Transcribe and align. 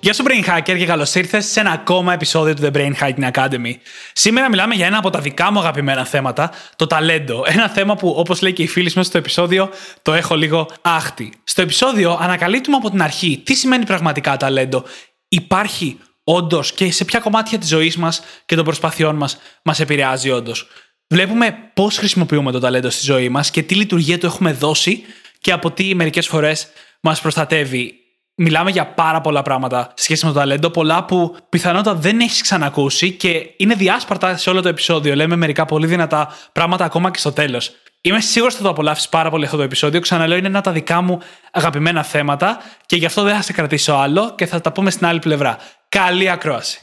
Γεια 0.00 0.12
σου 0.12 0.24
Brain 0.26 0.48
Hacker 0.48 0.76
και 0.78 0.86
καλώς 0.86 1.14
ήρθες 1.14 1.46
σε 1.46 1.60
ένα 1.60 1.70
ακόμα 1.70 2.12
επεισόδιο 2.12 2.54
του 2.54 2.62
The 2.62 2.76
Brain 2.76 2.92
Hacking 3.00 3.30
Academy. 3.32 3.72
Σήμερα 4.12 4.48
μιλάμε 4.48 4.74
για 4.74 4.86
ένα 4.86 4.98
από 4.98 5.10
τα 5.10 5.20
δικά 5.20 5.52
μου 5.52 5.58
αγαπημένα 5.58 6.04
θέματα, 6.04 6.52
το 6.76 6.86
ταλέντο. 6.86 7.42
Ένα 7.46 7.68
θέμα 7.68 7.94
που, 7.94 8.14
όπως 8.16 8.42
λέει 8.42 8.52
και 8.52 8.62
η 8.62 8.66
φίλη 8.66 8.92
μέσα 8.94 9.08
στο 9.08 9.18
επεισόδιο, 9.18 9.70
το 10.02 10.12
έχω 10.12 10.36
λίγο 10.36 10.68
άχτη. 10.80 11.32
Στο 11.44 11.62
επεισόδιο 11.62 12.18
ανακαλύπτουμε 12.20 12.76
από 12.76 12.90
την 12.90 13.02
αρχή 13.02 13.42
τι 13.44 13.54
σημαίνει 13.54 13.84
πραγματικά 13.84 14.36
ταλέντο. 14.36 14.84
Υπάρχει 15.28 15.98
όντως 16.24 16.72
και 16.72 16.92
σε 16.92 17.04
ποια 17.04 17.20
κομμάτια 17.20 17.58
της 17.58 17.68
ζωής 17.68 17.96
μας 17.96 18.22
και 18.46 18.54
των 18.56 18.64
προσπαθειών 18.64 19.16
μας 19.16 19.38
μας 19.62 19.80
επηρεάζει 19.80 20.30
όντως. 20.30 20.68
Βλέπουμε 21.08 21.56
πώς 21.74 21.96
χρησιμοποιούμε 21.96 22.52
το 22.52 22.58
ταλέντο 22.58 22.90
στη 22.90 23.04
ζωή 23.04 23.28
μας 23.28 23.50
και 23.50 23.62
τι 23.62 23.74
λειτουργία 23.74 24.18
του 24.18 24.26
έχουμε 24.26 24.52
δώσει 24.52 25.04
και 25.40 25.52
από 25.52 25.70
τι 25.70 25.94
μερικές 25.94 26.26
φορές 26.26 26.68
μας 27.00 27.20
προστατεύει 27.20 27.94
μιλάμε 28.40 28.70
για 28.70 28.86
πάρα 28.86 29.20
πολλά 29.20 29.42
πράγματα 29.42 29.92
σε 29.94 30.04
σχέση 30.04 30.26
με 30.26 30.32
το 30.32 30.38
ταλέντο, 30.38 30.70
πολλά 30.70 31.04
που 31.04 31.36
πιθανότατα 31.48 31.98
δεν 31.98 32.20
έχεις 32.20 32.42
ξανακούσει 32.42 33.12
και 33.12 33.50
είναι 33.56 33.74
διάσπαρτα 33.74 34.36
σε 34.36 34.50
όλο 34.50 34.62
το 34.62 34.68
επεισόδιο. 34.68 35.14
Λέμε 35.14 35.36
μερικά 35.36 35.64
πολύ 35.64 35.86
δυνατά 35.86 36.36
πράγματα 36.52 36.84
ακόμα 36.84 37.10
και 37.10 37.18
στο 37.18 37.32
τέλος. 37.32 37.70
Είμαι 38.00 38.20
σίγουρος 38.20 38.54
ότι 38.54 38.62
θα 38.62 38.68
το 38.68 38.74
απολαύσεις 38.74 39.08
πάρα 39.08 39.30
πολύ 39.30 39.44
αυτό 39.44 39.56
το 39.56 39.62
επεισόδιο. 39.62 40.00
Ξαναλέω, 40.00 40.38
είναι 40.38 40.46
ένα 40.46 40.58
από 40.58 40.66
τα 40.66 40.72
δικά 40.72 41.00
μου 41.00 41.20
αγαπημένα 41.52 42.02
θέματα 42.02 42.58
και 42.86 42.96
γι' 42.96 43.06
αυτό 43.06 43.22
δεν 43.22 43.34
θα 43.34 43.42
σε 43.42 43.52
κρατήσω 43.52 43.92
άλλο 43.92 44.34
και 44.34 44.46
θα 44.46 44.60
τα 44.60 44.72
πούμε 44.72 44.90
στην 44.90 45.06
άλλη 45.06 45.18
πλευρά. 45.18 45.58
Καλή 45.88 46.30
ακρόαση. 46.30 46.80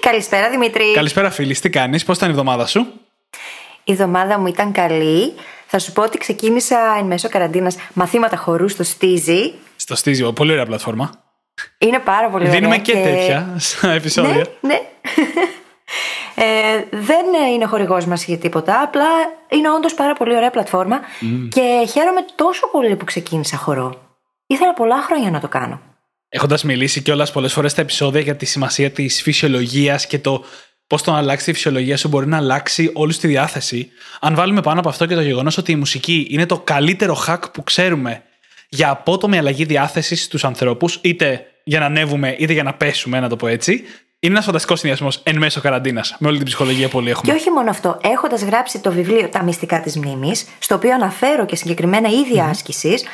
Καλησπέρα 0.00 0.50
Δημήτρη. 0.50 0.92
Καλησπέρα 0.94 1.30
φίλη, 1.30 1.56
τι 1.56 1.70
κάνεις, 1.70 2.04
πώς 2.04 2.16
ήταν 2.16 2.28
η 2.28 2.32
εβδομάδα 2.32 2.66
σου; 2.66 2.86
Η 3.84 3.92
εβδομάδα 3.92 4.38
μου 4.38 4.46
ήταν 4.46 4.72
καλή. 4.72 5.32
Θα 5.70 5.78
σου 5.78 5.92
πω 5.92 6.02
ότι 6.02 6.18
ξεκίνησα 6.18 6.78
εν 6.98 7.04
μέσω 7.04 7.28
καραντίνας 7.28 7.76
μαθήματα 7.92 8.36
χορούς 8.36 8.72
στο 8.72 8.82
Στίζι. 8.82 9.54
Στο 9.76 9.96
Στίζι, 9.96 10.32
πολύ 10.32 10.52
ωραία 10.52 10.66
πλατφόρμα. 10.66 11.10
Είναι 11.78 11.98
πάρα 11.98 12.28
πολύ 12.30 12.42
ωραία. 12.44 12.54
Δίνουμε 12.54 12.78
και, 12.78 12.92
και... 12.92 13.02
τέτοια 13.02 13.54
στα 13.58 13.90
επεισόδια. 13.90 14.34
Ναι, 14.34 14.44
ναι. 14.60 14.78
Ε, 16.34 16.84
δεν 16.90 17.26
είναι 17.54 17.64
χορηγός 17.64 18.06
μας 18.06 18.24
για 18.24 18.38
τίποτα. 18.38 18.82
Απλά 18.82 19.06
είναι 19.48 19.70
όντως 19.70 19.94
πάρα 19.94 20.14
πολύ 20.14 20.36
ωραία 20.36 20.50
πλατφόρμα 20.50 21.00
και 21.48 21.88
χαίρομαι 21.92 22.20
τόσο 22.34 22.70
πολύ 22.70 22.96
που 22.96 23.04
ξεκίνησα 23.04 23.56
χορό. 23.56 24.16
Ήθελα 24.46 24.74
πολλά 24.74 25.02
χρόνια 25.02 25.30
να 25.30 25.40
το 25.40 25.48
κάνω. 25.48 25.80
Έχοντας 26.28 26.64
μιλήσει 26.64 27.02
κιόλας 27.02 27.32
πολλές 27.32 27.52
φορές 27.52 27.72
στα 27.72 27.80
επεισόδια 27.80 28.20
για 28.20 28.36
τη 28.36 28.46
σημασία 28.46 28.90
της 28.90 29.22
φυσιολογίας 29.22 30.06
και 30.06 30.18
το 30.18 30.44
πώς 30.88 31.02
το 31.02 31.10
να 31.10 31.18
αλλάξει 31.18 31.44
τη 31.44 31.52
φυσιολογία 31.52 31.96
σου 31.96 32.08
μπορεί 32.08 32.26
να 32.26 32.36
αλλάξει 32.36 32.90
όλη 32.94 33.14
τη 33.14 33.26
διάθεση. 33.26 33.88
Αν 34.20 34.34
βάλουμε 34.34 34.60
πάνω 34.60 34.80
από 34.80 34.88
αυτό 34.88 35.06
και 35.06 35.14
το 35.14 35.20
γεγονός 35.20 35.58
ότι 35.58 35.72
η 35.72 35.76
μουσική 35.76 36.26
είναι 36.30 36.46
το 36.46 36.58
καλύτερο 36.58 37.24
hack 37.26 37.38
που 37.52 37.62
ξέρουμε 37.62 38.22
για 38.68 38.90
απότομη 38.90 39.38
αλλαγή 39.38 39.64
διάθεση 39.64 40.16
στους 40.16 40.44
ανθρώπους, 40.44 40.98
είτε 41.00 41.46
για 41.64 41.80
να 41.80 41.86
ανέβουμε 41.86 42.36
είτε 42.38 42.52
για 42.52 42.62
να 42.62 42.74
πέσουμε, 42.74 43.20
να 43.20 43.28
το 43.28 43.36
πω 43.36 43.46
έτσι, 43.46 43.84
είναι 44.20 44.32
ένας 44.32 44.44
φανταστικός 44.44 44.78
συνδυασμός 44.80 45.20
εν 45.22 45.38
μέσω 45.38 45.60
καραντίνας, 45.60 46.16
με 46.18 46.28
όλη 46.28 46.36
την 46.36 46.46
ψυχολογία 46.46 46.88
που 46.88 46.98
όλοι 46.98 47.10
έχουμε. 47.10 47.32
Και 47.32 47.38
όχι 47.38 47.50
μόνο 47.50 47.70
αυτό, 47.70 47.98
έχοντας 48.02 48.42
γράψει 48.42 48.78
το 48.78 48.92
βιβλίο 48.92 49.28
Τα 49.28 49.42
μυστικά 49.42 49.80
της 49.80 49.96
μνήμης, 49.96 50.46
στο 50.58 50.74
οποίο 50.74 50.94
αναφέρω 50.94 51.46
και 51.46 51.56
συγκεκριμένα 51.56 52.08
είδη 52.08 52.34
mm. 52.36 52.48
άσκησης, 52.50 53.04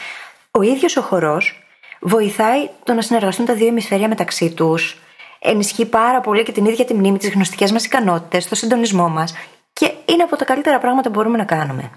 ο 0.50 0.62
ίδιος 0.62 0.97
ο 0.97 1.00
χορός 1.00 1.62
βοηθάει 2.00 2.69
το 2.84 2.93
να 2.93 3.03
συνεργαστούν 3.03 3.47
τα 3.47 3.54
δύο 3.54 3.66
ημισφαίρια 3.66 4.09
μεταξύ 4.09 4.50
τους, 4.50 4.98
ενισχύει 5.44 5.84
πάρα 5.84 6.21
πολύ 6.21 6.43
και 6.43 6.53
την 6.53 6.65
ίδια 6.65 6.84
τη 6.84 6.94
μνήμη, 6.94 7.19
τις 7.19 7.31
γνωστικές 7.31 7.72
μας 7.72 7.84
ικανότητες, 7.84 8.49
το 8.49 8.55
συντονισμό 8.55 9.09
μας 9.09 9.34
και 9.72 9.93
είναι 10.05 10.22
από 10.22 10.37
τα 10.37 10.44
καλύτερα 10.44 10.78
πράγματα 10.78 11.10
που 11.10 11.15
μπορούμε 11.15 11.37
να 11.37 11.44
κάνουμε. 11.44 11.91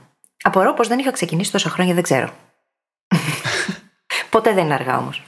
Απορώ 0.43 0.73
πως 0.73 0.87
δεν 0.87 0.99
είχα 0.99 1.11
ξεκινήσει 1.11 1.51
τόσα 1.51 1.69
χρόνια, 1.69 1.93
δεν 1.93 2.03
ξέρω. 2.03 2.29
Ποτέ 4.29 4.53
δεν 4.53 4.65
είναι 4.65 4.73
αργά 4.73 4.97
όμως. 4.97 5.23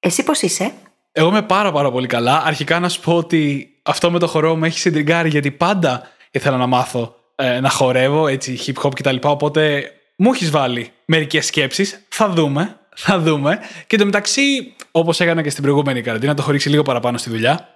Εσύ 0.00 0.22
πώς 0.22 0.42
είσαι, 0.42 0.72
Εγώ 1.12 1.28
είμαι 1.28 1.42
πάρα 1.42 1.72
πάρα 1.72 1.90
πολύ 1.90 2.06
καλά. 2.06 2.42
Αρχικά 2.44 2.78
να 2.78 2.88
σου 2.88 3.00
πω 3.00 3.16
ότι 3.16 3.70
αυτό 3.82 4.10
με 4.10 4.18
το 4.18 4.26
χορό 4.26 4.56
με 4.56 4.66
έχει 4.66 4.78
συντριγκάρει 4.78 5.28
γιατί 5.28 5.50
πάντα 5.50 6.02
ήθελα 6.30 6.56
να 6.56 6.66
μάθω 6.66 7.14
ε, 7.36 7.60
να 7.60 7.68
χορεύω, 7.68 8.26
έτσι 8.26 8.58
hip 8.66 8.82
hop 8.82 8.94
κτλ. 8.94 9.16
Οπότε 9.22 9.92
μου 10.16 10.32
έχεις 10.32 10.50
βάλει 10.50 10.90
μερικές 11.04 11.46
σκέψεις. 11.46 12.04
Θα 12.08 12.28
δούμε. 12.28 12.78
Θα 13.00 13.18
δούμε. 13.18 13.58
Και 13.86 13.96
εντωμεταξύ, 13.96 14.74
όπως 14.90 15.20
έκανα 15.20 15.42
και 15.42 15.50
στην 15.50 15.62
προηγούμενη 15.62 16.02
καραντίνα, 16.02 16.34
το 16.34 16.42
χωρίξει 16.42 16.68
λίγο 16.68 16.82
παραπάνω 16.82 17.18
στη 17.18 17.30
δουλειά. 17.30 17.68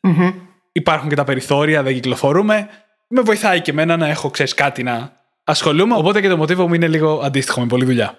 Mm-hmm. 0.00 0.34
Υπάρχουν 0.72 1.08
και 1.08 1.14
τα 1.14 1.24
περιθώρια, 1.24 1.82
δεν 1.82 1.94
κυκλοφορούμε. 1.94 2.68
Με 3.08 3.20
βοηθάει 3.20 3.60
και 3.60 3.70
εμένα 3.70 3.96
να 3.96 4.08
έχω, 4.08 4.30
ξέρεις, 4.30 4.54
κάτι 4.54 4.82
να 4.82 5.12
ασχολούμαι. 5.44 5.94
Οπότε 5.96 6.20
και 6.20 6.28
το 6.28 6.36
μοτίβο 6.36 6.68
μου 6.68 6.74
είναι 6.74 6.88
λίγο 6.88 7.20
αντίστοιχο 7.24 7.60
με 7.60 7.66
πολλή 7.66 7.84
δουλειά. 7.84 8.18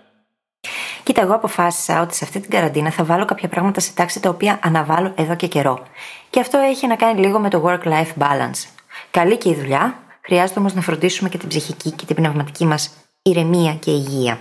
Κοίτα, 1.03 1.21
εγώ 1.21 1.33
αποφάσισα 1.33 2.01
ότι 2.01 2.15
σε 2.15 2.23
αυτή 2.23 2.39
την 2.39 2.49
καραντίνα 2.49 2.91
θα 2.91 3.03
βάλω 3.03 3.25
κάποια 3.25 3.47
πράγματα 3.47 3.79
σε 3.79 3.93
τάξη 3.93 4.19
τα 4.19 4.29
οποία 4.29 4.59
αναβάλω 4.63 5.13
εδώ 5.17 5.35
και 5.35 5.47
καιρό. 5.47 5.87
Και 6.29 6.39
αυτό 6.39 6.57
έχει 6.57 6.87
να 6.87 6.95
κάνει 6.95 7.19
λίγο 7.19 7.39
με 7.39 7.49
το 7.49 7.63
work-life 7.65 8.13
balance. 8.23 8.67
Καλή 9.11 9.37
και 9.37 9.49
η 9.49 9.55
δουλειά, 9.55 9.99
χρειάζεται 10.21 10.59
όμως 10.59 10.73
να 10.73 10.81
φροντίσουμε 10.81 11.29
και 11.29 11.37
την 11.37 11.47
ψυχική 11.47 11.91
και 11.91 12.05
την 12.05 12.15
πνευματική 12.15 12.65
μας 12.65 12.91
ηρεμία 13.21 13.73
και 13.73 13.91
υγεία. 13.91 14.39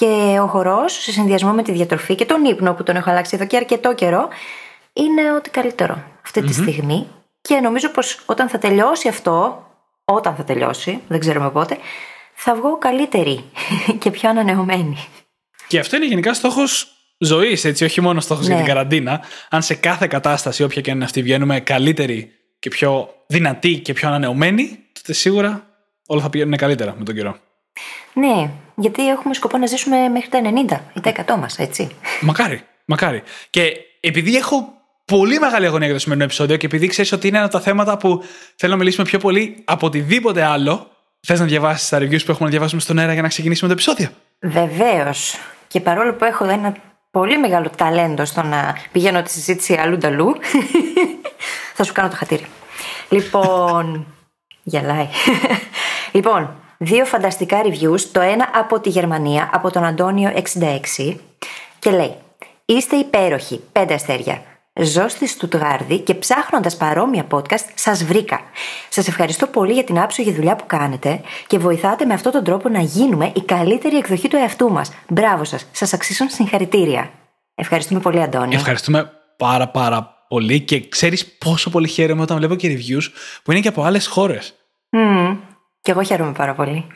Και 0.00 0.38
ο 0.40 0.46
χορός, 0.46 0.92
σε 0.92 1.12
συνδυασμό 1.12 1.52
με 1.52 1.62
τη 1.62 1.72
διατροφή 1.72 2.14
και 2.14 2.24
τον 2.24 2.44
ύπνο 2.44 2.74
που 2.74 2.82
τον 2.82 2.96
έχω 2.96 3.10
αλλάξει 3.10 3.36
εδώ 3.36 3.46
και 3.46 3.56
αρκετό 3.56 3.94
καιρό, 3.94 4.28
είναι 4.92 5.32
ό,τι 5.32 5.50
καλύτερο 5.50 6.04
αυτή 6.24 6.42
τη 6.42 6.52
στιγμή. 6.52 7.06
Και 7.40 7.54
νομίζω 7.54 7.88
πως 7.88 8.20
όταν 8.26 8.48
θα 8.48 8.58
τελειώσει 8.58 9.08
αυτό, 9.08 9.66
όταν 10.04 10.34
θα 10.34 10.44
τελειώσει, 10.44 11.00
δεν 11.08 11.20
ξέρουμε 11.20 11.50
πότε, 11.50 11.76
θα 12.34 12.54
βγω 12.54 12.78
καλύτερη 12.78 13.44
και 14.00 14.10
πιο 14.10 14.28
ανανεωμένη. 14.28 14.96
Και 15.68 15.78
αυτό 15.78 15.96
είναι 15.96 16.06
γενικά 16.06 16.34
στόχος 16.34 16.92
ζωής, 17.18 17.64
έτσι, 17.64 17.84
όχι 17.84 18.00
μόνο 18.00 18.20
στόχος 18.20 18.46
για 18.46 18.54
Ναι. 18.54 18.60
την 18.60 18.70
καραντίνα. 18.70 19.20
Αν 19.50 19.62
σε 19.62 19.74
κάθε 19.74 20.06
κατάσταση, 20.06 20.62
όποια 20.62 20.80
και 20.80 20.90
αν 20.90 20.96
είναι 20.96 21.04
αυτή, 21.04 21.22
βγαίνουμε 21.22 21.60
καλύτεροι 21.60 22.32
και 22.58 22.68
πιο 22.68 23.14
δυνατοί 23.26 23.78
και 23.78 23.92
πιο 23.92 24.08
ανανεωμένοι, 24.08 24.78
τότε 24.92 25.12
σίγουρα 25.12 25.66
όλα 26.06 26.22
θα 26.22 26.30
πηγαίνουν 26.30 26.56
καλύτερα 26.56 26.94
με 26.98 27.04
τον 27.04 27.14
καιρό. 27.14 27.36
Ναι, 28.12 28.50
γιατί 28.74 29.08
έχουμε 29.08 29.34
σκοπό 29.34 29.58
να 29.58 29.66
ζήσουμε 29.66 30.08
μέχρι 30.08 30.28
τα 30.28 30.40
90 30.68 30.80
ή 30.94 31.00
τα 31.00 31.34
100 31.34 31.38
μας, 31.38 31.58
έτσι. 31.58 31.96
Μακάρι, 32.20 32.62
μακάρι. 32.84 33.22
Και 33.50 33.72
επειδή 34.00 34.36
έχω 34.36 34.72
πολύ 35.04 35.38
μεγάλη 35.38 35.66
αγωνία 35.66 35.86
για 35.86 35.94
το 35.94 36.00
σημερινό 36.00 36.24
επεισόδιο 36.24 36.56
και 36.56 36.66
επειδή 36.66 36.86
ξέρεις 36.86 37.12
ότι 37.12 37.28
είναι 37.28 37.36
ένα 37.36 37.46
από 37.46 37.54
τα 37.54 37.60
θέματα 37.60 37.96
που 37.96 38.24
θέλω 38.56 38.72
να 38.72 38.78
μιλήσουμε 38.78 39.06
πιο 39.06 39.18
πολύ 39.18 39.62
από 39.64 39.86
οτιδήποτε 39.86 40.42
άλλο, 40.44 40.90
θες 41.20 41.40
να 41.40 41.46
διαβάσεις 41.46 41.88
τα 41.88 41.98
reviews 41.98 42.24
που 42.24 42.30
έχουμε 42.30 42.44
να 42.44 42.50
διαβάσουμε 42.50 42.80
στον 42.80 42.98
αέρα 42.98 43.12
για 43.12 43.22
να 43.22 43.28
ξεκινήσουμε 43.28 43.68
το 43.68 43.72
επεισόδιο; 43.72 44.08
Βεβαίως. 44.40 45.36
Και 45.68 45.80
παρόλο 45.80 46.14
που 46.14 46.24
έχω 46.24 46.44
ένα 46.44 46.76
πολύ 47.10 47.38
μεγάλο 47.38 47.70
ταλέντο 47.76 48.24
στο 48.24 48.42
να 48.42 48.76
πηγαίνω 48.92 49.22
τη 49.22 49.30
συζήτηση 49.30 49.74
αλλού 49.74 49.96
νταλού, 49.96 50.36
θα 51.76 51.84
σου 51.84 51.92
κάνω 51.92 52.08
το 52.08 52.16
χατήρι. 52.16 52.46
Λοιπόν. 53.08 54.06
γελάει. 54.62 55.08
λοιπόν, 56.12 56.59
δύο 56.80 57.04
φανταστικά 57.04 57.62
reviews. 57.64 58.00
Το 58.12 58.20
ένα 58.20 58.50
από 58.54 58.80
τη 58.80 58.88
Γερμανία, 58.88 59.50
από 59.52 59.70
τον 59.70 59.84
Αντώνιο 59.84 60.32
66. 60.98 61.16
Και 61.78 61.90
λέει: 61.90 62.14
Είστε 62.64 62.96
υπέροχοι. 62.96 63.60
Πέντε 63.72 63.94
αστέρια. 63.94 64.42
Ζω 64.82 65.08
στη 65.08 65.26
Στουτγάρδη 65.28 65.98
και 65.98 66.14
ψάχνοντας 66.14 66.76
παρόμοια 66.76 67.26
podcast, 67.30 67.64
σας 67.74 68.04
βρήκα. 68.04 68.40
Σας 68.88 69.08
ευχαριστώ 69.08 69.46
πολύ 69.46 69.72
για 69.72 69.84
την 69.84 69.98
άψογη 69.98 70.32
δουλειά 70.32 70.56
που 70.56 70.64
κάνετε 70.66 71.20
και 71.46 71.58
βοηθάτε 71.58 72.04
με 72.04 72.14
αυτόν 72.14 72.32
τον 72.32 72.44
τρόπο 72.44 72.68
να 72.68 72.80
γίνουμε 72.80 73.32
η 73.34 73.40
καλύτερη 73.40 73.96
εκδοχή 73.96 74.28
του 74.28 74.36
εαυτού 74.36 74.70
μας. 74.70 74.92
Μπράβο 75.08 75.44
σας. 75.44 75.66
Σας 75.72 75.92
αξίζουν 75.92 76.28
συγχαρητήρια. 76.28 77.10
Ευχαριστούμε 77.54 78.00
πολύ, 78.00 78.22
Αντώνιο. 78.22 78.58
Ευχαριστούμε 78.58 79.10
πάρα 79.36 79.68
πάρα 79.68 80.24
πολύ 80.28 80.60
και 80.60 80.88
ξέρεις 80.88 81.26
πόσο 81.26 81.70
πολύ 81.70 81.88
χαίρομαι 81.88 82.22
όταν 82.22 82.36
βλέπω 82.36 82.54
και 82.54 82.68
reviews 82.68 83.04
που 83.42 83.52
είναι 83.52 83.60
και 83.60 83.68
από 83.68 83.82
άλλες 83.82 84.06
χώρες. 84.06 84.54
Μμμ. 84.90 85.36
Και 85.82 85.90
εγώ 85.90 86.02
χαίρομαι 86.02 86.32
πάρα 86.32 86.54
πολύ. 86.54 86.86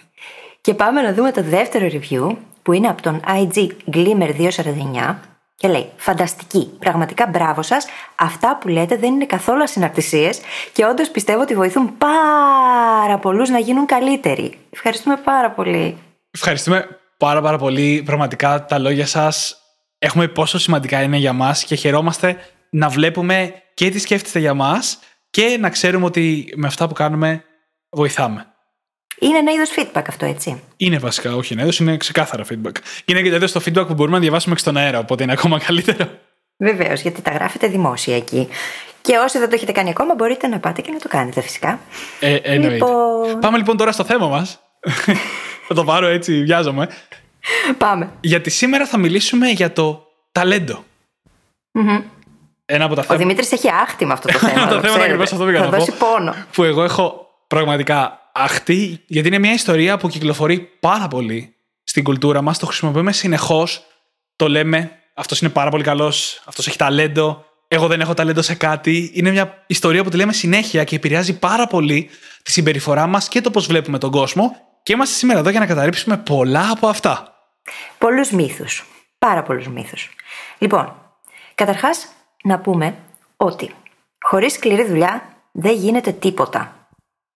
Και 0.61 0.75
πάμε 0.75 1.03
να 1.03 1.15
δούμε 1.15 1.33
το 1.33 1.43
δεύτερο 1.43 1.87
review 1.87 2.37
που 2.63 2.73
είναι 2.73 2.89
από 2.89 3.03
τον 3.03 3.21
IG 3.27 3.67
Glimmer249 3.93 5.15
και 5.57 5.69
λέει 5.69 5.91
Φανταστική, 5.97 6.71
πραγματικά 6.79 7.27
μπράβο 7.27 7.63
σας. 7.63 7.87
Αυτά 8.15 8.59
που 8.61 8.69
λέτε 8.69 8.97
δεν 8.97 9.13
είναι 9.13 9.27
καθόλου 9.27 9.63
ασυναρτησίες 9.63 10.41
και 10.73 10.85
όντως 10.85 11.11
πιστεύω 11.11 11.41
ότι 11.41 11.55
βοηθούν 11.55 11.97
πάρα 11.99 13.19
πολλούς 13.19 13.49
να 13.49 13.59
γίνουν 13.59 13.87
καλύτεροι. 13.87 14.59
Ευχαριστούμε 14.71 15.17
πάρα 15.17 15.51
πολύ. 15.51 15.99
Ευχαριστούμε 16.31 17.01
πάρα 17.17 17.41
πάρα 17.41 17.59
πολύ. 17.59 18.03
Πραγματικά 18.05 18.65
τα 18.65 18.79
λόγια 18.79 19.07
σας 19.07 19.57
έχουμε 19.99 20.29
πόσο 20.29 20.59
σημαντικά 20.59 21.03
είναι 21.03 21.17
για 21.17 21.33
μας 21.33 21.65
και 21.65 21.75
χαιρόμαστε 21.75 22.37
να 22.71 22.89
βλέπουμε 22.89 23.55
και 23.75 23.91
τι 23.91 23.99
σκέφτεστε 23.99 24.39
για 24.39 24.55
μας 24.55 24.99
και 25.31 25.57
να 25.61 25.71
ξέρουμε 25.71 26.05
ότι 26.05 26.53
με 26.57 26.67
αυτά 26.67 26.89
που 26.89 26.95
κάνουμε 26.95 27.45
βοηθάμε. 27.91 28.54
Είναι 29.27 29.39
ένα 29.39 29.53
είδος 29.53 29.71
feedback 29.77 30.03
αυτό, 30.09 30.27
έτσι. 30.27 30.63
Είναι 30.77 30.99
βασικά, 30.99 31.35
όχι 31.37 31.53
ένα 31.53 31.63
είδος, 31.63 31.79
είναι 31.79 31.97
ξεκάθαρα 31.97 32.45
feedback. 32.51 32.73
Και 33.05 33.13
είναι 33.13 33.23
και 33.23 33.31
το 33.31 33.37
είδο 33.37 33.47
το 33.47 33.61
feedback 33.67 33.87
που 33.87 33.95
μπορούμε 33.95 34.17
να 34.17 34.23
διαβάσουμε 34.23 34.55
και 34.55 34.61
στον 34.61 34.77
αέρα, 34.77 34.99
οπότε 34.99 35.23
είναι 35.23 35.33
ακόμα 35.33 35.59
καλύτερο. 35.59 36.09
Βεβαίως, 36.57 37.01
γιατί 37.01 37.23
τα 37.23 37.31
γράφετε 37.31 37.67
δημόσια 37.67 38.17
εκεί. 38.17 38.49
Και 39.01 39.17
όσοι 39.17 39.39
δεν 39.39 39.49
το 39.49 39.55
έχετε 39.55 39.73
κάνει 39.73 39.91
ακόμα, 39.91 40.15
μπορείτε 40.15 40.47
να 40.47 40.59
πάτε 40.59 40.81
και 40.81 40.91
να 40.91 40.99
το 40.99 41.09
κάνετε 41.09 41.41
φυσικά. 41.41 41.79
Ε, 42.21 42.35
εννοείται. 42.35 42.75
Λοιπόν- 42.75 43.39
Πάμε 43.41 43.57
λοιπόν 43.59 43.77
τώρα 43.77 43.93
στο 43.93 44.05
θέμα 44.05 44.29
μας. 44.29 44.61
θα 45.69 45.75
το 45.75 45.85
πάρω 45.85 46.07
έτσι, 46.07 46.43
βιάζομαι. 46.43 46.89
Πάμε. 47.79 48.11
Γιατί 48.21 48.51
σήμερα 48.51 48.87
θα 48.87 48.99
μιλήσουμε 48.99 49.49
για 49.49 49.73
το 49.73 50.07
ταλεντο 50.33 50.85
Ένα 52.67 52.85
από 52.85 52.95
τα 52.95 53.01
Ο 53.01 53.05
θέματα 53.05 53.17
Δημήτρης 53.17 53.53
έχει 53.53 53.71
άχτη 53.71 54.05
με 54.07 54.13
αυτό 54.13 54.29
το 54.33 54.39
θέμα. 54.39 54.53
Το 54.55 54.61
να 54.61 54.67
θέμα 54.69 54.81
ξέρετε. 54.81 55.03
ακριβώς 55.05 55.33
αυτό 55.33 55.45
πήγα 55.45 55.59
Θα 55.59 55.65
να 55.65 55.71
πω. 55.71 55.77
δώσει 55.79 55.93
πόνο. 55.93 56.35
που 56.53 56.63
εγώ 56.65 56.83
έχω 56.85 57.27
πραγματικά 57.47 58.19
αχτή, 58.35 59.03
γιατί 59.07 59.29
είναι 59.29 59.39
μια 59.39 59.53
ιστορία 59.53 59.97
που 59.97 60.09
κυκλοφορεί 60.09 60.61
πάρα 60.81 61.09
πολύ 61.09 61.55
στην 61.85 62.05
κουλτούρα 62.05 62.43
μας. 62.43 62.59
Το 62.59 62.67
χρησιμοποιούμε 62.67 63.13
συνεχώς. 63.13 63.85
Το 64.37 64.49
λέμε, 64.49 64.91
αυτός 65.15 65.41
είναι 65.41 65.51
πάρα 65.51 65.71
πολύ 65.71 65.83
καλός, 65.83 66.43
αυτός 66.45 66.67
έχει 66.67 66.77
ταλέντο. 66.77 67.45
Εγώ 67.69 67.87
δεν 67.87 68.01
έχω 68.01 68.15
ταλέντο 68.15 68.43
σε 68.43 68.55
κάτι. 68.55 69.11
Είναι 69.15 69.31
μια 69.31 69.65
ιστορία 69.67 70.05
που 70.05 70.11
τη 70.11 70.17
λέμε 70.17 70.33
συνέχεια 70.33 70.85
και 70.85 70.97
επηρεάζει 70.97 71.39
πάρα 71.39 71.67
πολύ 71.67 72.11
τη 72.43 72.51
συμπεριφορά 72.51 73.07
μας 73.07 73.29
και 73.29 73.41
το 73.41 73.51
πώς 73.51 73.67
βλέπουμε 73.67 73.99
τον 73.99 74.11
κόσμο. 74.11 74.57
Και 74.83 74.93
είμαστε 74.93 75.15
σήμερα 75.15 75.39
εδώ 75.39 75.51
για 75.51 75.61
να 75.61 75.67
καταρρύψουμε 75.67 76.17
πολλά 76.17 76.71
από 76.71 76.89
αυτά. 76.89 77.35
Πολλούς 77.99 78.31
μύθους. 78.31 78.85
Πάρα 79.19 79.43
πολλούς 79.43 79.69
μύθους. 79.69 80.11
Λοιπόν, 80.59 80.95
καταρχάς 81.55 82.07
να 82.43 82.59
πούμε 82.59 82.97
ότι 83.37 83.71
χωρίς 84.21 84.53
σκληρή 84.53 84.85
δουλειά 84.85 85.29
δεν 85.53 85.77
γίνεται 85.77 86.13
τίποτα. 86.13 86.84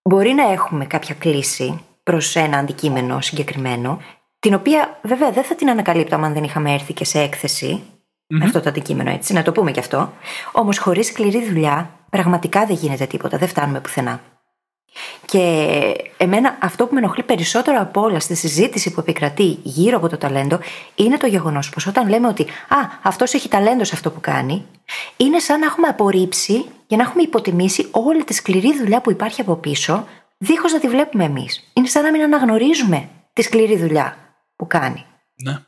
Μπορεί 0.09 0.33
να 0.33 0.53
έχουμε 0.53 0.85
κάποια 0.85 1.15
κλίση 1.15 1.81
προς 2.03 2.37
ένα 2.37 2.59
αντικείμενο 2.59 3.21
συγκεκριμένο, 3.21 4.01
την 4.39 4.55
οποία 4.55 4.99
βέβαια 5.03 5.31
δεν 5.31 5.45
θα 5.45 5.55
την 5.55 5.71
ανακαλύπταμε 5.71 6.27
αν 6.27 6.33
δεν 6.33 6.45
είχαμε 6.45 6.73
έρθει 6.73 6.93
και 6.93 7.05
σε 7.05 7.21
εκθεση 7.21 7.83
με 8.27 8.45
αυτό 8.45 8.61
το 8.61 8.69
αντικείμενο, 8.69 9.11
έτσι, 9.11 9.33
να 9.33 9.43
το 9.43 9.53
πούμε 9.53 9.71
κι 9.71 9.79
αυτό. 9.79 10.13
Όμως 10.53 10.79
χωρίς 10.79 11.07
σκληρή 11.07 11.49
δουλειά 11.49 11.91
πραγματικά 12.11 12.67
δεν 12.67 12.77
γίνεται 12.77 13.07
τίποτα, 13.07 13.39
δεν 13.39 13.49
φτάνουμε 13.49 13.81
πουθενά. 13.81 14.21
Και 15.25 15.41
εμένα 16.17 16.57
αυτό 16.61 16.87
που 16.87 16.95
με 16.95 17.01
ενοχλεί 17.01 17.23
περισσότερο 17.23 17.81
από 17.81 18.01
όλα 18.01 18.21
στη 18.21 18.35
συζήτηση 18.35 18.91
που 18.91 19.01
επικρατεί 19.01 19.59
γύρω 19.63 19.97
από 19.97 20.09
το 20.09 20.17
ταλέντο 20.17 20.59
είναι 20.95 21.17
το 21.17 21.27
γεγονός 21.27 21.71
πως 21.71 21.87
όταν 21.87 22.09
λέμε 22.09 22.29
ότι 22.29 22.43
Α, 22.43 22.77
αυτός 23.03 23.35
έχει 23.35 23.49
ταλέντο 23.49 23.85
σε 23.85 23.95
αυτό 23.95 24.11
που 24.11 24.21
κάνει, 24.21 24.67
είναι 25.17 25.39
σαν 25.39 25.59
να 25.59 25.67
έχουμε 25.67 25.89
απορρίψει 25.89 26.65
για 26.89 26.97
να 26.97 27.03
έχουμε 27.03 27.23
υποτιμήσει 27.23 27.89
όλη 27.91 28.25
τη 28.25 28.35
σκληρή 28.35 28.77
δουλειά 28.77 29.01
που 29.01 29.11
υπάρχει 29.11 29.41
από 29.41 29.57
πίσω, 29.57 30.07
δίχως 30.39 30.73
να 30.73 30.81
τη 30.81 30.89
βλέπουμε 30.89 31.25
εμείς. 31.25 31.71
Είναι 31.73 31.87
σαν 31.87 32.03
να 32.03 32.11
μην 32.11 32.23
αναγνωρίζουμε 32.23 33.09
τη 33.33 33.43
σκληρή 33.43 33.79
δουλειά 33.79 34.17
που 34.57 34.67
κάνει. 34.67 35.05
Ναι. 35.45 35.59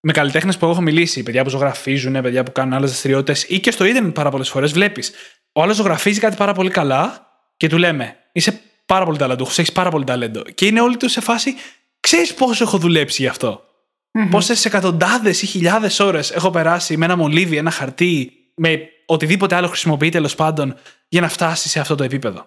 Με 0.00 0.12
καλλιτέχνες 0.12 0.56
που 0.56 0.64
εγώ 0.64 0.72
έχω 0.74 0.82
μιλήσει, 0.82 1.22
παιδιά 1.22 1.44
που 1.44 1.50
ζωγραφίζουν, 1.50 2.22
παιδιά 2.22 2.42
που 2.42 2.52
κάνουν 2.52 2.72
άλλες 2.72 2.90
δραστηριότητες 2.90 3.44
ή 3.48 3.60
και 3.60 3.70
στο 3.70 3.84
ίντερνετ 3.84 4.14
πάρα 4.14 4.30
πολλές 4.30 4.48
φορές 4.48 4.72
βλέπεις. 4.72 5.12
Ο 5.52 5.62
άλλος 5.62 5.76
ζωγραφίζει 5.76 6.20
κάτι 6.20 6.36
πάρα 6.36 6.52
πολύ 6.52 6.70
καλά 6.70 7.26
και 7.56 7.68
του 7.68 7.78
λέμε 7.78 8.16
Είσαι 8.32 8.60
πάρα 8.86 9.04
πολύ 9.04 9.18
ταλαντούχος, 9.18 9.58
έχεις 9.58 9.72
πάρα 9.72 9.90
πολύ 9.90 10.04
ταλέντο. 10.04 10.42
Και 10.42 10.66
είναι 10.66 10.80
όλοι 10.80 10.96
τους 10.96 11.12
σε 11.12 11.20
φάση, 11.20 11.54
ξέρεις 12.00 12.34
πόσο 12.34 12.64
έχω 12.64 12.78
δουλέψει 12.78 13.22
γι' 13.22 13.28
αυτό; 13.28 13.62
Πόσες 14.30 14.64
εκατοντάδες 14.64 15.42
ή 15.42 15.46
χιλιάδες 15.46 16.00
ώρες 16.00 16.30
έχω 16.30 16.50
περάσει 16.50 16.96
με 16.96 17.04
ένα 17.04 17.16
μολύβι, 17.16 17.56
ένα 17.56 17.70
χαρτί, 17.70 18.32
με 18.58 18.88
οτιδήποτε 19.06 19.54
άλλο 19.54 19.66
χρησιμοποιεί 19.66 20.08
τέλος 20.08 20.34
πάντων 20.34 20.74
για 21.08 21.20
να 21.20 21.28
φτάσει 21.28 21.68
σε 21.68 21.80
αυτό 21.80 21.94
το 21.94 22.04
επίπεδο. 22.04 22.46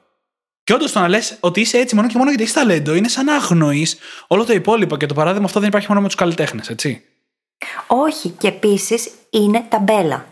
Και 0.63 0.73
όντως 0.73 0.91
το 0.91 0.99
να 0.99 1.07
λες 1.07 1.37
ότι 1.39 1.61
είσαι 1.61 1.77
έτσι 1.77 1.95
μόνο 1.95 2.07
και 2.07 2.17
μόνο 2.17 2.29
γιατί 2.29 2.43
έχεις 2.43 2.55
ταλέντο 2.55 2.93
είναι 2.93 3.07
σαν 3.07 3.25
να 3.25 3.35
αγνοείς 3.35 3.97
όλο 4.27 4.45
το 4.45 4.53
υπόλοιπο. 4.53 4.97
Και 4.97 5.05
το 5.05 5.13
παράδειγμα 5.13 5.45
αυτό 5.45 5.59
δεν 5.59 5.69
υπάρχει 5.69 5.87
μόνο 5.87 6.01
με 6.01 6.07
τους 6.07 6.15
καλλιτέχνες, 6.15 6.69
έτσι. 6.69 7.03
Όχι, 7.87 8.29
και 8.29 8.47
επίσης 8.47 9.11
είναι 9.29 9.65
ταμπέλα. 9.69 10.25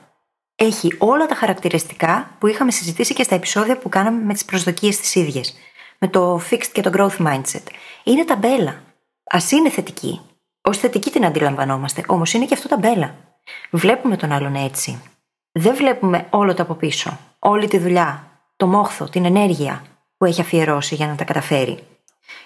Έχει 0.56 0.96
όλα 0.98 1.26
τα 1.26 1.36
χαρακτηριστικά 1.36 2.36
που 2.40 2.48
είχαμε 2.48 2.72
συζητήσει 2.72 3.14
και 3.14 3.24
στα 3.24 3.36
επεισόδια 3.36 3.78
που 3.78 3.90
κάναμε 3.90 4.24
με 4.24 4.34
τις 4.34 4.46
προσδοκίες 4.46 4.98
τις 4.98 5.16
ίδιες. 5.16 5.54
Με 5.98 6.08
το 6.08 6.42
fixed 6.50 6.70
και 6.72 6.82
το 6.82 6.92
growth 6.94 7.28
mindset. 7.28 7.64
Είναι 8.04 8.26
ταμπέλα. 8.26 8.72
Α 9.24 9.40
είναι 9.52 9.70
θετική. 9.70 10.22
Ω 10.62 10.74
θετική 10.74 11.10
την 11.10 11.26
αντιλαμβανόμαστε, 11.26 12.04
όμως 12.08 12.34
είναι 12.34 12.46
και 12.46 12.54
αυτό 12.54 12.68
ταμπέλα. 12.68 13.16
Βλέπουμε 13.72 14.18
τον 14.18 14.32
άλλον 14.32 14.56
έτσι. 14.56 15.02
Δεν 15.52 15.76
βλέπουμε 15.76 16.28
όλο 16.30 16.54
το 16.54 16.62
από 16.62 16.74
πίσω. 16.74 17.18
Όλη 17.40 17.68
τη 17.68 17.78
δουλειά, 17.78 18.24
το 18.56 18.68
μόχθο, 18.68 19.06
την 19.06 19.26
ενέργεια 19.26 19.84
που 20.18 20.26
έχει 20.26 20.42
αφιερώσει 20.42 20.96
για 20.96 21.08
να 21.08 21.16
τα 21.16 21.24
καταφέρει. 21.24 21.80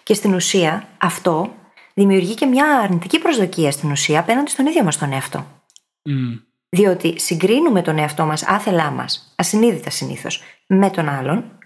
Και 0.03 0.13
στην 0.13 0.33
ουσία 0.33 0.87
αυτό 0.97 1.53
δημιουργεί 1.93 2.33
και 2.33 2.45
μια 2.45 2.79
αρνητική 2.79 3.19
προσδοκία 3.19 3.71
στην 3.71 3.91
ουσία 3.91 4.19
απέναντι 4.19 4.49
στον 4.49 4.65
ίδιο 4.65 4.83
μας 4.83 4.97
τον 4.97 5.11
εαυτό. 5.11 5.45
Διότι 6.69 7.19
συγκρίνουμε 7.19 7.81
τον 7.81 7.97
εαυτό 7.97 8.25
μας 8.25 8.43
άθελά 8.43 8.91
μας, 8.91 9.33
ασυνείδητα 9.35 9.89
συνήθως, 9.89 10.43
με 10.67 10.89
τον 10.89 11.09
άλλον 11.09 11.57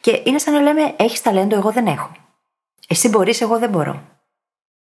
και 0.00 0.22
είναι 0.24 0.38
σαν 0.38 0.54
να 0.54 0.60
λέμε: 0.60 0.94
Έχεις 0.96 1.22
ταλέντο, 1.22 1.56
εγώ 1.56 1.72
δεν 1.72 1.86
έχω. 1.86 2.12
Εσύ 2.88 3.08
μπορείς, 3.08 3.40
εγώ 3.40 3.58
δεν 3.58 3.70
μπορώ. 3.70 4.02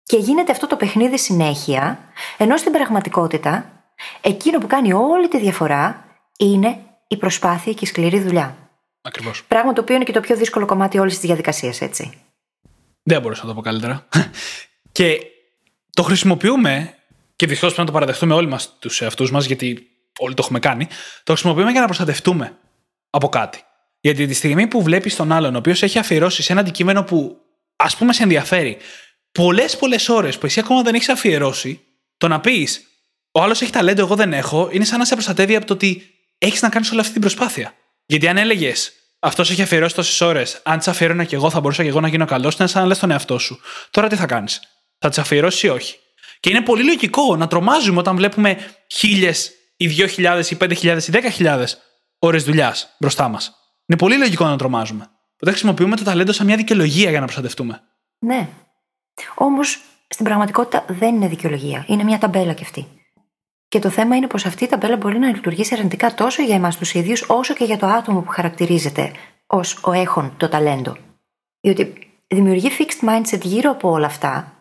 Και 0.02 0.16
γίνεται 0.16 0.52
αυτό 0.52 0.66
το 0.66 0.76
παιχνίδι 0.76 1.18
συνέχεια, 1.18 1.98
ενώ 2.36 2.56
στην 2.56 2.72
πραγματικότητα 2.72 3.83
εκείνο 4.24 4.58
που 4.58 4.66
κάνει 4.66 4.92
όλη 4.92 5.28
τη 5.28 5.38
διαφορά 5.38 6.04
είναι 6.38 6.78
η 7.08 7.16
προσπάθεια 7.16 7.72
και 7.72 7.84
η 7.84 7.86
σκληρή 7.86 8.20
δουλειά. 8.20 8.56
Ακριβώς. 9.02 9.44
Πράγμα 9.44 9.72
το 9.72 9.80
οποίο 9.80 9.94
είναι 9.94 10.04
και 10.04 10.12
το 10.12 10.20
πιο 10.20 10.36
δύσκολο 10.36 10.66
κομμάτι 10.66 10.98
όλης 10.98 11.14
της 11.14 11.26
διαδικασίας, 11.26 11.80
έτσι. 11.80 12.18
Δεν 13.02 13.20
μπορούσα 13.20 13.42
να 13.42 13.48
το 13.48 13.54
πω 13.54 13.60
καλύτερα. 13.60 14.08
και 14.98 15.20
το 15.90 16.02
χρησιμοποιούμε, 16.02 16.94
και 17.36 17.46
δυστυχώς 17.46 17.74
πρέπει 17.74 17.80
να 17.80 17.86
το 17.86 17.92
παραδεχτούμε 17.92 18.34
όλοι 18.34 18.48
μας 18.48 18.76
τους 18.78 19.00
εαυτούς 19.00 19.30
μας, 19.30 19.44
γιατί 19.44 19.88
όλοι 20.18 20.34
το 20.34 20.42
έχουμε 20.44 20.58
κάνει, 20.58 20.86
το 21.22 21.32
χρησιμοποιούμε 21.32 21.70
για 21.70 21.80
να 21.80 21.86
προστατευτούμε 21.86 22.58
από 23.10 23.28
κάτι. 23.28 23.64
Γιατί 24.00 24.26
τη 24.26 24.34
στιγμή 24.34 24.66
που 24.66 24.82
βλέπεις 24.82 25.16
τον 25.16 25.32
άλλον, 25.32 25.54
ο 25.54 25.58
οποίος 25.58 25.82
έχει 25.82 25.98
αφιερώσει 25.98 26.42
σε 26.42 26.52
ένα 26.52 26.60
αντικείμενο 26.60 27.04
που 27.04 27.36
ας 27.76 27.96
πούμε 27.96 28.12
σε 28.12 28.22
ενδιαφέρει, 28.22 28.76
πολλές 29.32 29.76
πολλές 29.76 30.08
ώρες 30.08 30.38
που 30.38 30.46
εσύ 30.46 30.60
ακόμα 30.60 30.82
δεν 30.82 30.94
έχεις 30.94 31.08
αφιερώσει, 31.08 31.80
το 32.16 32.28
να 32.28 32.40
πεις 32.40 32.93
Ο 33.36 33.42
άλλος 33.42 33.62
έχει 33.62 33.72
ταλέντο, 33.72 34.02
εγώ 34.02 34.14
δεν 34.14 34.32
έχω, 34.32 34.68
είναι 34.72 34.84
σαν 34.84 34.98
να 34.98 35.04
σε 35.04 35.14
προστατεύει 35.14 35.56
από 35.56 35.66
το 35.66 35.72
ότι 35.72 36.02
έχεις 36.38 36.62
να 36.62 36.68
κάνεις 36.68 36.90
όλη 36.90 37.00
αυτή 37.00 37.12
την 37.12 37.20
προσπάθεια. 37.20 37.74
Γιατί 38.06 38.28
αν 38.28 38.36
έλεγες 38.36 38.92
Αυτός 39.24 39.50
έχει 39.50 39.62
αφιερώσει 39.62 39.94
τόσες 39.94 40.20
ώρες, 40.20 40.60
αν 40.64 40.78
τι 40.78 40.90
αφιέρωνα 40.90 41.24
και 41.24 41.34
εγώ 41.34 41.50
θα 41.50 41.60
μπορούσα 41.60 41.82
και 41.82 41.88
εγώ 41.88 42.00
να 42.00 42.08
γίνω 42.08 42.24
καλός, 42.24 42.56
είναι 42.56 42.68
σαν 42.68 42.82
να 42.82 42.88
λες 42.88 42.98
τον 42.98 43.10
εαυτό 43.10 43.38
σου. 43.38 43.60
Τώρα 43.90 44.08
τι 44.08 44.16
θα 44.16 44.26
κάνεις, 44.26 44.60
θα 44.98 45.08
τι 45.08 45.20
αφιερώσεις 45.20 45.62
ή 45.62 45.68
όχι; 45.68 45.98
Και 46.40 46.50
είναι 46.50 46.60
πολύ 46.60 46.84
λογικό 46.84 47.36
να 47.36 47.46
τρομάζουμε 47.46 47.98
όταν 47.98 48.16
βλέπουμε 48.16 48.58
χίλιες 48.90 49.52
ή 49.76 49.86
δύο 49.86 50.06
χιλιάδες 50.06 50.50
ή 50.50 50.56
πέντε 50.56 50.74
χιλιάδες 50.74 51.08
ή 51.08 51.10
δέκα 51.10 51.30
χιλιάδες 51.30 51.78
ώρες 52.18 52.44
δουλειάς 52.44 52.94
μπροστά 52.98 53.28
μας. 53.28 53.52
Είναι 53.86 53.98
πολύ 53.98 54.18
λογικό 54.18 54.44
να 54.44 54.56
τρομάζουμε. 54.56 55.10
Οπότε 55.34 55.50
χρησιμοποιούμε 55.50 55.96
το 55.96 56.04
ταλέντο 56.04 56.32
σαν 56.32 56.46
μια 56.46 56.56
δικαιολογία 56.56 57.10
για 57.10 57.18
να 57.18 57.24
προστατευτούμε. 57.24 57.80
Ναι. 58.18 58.48
Όμως 59.34 59.80
στην 60.08 60.24
πραγματικότητα 60.24 60.84
δεν 60.88 61.14
είναι 61.14 61.28
δικαιολογία. 61.28 61.84
Είναι 61.88 62.04
μια 62.04 62.18
ταμπέλα 62.18 62.52
κι 62.52 62.62
αυτή. 62.62 62.86
Και 63.74 63.80
το 63.80 63.90
θέμα 63.90 64.16
είναι 64.16 64.26
πως 64.26 64.46
αυτή 64.46 64.64
η 64.64 64.66
ταμπέλα 64.66 64.96
μπορεί 64.96 65.18
να 65.18 65.28
λειτουργήσει 65.28 65.74
αρνητικά 65.74 66.14
τόσο 66.14 66.42
για 66.42 66.54
εμάς 66.54 66.76
τους 66.76 66.94
ίδιους, 66.94 67.24
όσο 67.28 67.54
και 67.54 67.64
για 67.64 67.78
το 67.78 67.86
άτομο 67.86 68.20
που 68.20 68.30
χαρακτηρίζεται 68.30 69.12
ως 69.46 69.78
ο 69.82 69.92
έχον 69.92 70.34
το 70.36 70.48
ταλέντο. 70.48 70.96
Διότι 71.60 71.92
δημιουργεί 72.26 72.70
fixed 72.78 73.08
mindset 73.08 73.40
γύρω 73.40 73.70
από 73.70 73.90
όλα 73.90 74.06
αυτά 74.06 74.52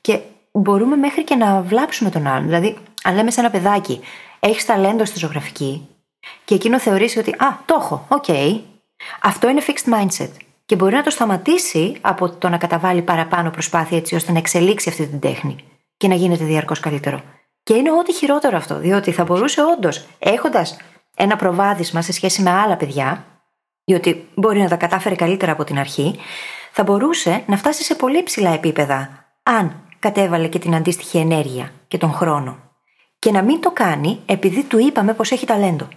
και 0.00 0.20
μπορούμε 0.52 0.96
μέχρι 0.96 1.24
και 1.24 1.34
να 1.34 1.62
βλάψουμε 1.62 2.10
τον 2.10 2.26
άλλον. 2.26 2.44
Δηλαδή, 2.44 2.76
αν 3.02 3.14
λέμε 3.14 3.30
σε 3.30 3.40
ένα 3.40 3.50
παιδάκι, 3.50 4.00
έχεις 4.40 4.64
ταλέντο 4.64 5.04
στη 5.04 5.18
ζωγραφική 5.18 5.88
και 6.44 6.54
εκείνο 6.54 6.78
θεωρήσει 6.78 7.18
ότι 7.18 7.30
Α, 7.30 7.58
το 7.64 7.76
έχω, 7.80 8.06
οκ. 8.08 8.28
Αυτό 9.22 9.48
είναι 9.48 9.62
fixed 9.66 9.92
mindset. 9.94 10.30
Και 10.66 10.76
μπορεί 10.76 10.94
να 10.94 11.02
το 11.02 11.10
σταματήσει 11.10 11.96
από 12.00 12.30
το 12.30 12.48
να 12.48 12.58
καταβάλει 12.58 13.02
παραπάνω 13.02 13.50
προσπάθεια 13.50 13.96
έτσι 13.96 14.14
ώστε 14.14 14.32
να 14.32 14.38
εξελίξει 14.38 14.88
αυτή 14.88 15.06
την 15.06 15.20
τέχνη 15.20 15.56
και 15.96 16.08
να 16.08 16.14
γίνεται 16.14 16.44
διαρκώς 16.44 16.80
καλύτερο. 16.80 17.22
Και 17.62 17.74
είναι 17.74 17.90
ό,τι 17.90 18.12
χειρότερο 18.12 18.56
αυτό, 18.56 18.78
διότι 18.78 19.12
θα 19.12 19.24
μπορούσε 19.24 19.62
όντως, 19.62 20.06
έχοντας 20.18 20.76
ένα 21.16 21.36
προβάδισμα 21.36 22.02
σε 22.02 22.12
σχέση 22.12 22.42
με 22.42 22.50
άλλα 22.50 22.76
παιδιά, 22.76 23.24
διότι 23.84 24.28
μπορεί 24.34 24.60
να 24.60 24.68
τα 24.68 24.76
κατάφερε 24.76 25.14
καλύτερα 25.14 25.52
από 25.52 25.64
την 25.64 25.78
αρχή, 25.78 26.18
θα 26.72 26.82
μπορούσε 26.82 27.42
να 27.46 27.56
φτάσει 27.56 27.82
σε 27.82 27.94
πολύ 27.94 28.22
ψηλά 28.22 28.50
επίπεδα, 28.50 29.26
αν 29.42 29.82
κατέβαλε 29.98 30.48
και 30.48 30.58
την 30.58 30.74
αντίστοιχη 30.74 31.18
ενέργεια 31.18 31.72
και 31.88 31.98
τον 31.98 32.12
χρόνο. 32.12 32.58
Και 33.18 33.30
να 33.30 33.42
μην 33.42 33.60
το 33.60 33.70
κάνει 33.70 34.20
επειδή 34.26 34.62
του 34.64 34.78
είπαμε 34.78 35.14
πως 35.14 35.30
έχει 35.30 35.46
ταλέντο. 35.46 35.88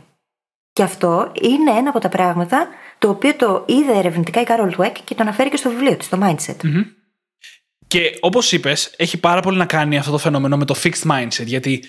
Και 0.73 0.83
αυτό 0.83 1.31
είναι 1.41 1.71
ένα 1.71 1.89
από 1.89 1.99
τα 1.99 2.09
πράγματα 2.09 2.67
το 2.97 3.09
οποίο 3.09 3.35
το 3.35 3.63
είδε 3.67 3.97
ερευνητικά 3.97 4.41
η 4.41 4.43
Κάρολ 4.43 4.71
Τουέκ 4.71 4.95
και 5.03 5.15
το 5.15 5.21
αναφέρει 5.21 5.49
και 5.49 5.57
στο 5.57 5.69
βιβλίο 5.69 5.97
της, 5.97 6.09
το 6.09 6.17
Mindset. 6.21 6.55
Και 7.95 8.17
όπως 8.19 8.51
είπες, 8.51 8.93
έχει 8.97 9.17
πάρα 9.17 9.41
πολύ 9.41 9.57
να 9.57 9.65
κάνει 9.65 9.97
αυτό 9.97 10.11
το 10.11 10.17
φαινόμενο 10.17 10.57
με 10.57 10.65
το 10.65 10.75
fixed 10.83 11.11
mindset. 11.11 11.45
Γιατί 11.45 11.83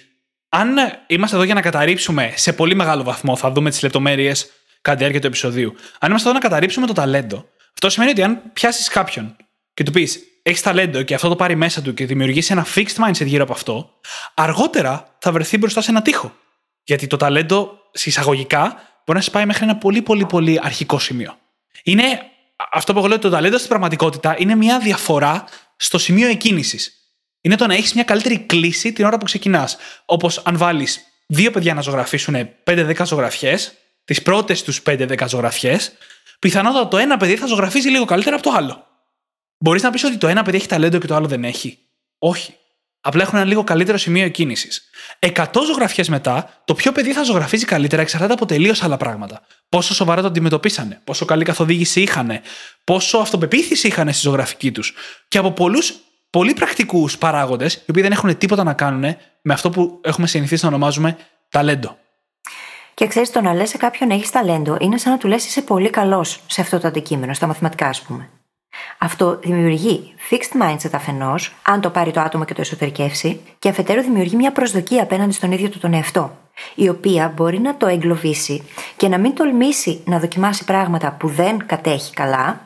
αν 0.48 0.68
είμαστε 1.06 1.36
εδώ 1.36 1.44
για 1.44 1.54
να 1.54 1.60
καταρρύψουμε 1.60 2.32
σε 2.36 2.52
πολύ 2.52 2.75
μεγάλο 2.75 3.02
βαθμό, 3.02 3.36
θα 3.36 3.50
δούμε 3.50 3.70
τις 3.70 3.82
λεπτομέρειες 3.82 4.50
κατά 4.80 4.96
τη 4.96 4.98
διάρκεια 4.98 5.20
του 5.20 5.26
επεισοδίου. 5.26 5.75
Αν 5.98 6.08
είμαστε 6.08 6.28
εδώ 6.28 6.38
να 6.38 6.44
καταρρύψουμε 6.44 6.86
το 6.86 6.92
ταλέντο, 6.92 7.48
αυτό 7.72 7.90
σημαίνει 7.90 8.10
ότι 8.10 8.22
αν 8.22 8.42
πιάσεις 8.52 8.88
κάποιον 8.88 9.36
και 9.75 9.82
του 9.82 9.90
πεις 9.90 10.20
έχεις 10.42 10.62
ταλέντο 10.62 11.02
και 11.02 11.14
αυτό 11.14 11.28
το 11.28 11.36
πάρει 11.36 11.54
μέσα 11.54 11.82
του 11.82 11.94
και 11.94 12.06
δημιουργήσει 12.06 12.52
ένα 12.52 12.66
fixed 12.75 13.06
mindset 13.06 13.26
γύρω 13.26 13.42
από 13.42 13.52
αυτό, 13.52 13.90
αργότερα 14.34 15.16
θα 15.18 15.32
βρεθεί 15.32 15.58
μπροστά 15.58 15.80
σε 15.80 15.90
ένα 15.90 16.02
τείχο. 16.02 16.32
Γιατί 16.84 17.06
το 17.06 17.16
ταλέντο, 17.16 17.78
συσσαγωγικά, 17.92 18.62
μπορεί 19.06 19.18
να 19.18 19.20
σε 19.20 19.30
πάει 19.30 19.46
μέχρι 19.46 19.64
ένα 19.64 19.76
πολύ, 19.76 20.02
πολύ, 20.02 20.26
πολύ 20.26 20.60
αρχικό 20.62 20.98
σημείο. 20.98 21.38
Είναι 21.82 22.02
αυτό 22.70 22.92
που 22.92 22.98
εγώ 22.98 23.08
λέω 23.08 23.18
το 23.18 23.30
ταλέντο 23.30 23.56
στην 23.56 23.68
πραγματικότητα 23.68 24.34
είναι 24.38 24.54
μια 24.54 24.78
διαφορά 24.78 25.44
στο 25.76 25.99
σημείο 25.99 26.28
εκκίνησης. 26.28 26.97
Είναι 27.40 27.56
το 27.56 27.66
να 27.66 27.75
έχεις 27.75 27.95
μια 27.95 28.04
καλύτερη 28.04 28.38
κλίση 28.38 28.92
την 28.92 29.04
ώρα 29.04 29.18
που 29.18 29.25
ξεκινάς. 29.25 29.76
Όπως 30.04 30.38
αν 30.38 30.56
βάλεις 30.56 31.00
δύο 31.26 31.50
παιδιά 31.50 31.75
να 31.75 31.80
ζωγραφίσουν 31.80 32.49
5-10 32.64 33.04
ζωγραφιές, 33.04 33.73
τις 34.04 34.23
πρώτες 34.23 34.62
τους 34.62 34.83
5-10 34.83 35.28
ζωγραφιές, 35.28 35.92
πιθανότατα 36.38 36.88
το 36.88 36.97
ένα 36.97 37.16
παιδί 37.16 37.37
θα 37.37 37.47
ζωγραφίζει 37.47 37.88
λίγο 37.88 38.04
καλύτερα 38.04 38.37
από 38.37 38.45
το 38.45 38.56
άλλο. 38.56 38.87
Μπορείς 39.59 39.83
να 39.83 39.90
πεις 39.90 40.04
ότι 40.04 40.16
το 40.16 40.28
ένα 40.28 40.42
παιδί 40.42 40.56
έχει 40.56 40.66
ταλέντο 40.66 40.99
και 40.99 41.06
το 41.06 41.14
άλλο 41.14 41.26
δεν 41.26 41.45
έχει. 41.45 41.78
Όχι. 42.18 42.54
Απλά 43.08 43.22
έχουν 43.22 43.38
ένα 43.38 43.46
λίγο 43.46 43.64
καλύτερο 43.64 43.98
σημείο 43.98 44.25
εκκίνησης. 44.25 44.90
Εκατό 45.18 45.62
ζωγραφιές 45.62 46.08
μετά, 46.08 46.62
το 46.64 46.75
ποιο 46.75 46.92
παιδί 46.92 47.12
θα 47.12 47.22
ζωγραφίζει 47.22 47.64
καλύτερα 47.64 48.02
εξαρτάται 48.02 48.32
από 48.32 48.46
τελείως 48.46 48.82
άλλα 48.82 48.96
πράγματα. 48.96 49.40
Πόσο 49.68 49.94
σοβαρά 49.94 50.20
το 50.20 50.26
αντιμετωπίσανε, 50.26 51.00
πόσο 51.04 51.25
καλή 51.25 51.44
καθοδήγηση 51.44 52.00
είχαν, 52.00 52.40
πόσο 52.84 53.18
αυτοπεποίθηση 53.18 53.86
είχαν 53.86 54.12
στη 54.12 54.20
ζωγραφική 54.20 54.72
τους. 54.72 54.94
Και 55.28 55.38
από 55.38 55.50
πολλούς 55.52 55.94
πολύ 56.30 56.52
πρακτικούς 56.52 57.18
παράγοντες, 57.18 57.75
οι 57.75 57.90
οποίοι 57.90 58.02
δεν 58.02 58.12
έχουν 58.12 58.38
τίποτα 58.38 58.64
να 58.64 58.72
κάνουν 58.72 59.16
με 59.42 59.52
αυτό 59.52 59.70
που 59.70 60.00
έχουμε 60.04 60.26
συνηθίσει 60.26 60.64
να 60.64 60.68
ονομάζουμε 60.68 61.16
ταλέντο. 61.50 61.98
Και 62.94 63.06
ξέρεις, 63.06 63.30
το 63.30 63.40
να 63.40 63.54
λες 63.54 63.68
σε 63.68 63.76
κάποιον 63.76 64.10
έχεις 64.10 64.30
ταλέντο 64.30 64.76
είναι 64.80 64.98
σαν 64.98 65.12
να 65.12 65.18
του 65.18 65.28
λες 65.28 65.46
είσαι 65.46 65.62
πολύ 65.62 65.90
καλός 65.90 66.40
σε 66.46 66.60
αυτό 66.60 66.80
το 66.80 66.88
αντικείμενο, 66.88 67.34
στα 67.34 67.46
μαθηματικά, 67.46 67.86
ας 67.86 68.00
πούμε. 68.00 68.30
Αυτό 68.99 69.38
δημιουργεί 69.42 70.14
fixed 70.30 70.62
mindset 70.62 70.90
αφενός, 70.92 71.54
αν 71.62 71.80
το 71.80 71.90
πάρει 71.90 72.11
το 72.11 72.21
άτομο 72.21 72.45
και 72.45 72.54
το 72.54 72.61
εσωτερικεύσει, 72.61 73.40
και 73.59 73.68
αφετέρου 73.68 74.02
δημιουργεί 74.02 74.37
μια 74.37 74.52
προσδοκία 74.52 75.02
απέναντι 75.02 75.33
στον 75.33 75.52
ίδιο 75.52 75.68
του 75.68 75.78
τον 75.78 75.95
εαυτό, 75.95 76.37
η 76.75 76.88
οποία 76.88 77.33
μπορεί 77.37 77.59
να 77.59 77.76
το 77.76 77.87
εγκλωβίσει 77.87 78.68
και 78.97 79.09
να 79.09 79.18
μην 79.18 79.35
τολμήσει 79.35 80.02
να 80.04 80.18
δοκιμάσει 80.18 80.64
πράγματα 80.64 81.16
που 81.18 81.28
δεν 81.28 81.66
κατέχει 81.66 82.12
καλά, 82.12 82.61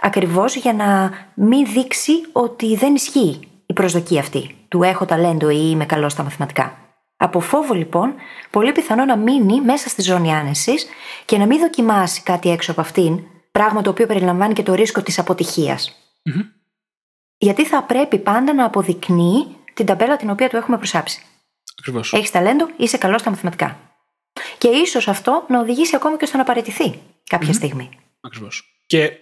ακριβώς 0.00 0.54
για 0.54 0.72
να 0.72 1.10
μην 1.34 1.66
δείξει 1.66 2.12
ότι 2.32 2.76
δεν 2.76 2.94
ισχύει 2.94 3.40
η 3.66 3.72
προσδοκία 3.72 4.20
αυτή, 4.20 4.56
του 4.68 4.82
έχω 4.82 5.04
ταλέντο 5.04 5.50
ή 5.50 5.68
είμαι 5.70 5.86
καλός 5.86 6.12
στα 6.12 6.22
μαθηματικά. 6.22 6.76
Από 7.16 7.40
φόβο 7.40 7.74
λοιπόν, 7.74 8.14
πολύ 8.50 8.72
πιθανό 8.72 9.04
να 9.04 9.16
μείνει 9.16 9.60
μέσα 9.60 9.88
στη 9.88 10.02
ζώνη 10.02 10.34
άνεσης 10.34 10.86
και 11.24 11.38
να 11.38 11.46
μην 11.46 11.58
δοκιμάσει 11.58 12.22
κάτι 12.22 12.50
έξω 12.50 12.70
από 12.70 12.80
αυτήν, 12.80 13.20
Πράγμα 13.52 13.82
το 13.82 13.90
οποίο 13.90 14.06
περιλαμβάνει 14.06 14.52
και 14.52 14.62
το 14.62 14.74
ρίσκο 14.74 15.02
της 15.02 15.18
αποτυχια 15.18 15.78
Γιατί 17.38 17.66
θα 17.66 17.82
πρέπει 17.82 18.18
πάντα 18.18 18.54
να 18.54 18.64
αποδεικνύει 18.64 19.56
την 19.74 19.86
ταμπέλα 19.86 20.16
την 20.16 20.30
οποία 20.30 20.48
του 20.48 20.56
έχουμε 20.56 20.76
προσάψει. 20.76 21.22
Ακριβώς. 21.78 22.12
Έχεις 22.12 22.30
ταλέντο, 22.30 22.68
είσαι 22.76 22.98
καλός 22.98 23.20
στα 23.20 23.30
μαθηματικά. 23.30 23.78
Και 24.58 24.68
ίσως 24.68 25.08
αυτό 25.08 25.44
να 25.48 25.60
οδηγήσει 25.60 25.96
ακόμα 25.96 26.16
και 26.16 26.26
στο 26.26 26.36
να 26.36 26.44
παραιτηθεί 26.44 27.00
κάποια 27.26 27.52
στιγμή. 27.52 27.90
Ακριβώς. 28.20 28.82
Και 28.86 29.12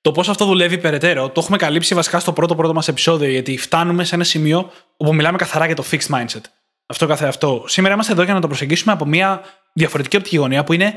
το 0.00 0.12
πώς 0.12 0.28
αυτό 0.28 0.44
δουλεύει 0.44 0.78
περαιτέρω 0.78 1.28
το 1.30 1.40
έχουμε 1.40 1.56
καλύψει 1.56 1.94
βασικά 1.94 2.18
στο 2.18 2.32
πρώτο 2.32 2.54
πρώτο 2.54 2.74
μας 2.74 2.88
επεισόδιο, 2.88 3.28
γιατί 3.28 3.56
φτάνουμε 3.58 4.04
σε 4.04 4.14
ένα 4.14 4.24
σημείο 4.24 4.70
όπου 4.96 5.14
μιλάμε 5.14 5.38
καθαρά 5.38 5.66
για 5.66 5.74
το 5.74 5.84
fixed 5.90 6.08
mindset. 6.08 6.40
Αυτό 6.86 7.06
καθε 7.06 7.26
αυτό. 7.26 7.64
Σήμερα 7.66 7.94
είμαστε 7.94 8.12
εδώ 8.12 8.22
για 8.22 8.34
να 8.34 8.40
το 8.40 8.46
προσεγγίσουμε 8.46 8.92
από 8.92 9.04
μια 9.04 9.42
διαφορετική 9.72 10.16
οπτική 10.16 10.36
γωνία 10.36 10.64
που 10.64 10.72
είναι 10.72 10.94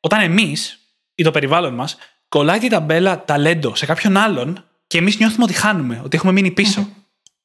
όταν 0.00 0.20
εμείς 0.20 0.78
ή 1.14 1.22
το 1.22 1.30
περιβάλλον 1.30 1.74
μας 1.74 1.96
κολλάει 2.32 2.58
την 2.58 2.68
ταμπέλα 2.68 3.24
ταλέντο 3.24 3.74
σε 3.74 3.86
κάποιον 3.86 4.16
άλλον 4.16 4.64
και 4.86 4.98
εμείς 4.98 5.18
νιώθουμε 5.18 5.44
ότι 5.44 5.52
χάνουμε, 5.52 6.00
ότι 6.04 6.16
έχουμε 6.16 6.32
μείνει 6.32 6.54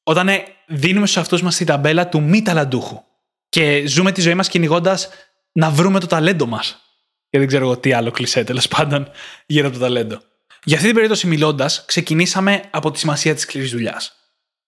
Όταν 0.04 0.30
ε, 0.30 0.44
δίνουμε 0.68 1.06
στους 1.06 1.22
αυτούς 1.22 1.42
μας 1.42 1.56
την 1.56 1.66
ταμπέλα 1.66 2.08
του 2.08 2.22
μη 2.22 2.42
ταλαντούχου 2.42 3.04
και 3.50 3.88
ζούμε 3.88 4.12
τη 4.12 4.22
ζωή 4.22 4.34
μας 4.34 4.48
κυνηγώντας 4.48 5.10
να 5.52 5.70
βρούμε 5.70 6.00
το 6.00 6.08
ταλέντο 6.08 6.46
μας. 6.46 6.82
Και 7.30 7.38
δεν 7.38 7.48
ξέρω 7.48 7.64
εγώ 7.66 7.78
τι 7.78 7.94
άλλο 7.94 8.12
κλεισέ 8.12 8.44
τέλος 8.44 8.68
πάντων 8.68 9.10
γύρω 9.46 9.68
από 9.68 9.76
το 9.76 9.82
ταλέντο. 9.82 10.20
Για 10.64 10.76
αυτή 10.76 10.88
την 10.88 10.96
περίπτωση 10.96 11.28
μιλώντας, 11.28 11.86
ξεκινήσαμε 11.86 12.64
από 12.70 12.92
τη 12.92 13.00
σημασία 13.00 13.34
της 13.34 13.44
σκληρής 13.44 13.72
δουλειάς. 13.72 14.16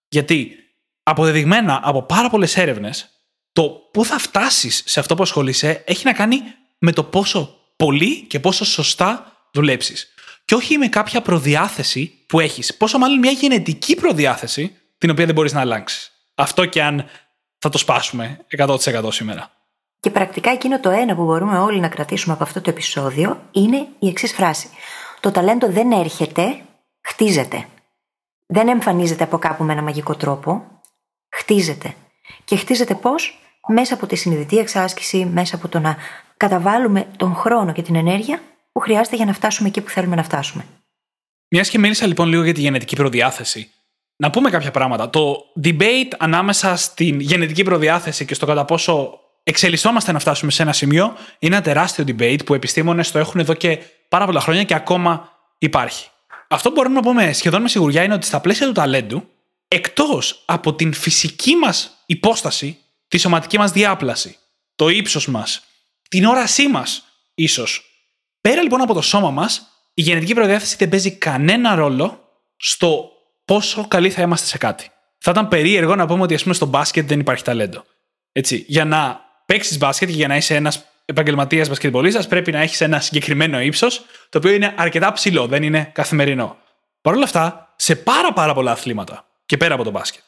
Γιατί 0.08 0.56
αποδεδειγμένα 1.04 1.80
από 1.84 2.04
πάρα 2.04 2.30
πολλές 2.30 2.58
έρευνες, 2.58 3.10
το 3.52 3.70
πού 3.92 4.06
θα 4.06 4.18
φτάσεις 4.18 4.84
σε 4.86 5.00
αυτό 5.00 5.16
που 5.16 5.24
ασχολείσαι 5.24 5.84
έχει 5.86 6.06
να 6.06 6.14
κάνει 6.14 6.42
με 6.78 6.92
το 6.92 7.04
πόσο 7.04 7.58
πολύ 7.76 8.26
και 8.28 8.40
πόσο 8.40 8.66
σωστά 8.66 9.39
δουλέψεις. 9.52 10.14
Και 10.46 10.56
όχι 10.56 10.78
με 10.78 10.88
κάποια 10.88 11.22
προδιάθεση 11.22 12.24
που 12.26 12.40
έχεις. 12.40 12.78
Πόσο 12.78 12.98
μάλλον 12.98 13.20
μια 13.20 13.32
γενετική 13.32 13.96
προδιάθεση 13.96 14.76
την 14.98 15.10
οποία 15.10 15.26
δεν 15.26 15.36
μπορείς 15.36 15.54
να 15.54 15.60
αλλάξεις. 15.60 16.12
Αυτό 16.36 16.66
και 16.66 16.84
αν 16.84 17.06
θα 17.60 17.70
το 17.70 17.78
σπάσουμε 17.78 18.40
100% 18.58 19.12
σήμερα. 19.12 19.52
Και 20.00 20.10
πρακτικά 20.10 20.52
εκείνο 20.52 20.80
το 20.80 20.90
ένα 20.90 21.16
που 21.16 21.24
μπορούμε 21.24 21.58
όλοι 21.58 21.80
να 21.80 21.88
κρατήσουμε 21.88 22.34
από 22.34 22.44
αυτό 22.44 22.62
το 22.62 22.70
επεισόδιο 22.70 23.42
είναι 23.52 23.88
η 24.00 24.08
εξής 24.08 24.32
φράση. 24.32 24.70
Το 25.20 25.32
ταλέντο 25.32 25.68
δεν 25.68 25.92
έρχεται, 25.92 26.62
χτίζεται. 27.02 27.66
Δεν 28.48 28.68
εμφανίζεται 28.68 29.24
από 29.24 29.38
κάπου 29.38 29.64
με 29.64 29.74
ένα 29.74 29.82
μαγικό 29.82 30.16
τρόπο. 30.16 30.82
Χτίζεται. 31.30 31.96
Και 32.46 32.56
χτίζεται 32.56 32.96
πώς; 32.96 33.40
Μέσα 33.72 33.94
από 33.94 34.08
τη 34.08 34.16
συνειδητή 34.16 34.58
εξάσκηση, 34.58 35.26
μέσα 35.26 35.56
από 35.56 35.68
το 35.68 35.80
να 35.80 35.98
καταβάλουμε 36.38 37.08
τον 37.18 37.36
χρόνο 37.36 37.72
και 37.72 37.82
την 37.82 37.96
ενέργεια 37.96 38.42
που 38.72 38.80
χρειάζεται 38.80 39.16
για 39.16 39.26
να 39.26 39.34
φτάσουμε 39.34 39.68
εκεί 39.68 39.82
που 39.82 39.90
θέλουμε 39.90 40.16
να 40.16 40.24
φτάσουμε. 40.24 40.66
Μιας 41.48 41.70
και 41.70 41.80
μίλησα 41.80 42.08
λοιπόν 42.08 42.28
λίγο 42.28 42.44
για 42.44 42.54
τη 42.54 42.62
γενετική 42.62 42.96
προδιάθεση. 42.96 43.72
Να 44.16 44.30
πούμε 44.30 44.50
κάποια 44.50 44.72
πράγματα. 44.72 45.10
Το 45.10 45.46
debate 45.64 46.12
ανάμεσα 46.18 46.76
στην 46.76 47.20
γενετική 47.20 47.64
προδιάθεση 47.64 48.26
και 48.26 48.34
στο 48.34 48.46
κατά 48.46 48.66
πόσο 48.66 49.20
εξελισσόμαστε 49.44 50.12
να 50.12 50.20
φτάσουμε 50.20 50.52
σε 50.52 50.62
ένα 50.62 50.74
σημείο 50.74 51.16
είναι 51.40 51.56
ένα 51.56 51.64
τεράστιο 51.64 52.04
debate 52.08 52.46
που 52.46 52.54
επιστήμονες 52.54 53.12
το 53.12 53.20
έχουν 53.20 53.40
εδώ 53.40 53.54
και 53.54 53.80
πάρα 54.08 54.26
πολλά 54.26 54.40
χρόνια 54.40 54.64
και 54.64 54.74
ακόμα 54.74 55.32
υπάρχει. 55.58 56.10
Αυτό 56.48 56.70
που 56.70 56.76
μπορούμε 56.76 56.96
να 56.96 57.02
πούμε 57.02 57.34
σχεδόν 57.34 57.62
με 57.62 57.68
σιγουριά 57.68 58.04
είναι 58.04 58.14
ότι 58.14 58.26
στα 58.26 58.40
πλαίσια 58.40 58.66
του 58.68 58.72
ταλέντου, 58.72 59.30
εκτός 59.68 60.44
από 60.46 60.74
την 60.74 60.94
φυσική 60.94 61.56
μας 61.56 62.04
υπόσταση, 62.06 62.78
τη 63.08 63.18
σωματική 63.18 63.58
μας 63.58 63.72
διάπλαση, 63.72 64.38
το 64.76 64.90
ύψος 64.90 65.28
μας, 65.28 65.64
την 66.10 66.26
όρασή 66.26 66.68
μας, 66.68 67.04
ίσως 67.36 67.89
Πέρα 68.42 68.62
λοιπόν 68.62 68.82
από 68.82 68.94
το 68.94 69.02
σώμα 69.02 69.32
μας, 69.32 69.68
η 69.94 70.02
γενετική 70.02 70.34
προδιάθεση 70.34 70.76
δεν 70.80 70.90
παίζει 70.90 71.12
κανένα 71.12 71.76
ρόλο 71.76 72.20
στο 72.58 73.12
πόσο 73.46 73.88
καλοί 73.88 74.10
θα 74.10 74.22
είμαστε 74.22 74.48
σε 74.48 74.58
κάτι. 74.58 74.90
Θα 75.18 75.32
ήταν 75.32 75.48
περίεργο 75.48 75.96
να 75.96 76.06
πούμε 76.06 76.22
ότι 76.22 76.34
ας 76.34 76.42
πούμε, 76.42 76.54
στο 76.54 76.66
μπάσκετ 76.66 77.08
δεν 77.08 77.20
υπάρχει 77.20 77.44
ταλέντο. 77.44 77.84
Έτσι, 78.32 78.66
για 78.68 78.86
να 78.86 79.20
παίξεις 79.46 79.78
μπάσκετ 79.78 80.10
και 80.10 80.16
για 80.16 80.28
να 80.28 80.36
είσαι 80.36 80.56
ένας 80.56 80.84
επαγγελματίας 81.06 81.68
μπασκετμπολίστας, 81.68 82.28
πρέπει 82.28 82.52
να 82.52 82.60
έχεις 82.60 82.82
ένα 82.82 83.00
συγκεκριμένο 83.00 83.60
ύψος, 83.60 84.06
το 84.30 84.38
οποίο 84.38 84.52
είναι 84.52 84.74
αρκετά 84.78 85.12
ψηλό, 85.12 85.48
δεν 85.48 85.64
είναι 85.64 85.90
καθημερινό. 85.94 86.58
Παρ' 87.02 87.14
όλα 87.14 87.24
αυτά, 87.24 87.74
σε 87.76 87.96
πάρα 87.96 88.34
πάρα 88.34 88.54
πολλά 88.54 88.72
αθλήματα 88.72 89.26
και 89.46 89.58
πέρα 89.58 89.74
από 89.74 89.84
το 89.84 89.92
μπάσκετ. 89.92 90.22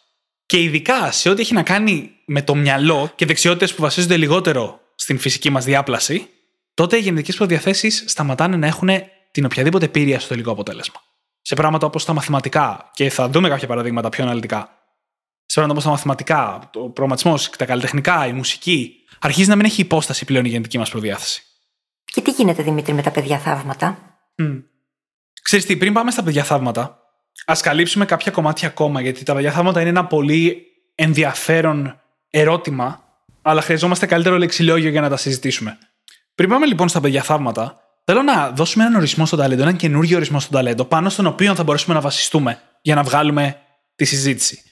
Και 0.45 0.61
ειδικά 0.61 1.11
σε 1.11 1.29
ό,τι 1.29 1.41
έχει 1.41 1.53
να 1.53 1.63
κάνει 1.63 2.11
με 2.25 2.41
το 2.41 2.55
μυαλό 2.55 3.11
και 3.15 3.25
δεξιότητες 3.25 3.73
που 3.73 3.81
βασίζονται 3.81 4.17
λιγότερο 4.17 4.79
στην 4.95 5.19
φυσική 5.19 5.49
μας 5.49 5.65
διάπλαση, 5.65 6.29
τότε 6.73 6.97
οι 6.97 6.99
γενετικές 6.99 7.35
προδιαθέσεις 7.35 8.03
σταματάνε 8.07 8.57
να 8.57 8.67
έχουν 8.67 8.89
την 9.31 9.45
οποιαδήποτε 9.45 9.87
πύρια 9.87 10.19
στο 10.19 10.29
τελικό 10.29 10.51
αποτέλεσμα. 10.51 11.01
Σε 11.41 11.55
πράγματα 11.55 11.85
όπως 11.85 12.05
τα 12.05 12.13
μαθηματικά, 12.13 12.89
και 12.93 13.09
θα 13.09 13.29
δούμε 13.29 13.49
κάποια 13.49 13.67
παραδείγματα 13.67 14.09
πιο 14.09 14.23
αναλυτικά. 14.23 14.59
Σε 15.45 15.59
πράγματα 15.59 15.71
όπως 15.71 15.83
τα 15.83 15.89
μαθηματικά, 15.89 16.69
ο 16.73 16.79
προγραμματισμός, 16.79 17.49
τα 17.49 17.65
καλλιτεχνικά, 17.65 18.27
η 18.27 18.33
μουσική, 18.33 18.95
αρχίζει 19.19 19.49
να 19.49 19.55
μην 19.55 19.65
έχει 19.65 19.81
υπόσταση 19.81 20.25
πλέον 20.25 20.45
η 20.45 20.49
γενετική 20.49 20.77
μας 20.77 20.89
προδιάθεση. 20.89 21.43
Και 22.05 22.21
τι 22.21 22.31
γίνεται, 22.31 22.63
Δημήτρη, 22.63 22.93
με 22.93 23.01
τα 23.01 23.11
παιδιά 23.11 23.37
θαύματα; 23.37 24.11
Mm. 24.41 24.63
Ξέρεις 25.41 25.65
τι, 25.65 25.77
πριν 25.77 25.93
πάμε 25.93 26.11
στα 26.11 26.23
παιδιά 26.23 26.43
θαύματα, 26.43 26.99
ας 27.45 27.61
καλύψουμε 27.61 28.05
κάποια 28.05 28.31
κομμάτια 28.31 28.67
ακόμα, 28.67 29.01
γιατί 29.01 29.23
τα 29.23 29.33
παιδιά 29.33 29.51
θαύματα 29.51 29.79
είναι 29.79 29.89
ένα 29.89 30.05
πολύ 30.05 30.65
ενδιαφέρον 30.95 32.01
ερώτημα, 32.29 33.03
αλλά 33.41 33.61
χρειαζόμαστε 33.61 34.05
καλύτερο 34.05 34.37
λεξιλόγιο 34.37 34.89
για 34.89 35.01
να 35.01 35.09
τα 35.09 35.17
συζητήσουμε. 35.17 35.77
Πριν 36.35 36.49
πάμε 36.49 36.65
λοιπόν 36.65 36.89
στα 36.89 37.01
παιδιά 37.01 37.23
θαύματα, 37.23 37.79
θέλω 38.05 38.21
να 38.21 38.49
δώσουμε 38.49 38.83
έναν 38.83 38.95
ορισμό 38.95 39.25
στο 39.25 39.37
ταλέντο, 39.37 39.61
έναν 39.61 39.75
καινούργιο 39.75 40.17
ορισμό 40.17 40.39
στο 40.39 40.51
ταλέντο, 40.51 40.85
πάνω 40.85 41.09
στον 41.09 41.25
οποίο 41.25 41.55
θα 41.55 41.63
μπορέσουμε 41.63 41.95
να 41.95 42.01
βασιστούμε 42.01 42.59
για 42.81 42.95
να 42.95 43.03
βγάλουμε 43.03 43.57
τη 43.95 44.05
συζήτηση. 44.05 44.63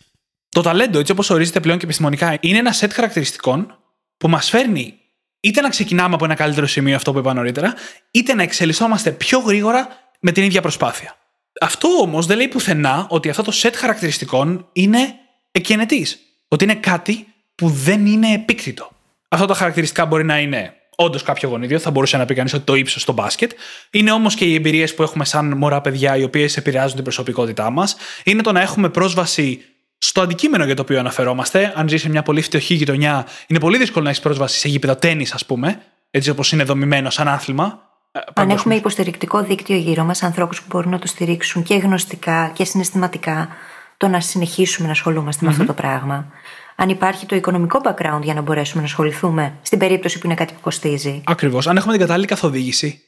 Το 0.50 0.62
ταλέντο, 0.62 1.00
έτσι 1.00 1.12
όπως 1.12 1.30
ορίζεται 1.30 1.60
πλέον 1.60 1.78
και 1.78 1.86
επιστημονικά, 1.86 2.38
είναι 2.40 2.58
ένα 2.58 2.72
σετ 2.72 2.94
χαρακτηριστικών 2.94 3.78
που 4.18 4.28
μας 4.28 4.50
φέρνει 4.50 5.00
είτε 5.40 5.62
να 5.62 5.70
ξεκινάμε 5.70 6.16
από 6.16 6.26
ένα 6.26 6.34
καλύτερο 6.34 6.68
σημείο, 6.68 6.96
αυτό 6.96 7.14
που 7.14 7.20
είπα 7.20 7.34
νωρίτερα, 7.34 7.74
είτε 8.12 8.34
να 8.34 8.44
εξελισσόμαστε 8.44 9.12
πιο 9.12 9.40
γρήγορα 9.40 9.88
με 10.20 10.32
την 10.32 10.44
ίδια 10.44 10.62
προσπάθεια. 10.62 11.16
Αυτό 11.62 11.88
όμως 12.02 12.26
δεν 12.26 12.38
λέει 12.38 12.48
πουθενά 12.48 13.06
ότι 13.10 13.30
αυτό 13.30 13.44
το 13.44 13.52
σετ 13.52 13.76
χαρακτηριστικών 13.76 14.70
είναι 14.74 15.14
εκκαινετή. 15.52 16.08
Ότι 16.48 16.64
είναι 16.64 16.76
κάτι 16.76 17.28
που 17.56 17.70
δεν 17.70 18.06
είναι 18.06 18.34
επίκτητο. 18.34 18.92
Αυτά 19.30 19.46
τα 19.46 19.54
χαρακτηριστικά 19.54 20.06
μπορεί 20.06 20.24
να 20.24 20.40
είναι 20.40 20.74
όντως 21.02 21.24
κάποιο 21.24 21.50
γονίδιο, 21.50 21.80
θα 21.80 21.92
μπορούσε 21.92 22.18
να 22.18 22.26
πει 22.26 22.34
κανείς 22.34 22.54
ότι 22.54 22.64
το 22.64 22.76
ύψος 22.76 23.02
στο 23.02 23.14
μπάσκετ. 23.14 23.52
Είναι 23.92 24.12
όμως 24.12 24.36
και 24.36 24.46
οι 24.46 24.54
εμπειρίες 24.54 24.96
που 24.96 25.04
έχουμε 25.04 25.26
σαν 25.26 25.58
μωρά 25.58 25.82
παιδιά, 25.82 26.18
οι 26.18 26.24
οποίες 26.24 26.58
επηρεάζουν 26.58 26.96
την 26.96 27.04
προσωπικότητά 27.04 27.70
μας. 27.70 27.96
Είναι 28.24 28.42
το 28.42 28.52
να 28.52 28.62
έχουμε 28.62 28.90
πρόσβαση 28.90 29.62
στο 29.98 30.22
αντικείμενο 30.22 30.66
για 30.66 30.76
το 30.76 30.82
οποίο 30.82 31.00
αναφερόμαστε. 31.00 31.74
Αν 31.76 31.90
ζεις 31.90 32.02
σε 32.02 32.10
μια 32.10 32.24
πολύ 32.24 32.42
φτωχή 32.42 32.74
γειτονιά, 32.74 33.28
είναι 33.48 33.60
πολύ 33.60 33.78
δύσκολο 33.78 34.04
να 34.04 34.10
έχεις 34.10 34.22
πρόσβαση 34.22 34.60
σε 34.60 34.68
γήπεδο 34.68 34.96
τέννη, 34.96 35.26
ας 35.34 35.46
πούμε, 35.46 35.82
έτσι 36.12 36.30
όπως 36.30 36.52
είναι 36.52 36.64
δομημένο 36.64 37.10
σαν 37.10 37.28
άθλημα. 37.28 37.80
Ε, 38.12 38.20
Αν 38.34 38.50
έχουμε 38.50 38.76
υποστηρικτικό 38.76 39.44
δίκτυο 39.44 39.76
γύρω 39.76 40.04
μας, 40.04 40.24
ανθρώπους 40.24 40.62
που 40.62 40.66
μπορούν 40.70 40.92
να 40.92 41.00
το 41.00 41.08
στηρίξουν 41.08 41.64
και 41.64 41.76
γνωστικά 41.76 42.52
και 42.54 42.64
συναισθηματικά, 42.64 43.50
το 43.98 44.08
να 44.08 44.20
συνεχίσουμε 44.22 44.88
να 44.88 44.94
ασχολούμαστε 44.94 45.46
με 45.46 45.52
αυτό 45.52 45.66
το 45.66 45.74
πράγμα. 45.74 46.32
Αν 46.82 46.90
υπάρχει 46.90 47.26
το 47.26 47.36
οικονομικό 47.36 47.82
background 47.84 48.20
για 48.24 48.34
να 48.34 48.42
μπορέσουμε 48.42 48.82
να 48.82 48.88
ασχοληθούμε 48.88 49.58
στην 49.62 49.80
περίπτωση 49.80 50.20
που 50.20 50.26
είναι 50.26 50.36
κάτι 50.36 50.54
που 50.54 50.60
κοστίζει. 50.60 51.22
Ακριβώς. 51.26 51.68
Αν 51.68 51.78
έχουμε 51.78 51.92
την 51.92 52.02
κατάλληλη 52.02 52.28
καθοδήγηση. 52.28 53.04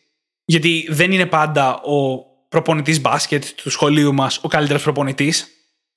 Γιατί 0.45 0.87
δεν 0.89 1.11
είναι 1.11 1.25
πάντα 1.25 1.81
ο 1.81 2.17
προπονητής 2.49 3.01
μπάσκετ 3.01 3.43
του 3.55 3.69
σχολείου 3.69 4.13
μας 4.13 4.39
ο 4.43 4.47
καλύτερος 4.47 4.83
προπονητής. 4.83 5.47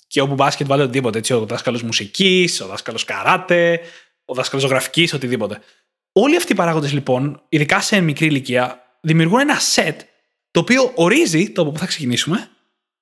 Και 0.06 0.20
όπου 0.20 0.34
μπάσκετ 0.34 0.66
βάλει 0.66 0.82
οτιδήποτε. 0.82 1.18
Έτσι, 1.18 1.32
ο 1.32 1.46
δάσκαλος 1.46 1.82
μουσικής, 1.82 2.60
ο 2.60 2.66
δάσκαλος 2.66 3.04
καράτε, 3.04 3.80
ο 4.24 4.34
δάσκαλος 4.34 4.66
γραφική, 4.66 5.08
οτιδήποτε. 5.14 5.60
Όλοι 6.12 6.36
αυτοί 6.36 6.52
οι 6.52 6.54
παράγοντες 6.54 6.92
λοιπόν, 6.92 7.42
ειδικά 7.48 7.80
σε 7.80 8.00
μικρή 8.00 8.26
ηλικία, 8.26 8.82
δημιουργούν 9.00 9.40
ένα 9.40 9.56
set 9.74 9.96
το 10.50 10.60
οποίο 10.60 10.92
ορίζει 10.94 11.50
το 11.50 11.62
από 11.62 11.70
πού 11.70 11.78
θα 11.78 11.86
ξεκινήσουμε 11.86 12.48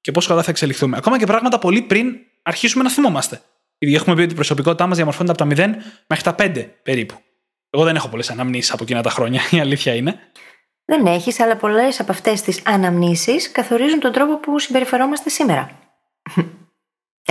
και 0.01 0.13
πόσο 0.13 0.29
καλά 0.29 0.43
θα 0.43 0.51
εξελιχθούμε. 0.51 0.97
Ακόμα 0.97 1.19
και 1.19 1.27
πράγματα 1.27 1.59
πολύ 1.59 1.83
πριν 1.83 2.15
αρχίσουμε 2.43 2.83
να 2.83 2.91
θυμόμαστε. 2.91 3.41
Γιατί 3.83 3.97
έχουμε 3.97 4.15
πει 4.17 4.23
ότι 4.23 4.33
η 4.33 4.35
προσωπικότητά 4.35 4.87
μας 4.87 4.97
διαμορφώνεται 4.97 5.43
από 5.43 5.55
τα 5.55 5.65
0 5.65 5.75
μέχρι 6.07 6.25
τα 6.25 6.35
5 6.39 6.67
περίπου. 6.83 7.15
Εγώ 7.71 7.85
δεν 7.85 7.97
έχω 7.97 8.09
πολλές 8.09 8.31
αναμνήσεις 8.31 8.73
από 8.73 8.83
εκείνα 8.83 9.03
τα 9.03 9.11
χρόνια, 9.11 9.41
η 9.51 9.61
αλήθεια 9.61 9.95
είναι. 9.95 10.19
Δεν 10.85 11.07
έχεις, 11.07 11.41
αλλά 11.41 11.57
πολλές 11.57 12.01
από 12.01 12.13
αυτές 12.13 12.43
τις 12.43 12.61
αναμνήσεις 12.65 13.53
καθορίζουν 13.53 14.01
τον 14.01 14.13
τρόπο 14.13 14.39
που 14.39 14.59
συμπεριφερόμαστε 14.59 15.31
σήμερα. 15.31 15.79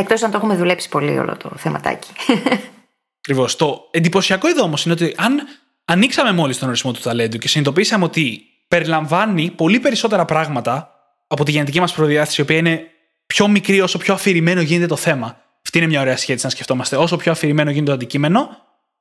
Εκτός 0.01 0.23
αν 0.23 0.31
το 0.31 0.37
έχουμε 0.37 0.55
δουλέψει 0.55 0.89
πολύ 0.89 1.17
όλο 1.17 1.37
το 1.37 1.51
θεματάκι. 1.57 2.11
Ακριβώς. 3.19 3.55
Το 3.55 3.87
εντυπωσιακό 3.91 4.47
εδώ 4.47 4.63
όμως 4.63 4.85
είναι 4.85 4.93
ότι 4.93 5.13
αν 5.17 5.41
ανοίξαμε 5.85 6.31
μόλις 6.31 6.57
τον 6.57 6.67
ορισμό 6.67 6.91
του 6.91 7.01
ταλέντου 7.01 7.37
και 7.37 7.47
συνειδητοποίησαμε 7.47 8.03
ότι 8.03 8.41
περιλαμβάνει 8.67 9.51
πολύ 9.51 9.79
περισσότερα 9.79 10.25
πράγματα 10.25 10.91
από 11.27 11.43
τη 11.43 11.51
γενετική 11.51 11.79
μας 11.79 11.93
προδιάθεση, 11.93 12.41
η 12.41 12.43
οποία 12.43 12.57
είναι 12.57 12.87
πιο 13.25 13.47
μικρή 13.47 13.81
όσο 13.81 13.97
πιο 13.97 14.13
αφηρημένο 14.13 14.61
γίνεται 14.61 14.87
το 14.87 14.95
θέμα. 14.95 15.41
Αυτή 15.73 15.83
είναι 15.83 15.93
μια 15.93 16.01
ωραία 16.01 16.17
σχέση 16.17 16.43
να 16.43 16.49
σκεφτόμαστε. 16.49 16.95
Όσο 16.95 17.17
πιο 17.17 17.31
αφηρημένο 17.31 17.69
γίνεται 17.69 17.87
το 17.87 17.93
αντικείμενο 17.93 18.49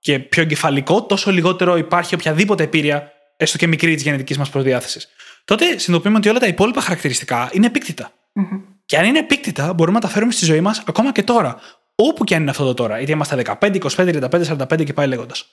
και 0.00 0.19
πιο 0.19 0.43
εγκεφαλικό, 0.43 1.03
τόσο 1.03 1.31
λιγότερο 1.31 1.77
υπάρχει 1.77 2.15
οποιαδήποτε 2.15 2.62
επίρρεια, 2.62 3.12
έστω 3.37 3.59
και 3.59 3.67
μικρή 3.67 3.95
της 3.95 4.03
γενετικής 4.03 4.39
μας 4.39 4.50
προδιάθεση. 4.50 5.00
Τότε 5.45 5.65
συνειδητοποιούμε 5.65 6.17
ότι 6.17 6.29
όλα 6.29 6.39
τα 6.39 6.47
υπόλοιπα 6.47 6.81
χαρακτηριστικά 6.81 7.50
είναι 7.53 7.67
επίκτητα. 7.67 8.11
Mm-hmm. 8.11 8.61
Και 8.87 8.99
αν 8.99 9.05
είναι 9.05 9.19
επίκτητα, 9.19 9.73
μπορούμε 9.73 9.99
να 9.99 10.00
τα 10.03 10.09
φέρουμε 10.09 10.33
στη 10.33 10.45
ζωή 10.45 10.61
μας 10.61 10.83
ακόμα 10.87 11.12
και 11.12 11.23
τώρα. 11.23 11.61
Όπου 11.95 12.25
και 12.25 12.35
αν 12.35 12.41
είναι 12.41 12.50
αυτό 12.50 12.65
το 12.65 12.75
τώρα. 12.75 13.00
Είτε 13.00 13.12
είμαστε 13.12 13.43
15, 13.61 13.81
25, 13.81 14.29
35, 14.31 14.67
45 14.71 14.85
και 14.85 14.93
πάει 14.93 15.07
λέγοντας. 15.07 15.47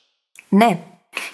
Ναι. 0.50 0.80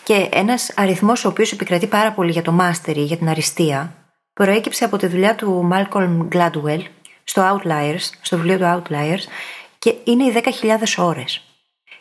Και 0.04 0.30
ένας 0.32 0.72
αριθμός 0.76 1.26
ο 1.26 1.28
οποίος 1.28 1.52
επικρατεί 1.52 1.88
πάρα 1.88 2.12
πολύ 2.12 2.32
για 2.32 2.42
το 2.42 2.58
mastery, 2.62 2.96
για 3.06 3.18
την 3.18 3.30
αριστεία, 3.30 3.96
προέκυψε 4.34 4.86
από 4.86 4.98
τη 4.98 5.08
δουλειά 5.08 5.36
του 5.36 5.70
Malcolm 5.74 6.28
Gladwell 6.36 6.82
στο 7.24 7.42
Outliers, 7.42 8.10
στο 8.22 8.38
βιβλίο 8.38 8.58
του 8.58 8.64
Outliers, 8.66 9.22
και 9.84 9.96
είναι 10.04 10.24
οι 10.24 10.34
10.000 10.62 10.78
ώρες. 10.98 11.42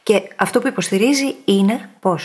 Και 0.03 0.23
αυτό 0.37 0.61
που 0.61 0.67
υποστηρίζει 0.67 1.35
είναι 1.45 1.91
πω 2.01 2.19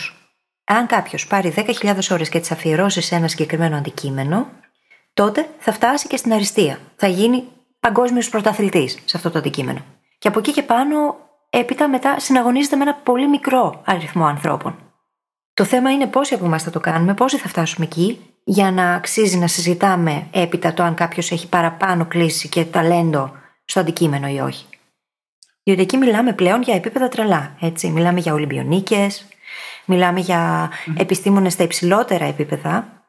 αν 0.64 0.86
κάποιος 0.86 1.26
πάρει 1.26 1.54
10.000 1.56 1.96
ώρες 2.10 2.28
και 2.28 2.40
τις 2.40 2.50
αφιερώσει 2.50 3.00
σε 3.00 3.14
ένα 3.14 3.28
συγκεκριμένο 3.28 3.76
αντικείμενο, 3.76 4.48
τότε 5.14 5.48
θα 5.58 5.72
φτάσει 5.72 6.06
και 6.06 6.16
στην 6.16 6.32
αριστεία. 6.32 6.78
Θα 6.96 7.06
γίνει 7.06 7.44
παγκόσμιος 7.80 8.28
πρωταθλητής 8.28 8.98
σε 9.04 9.16
αυτό 9.16 9.30
το 9.30 9.38
αντικείμενο. 9.38 9.84
Και 10.18 10.28
από 10.28 10.38
εκεί 10.38 10.52
και 10.52 10.62
πάνω, 10.62 11.16
έπειτα 11.50 11.88
μετά 11.88 12.20
συναγωνίζεται 12.20 12.76
με 12.76 12.82
ένα 12.82 12.94
πολύ 12.94 13.28
μικρό 13.28 13.82
αριθμό 13.84 14.26
ανθρώπων. 14.26 14.78
Το 15.54 15.64
θέμα 15.64 15.92
είναι 15.92 16.06
πόσοι 16.06 16.34
από 16.34 16.44
εμάς 16.44 16.62
θα 16.62 16.70
το 16.70 16.80
κάνουμε, 16.80 17.14
πόσοι 17.14 17.36
θα 17.36 17.48
φτάσουμε 17.48 17.86
εκεί, 17.86 18.20
για 18.44 18.70
να 18.70 18.94
αξίζει 18.94 19.36
να 19.36 19.46
συζητάμε 19.46 20.26
έπειτα 20.30 20.72
το 20.74 20.82
αν 20.82 20.94
κάποιος 20.94 21.30
έχει 21.30 21.48
παραπάνω 21.48 22.06
κλίση 22.06 22.48
και 22.48 22.64
ταλέντο 22.64 23.32
στο 23.64 23.80
αντικείμενο 23.80 24.28
ή 24.28 24.38
όχι. 24.38 24.67
Διότι 25.68 25.82
εκεί 25.82 25.96
μιλάμε 25.96 26.32
πλέον 26.32 26.62
για 26.62 26.74
επίπεδα 26.74 27.08
τρελά. 27.08 27.56
Έτσι. 27.60 27.88
Μιλάμε 27.88 28.20
για 28.20 28.32
Ολυμπιονίκες, 28.32 29.26
μιλάμε 29.84 30.20
για 30.20 30.70
επιστήμονες 30.96 31.52
στα 31.52 31.62
υψηλότερα 31.62 32.24
επίπεδα, 32.24 33.02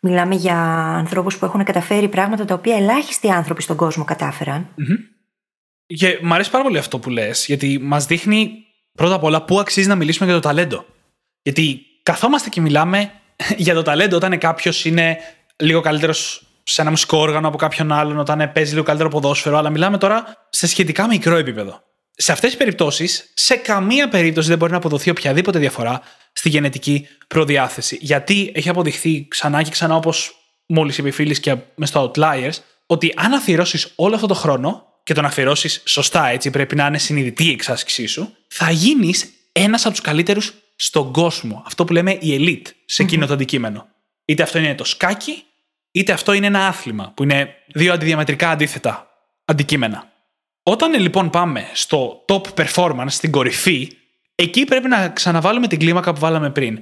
μιλάμε 0.00 0.34
για 0.34 0.56
ανθρώπους 0.96 1.38
που 1.38 1.44
έχουν 1.44 1.64
καταφέρει 1.64 2.08
πράγματα 2.08 2.44
τα 2.44 2.54
οποία 2.54 2.76
ελάχιστοι 2.76 3.30
άνθρωποι 3.30 3.62
στον 3.62 3.76
κόσμο 3.76 4.04
κατάφεραν. 4.04 4.68
Και 5.86 6.18
μου 6.22 6.34
αρέσει 6.34 6.50
πάρα 6.50 6.64
πολύ 6.64 6.78
αυτό 6.78 6.98
που 6.98 7.10
λες, 7.10 7.46
γιατί 7.46 7.78
μας 7.82 8.06
δείχνει 8.06 8.50
πρώτα 8.92 9.14
απ' 9.14 9.24
όλα 9.24 9.44
πού 9.44 9.60
αξίζει 9.60 9.88
να 9.88 9.94
μιλήσουμε 9.94 10.30
για 10.30 10.40
το 10.40 10.48
ταλέντο. 10.48 10.84
Γιατί 11.42 11.80
καθόμαστε 12.02 12.48
και 12.48 12.60
μιλάμε 12.60 13.10
για 13.64 13.74
το 13.74 13.82
ταλέντο 13.82 14.16
όταν 14.16 14.38
κάποιος 14.38 14.84
είναι 14.84 15.18
λίγο 15.56 15.80
καλύτερος 15.80 16.46
σε 16.62 16.80
ένα 16.80 16.90
μουσικό 16.90 17.18
όργανο 17.18 17.48
από 17.48 17.56
κάποιον 17.56 17.92
άλλον, 17.92 18.18
όταν 18.18 18.52
παίζει 18.52 18.72
λίγο 18.72 18.84
καλύτερο 18.84 19.08
ποδόσφαιρο, 19.08 19.58
αλλά 19.58 19.70
μιλάμε 19.70 19.98
τώρα 19.98 20.46
σε 20.50 20.66
σχετικά 20.66 21.06
μικρό 21.06 21.36
επίπεδο. 21.36 21.82
Σε 22.22 22.32
αυτές 22.32 22.50
τις 22.50 22.58
περιπτώσεις, 22.58 23.30
σε 23.34 23.56
καμία 23.56 24.08
περίπτωση 24.08 24.48
δεν 24.48 24.58
μπορεί 24.58 24.70
να 24.70 24.76
αποδοθεί 24.76 25.10
οποιαδήποτε 25.10 25.58
διαφορά 25.58 26.02
στη 26.32 26.48
γενετική 26.48 27.06
προδιάθεση. 27.28 27.98
Γιατί 28.00 28.52
έχει 28.54 28.68
αποδειχθεί 28.68 29.26
ξανά 29.28 29.62
και 29.62 29.70
ξανά, 29.70 29.96
όπως 29.96 30.36
μόλις 30.66 30.98
είπε 30.98 31.08
η 31.08 31.10
φίλης 31.10 31.40
και 31.40 31.56
μες 31.74 31.88
στο 31.88 32.10
Outliers, 32.14 32.52
ότι 32.86 33.12
αν 33.16 33.32
αφιερώσεις 33.32 33.92
όλο 33.94 34.14
αυτό 34.14 34.26
το 34.26 34.34
χρόνο 34.34 34.86
και 35.02 35.14
τον 35.14 35.24
αφιερώσεις 35.24 35.82
σωστά, 35.84 36.28
έτσι 36.28 36.50
πρέπει 36.50 36.74
να 36.74 36.86
είναι 36.86 36.98
συνειδητή 36.98 37.44
η 37.44 37.50
εξάσκησή 37.50 38.06
σου, 38.06 38.36
θα 38.48 38.70
γίνεις 38.70 39.32
ένας 39.52 39.84
από 39.84 39.90
τους 39.94 40.00
καλύτερους 40.02 40.54
στον 40.76 41.12
κόσμο. 41.12 41.62
Αυτό 41.66 41.84
που 41.84 41.92
λέμε 41.92 42.12
η 42.12 42.36
elite 42.38 42.70
σε 42.84 43.02
εκείνο 43.02 43.26
το 43.26 43.32
αντικείμενο. 43.32 43.86
Είτε 44.24 44.42
αυτό 44.42 44.58
είναι 44.58 44.74
το 44.74 44.84
σκάκι, 44.84 45.44
είτε 45.90 46.12
αυτό 46.12 46.32
είναι 46.32 46.46
ένα 46.46 46.66
άθλημα, 46.66 47.12
που 47.16 47.22
είναι 47.22 47.54
δύο 47.66 47.92
αντιδιαμετρικά 47.92 48.50
αντίθετα 48.50 49.06
αντικείμενα. 49.44 50.11
Όταν 50.62 51.00
λοιπόν 51.00 51.30
πάμε 51.30 51.68
στο 51.72 52.24
top 52.28 52.42
performance, 52.54 53.06
στην 53.08 53.30
κορυφή, 53.30 53.96
εκεί 54.34 54.64
πρέπει 54.64 54.88
να 54.88 55.08
ξαναβάλουμε 55.08 55.66
την 55.66 55.78
κλίμακα 55.78 56.12
που 56.12 56.20
βάλαμε 56.20 56.50
πριν. 56.50 56.78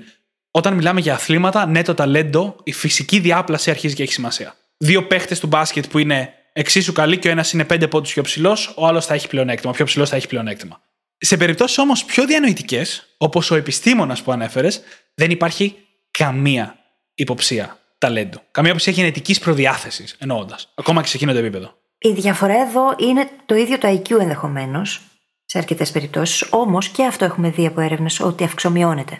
Όταν 0.50 0.74
μιλάμε 0.74 1.00
για 1.00 1.14
αθλήματα, 1.14 1.66
ναι, 1.66 1.82
το 1.82 1.94
ταλέντο, 1.94 2.56
η 2.62 2.72
φυσική 2.72 3.18
διάπλαση 3.18 3.70
αρχίζει 3.70 3.94
και 3.94 4.02
έχει 4.02 4.12
σημασία. 4.12 4.54
Δύο 4.76 5.06
παίχτες 5.06 5.40
του 5.40 5.46
μπάσκετ 5.46 5.86
που 5.86 5.98
είναι 5.98 6.32
εξίσου 6.52 6.92
καλοί 6.92 7.18
και 7.18 7.28
ο 7.28 7.30
ένας 7.30 7.52
είναι 7.52 7.64
πέντε 7.64 7.88
πόντους 7.88 8.12
πιο 8.12 8.22
ψηλός, 8.22 8.72
ο 8.76 8.86
άλλος 8.86 9.06
θα 9.06 9.14
έχει 9.14 9.28
πλεονέκτημα. 9.28 9.72
Πιο 9.72 9.84
ψηλός 9.84 10.08
θα 10.08 10.16
έχει 10.16 10.26
πλεονέκτημα. 10.26 10.80
Σε 11.18 11.36
περιπτώσεις 11.36 11.78
όμως 11.78 12.04
πιο 12.04 12.26
διανοητικές, 12.26 13.14
όπως 13.16 13.50
ο 13.50 13.54
επιστήμονας 13.54 14.22
που 14.22 14.32
ανέφερες, 14.32 14.80
δεν 15.14 15.30
υπάρχει 15.30 15.76
καμία 16.10 16.78
υποψία 17.14 17.78
ταλέντου. 17.98 18.40
Καμία 18.50 18.70
υποψία 18.70 18.92
γενετικής 18.92 19.38
προδιάθεσης, 19.38 20.16
εννοώντας. 20.18 20.72
Ακόμα 20.74 21.02
και 21.02 21.08
σε 21.08 21.16
εκείνο 21.16 21.32
το 21.32 21.38
επίπεδο. 21.38 21.79
Η 22.02 22.12
διαφορά 22.12 22.60
εδώ 22.60 22.94
είναι 22.98 23.28
το 23.46 23.54
ίδιο 23.54 23.78
το 23.78 23.88
IQ 23.88 24.20
ενδεχομένως, 24.20 25.00
σε 25.44 25.58
αρκετές 25.58 25.90
περιπτώσεις. 25.90 26.46
Όμως 26.50 26.88
και 26.88 27.04
αυτό 27.04 27.24
έχουμε 27.24 27.50
δει 27.50 27.66
από 27.66 27.80
έρευνες 27.80 28.20
ότι 28.20 28.44
αυξομοιώνεται. 28.44 29.18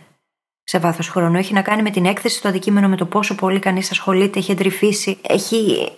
Σε 0.64 0.78
βάθος 0.78 1.08
χρόνου 1.08 1.36
έχει 1.36 1.52
να 1.52 1.62
κάνει 1.62 1.82
με 1.82 1.90
την 1.90 2.04
έκθεση 2.04 2.36
στο 2.36 2.48
αντικείμενο, 2.48 2.88
με 2.88 2.96
το 2.96 3.06
πόσο 3.06 3.34
πολύ 3.34 3.58
κανείς 3.58 3.90
ασχολείται, 3.90 4.38
έχει 4.38 4.50
εντρυφήσει, 4.50 5.18
έχει 5.22 5.92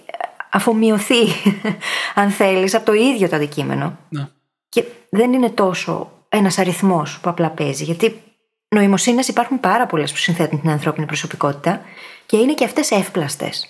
αφομοιωθεί, 0.50 1.26
αν 2.14 2.30
θέλεις, 2.30 2.74
από 2.74 2.84
το 2.84 2.92
ίδιο 2.92 3.28
το 3.28 3.36
αντικείμενο. 3.36 3.98
Ναι. 4.08 4.28
Και 4.68 4.84
δεν 5.10 5.32
είναι 5.32 5.50
τόσο 5.50 6.10
ένας 6.28 6.58
αριθμός 6.58 7.20
που 7.20 7.30
απλά 7.30 7.50
παίζει. 7.50 7.84
Γιατί 7.84 8.22
νοημοσύνες 8.68 9.28
υπάρχουν 9.28 9.60
πάρα 9.60 9.86
πολλές 9.86 10.12
που 10.12 10.18
συνθέτουν 10.18 10.60
την 10.60 10.70
ανθρώπινη 10.70 11.06
προσωπικότητα 11.06 11.80
και 12.26 12.36
είναι 12.36 12.54
και 12.54 12.64
αυτές 12.64 12.90
εύπλαστες. 12.90 13.66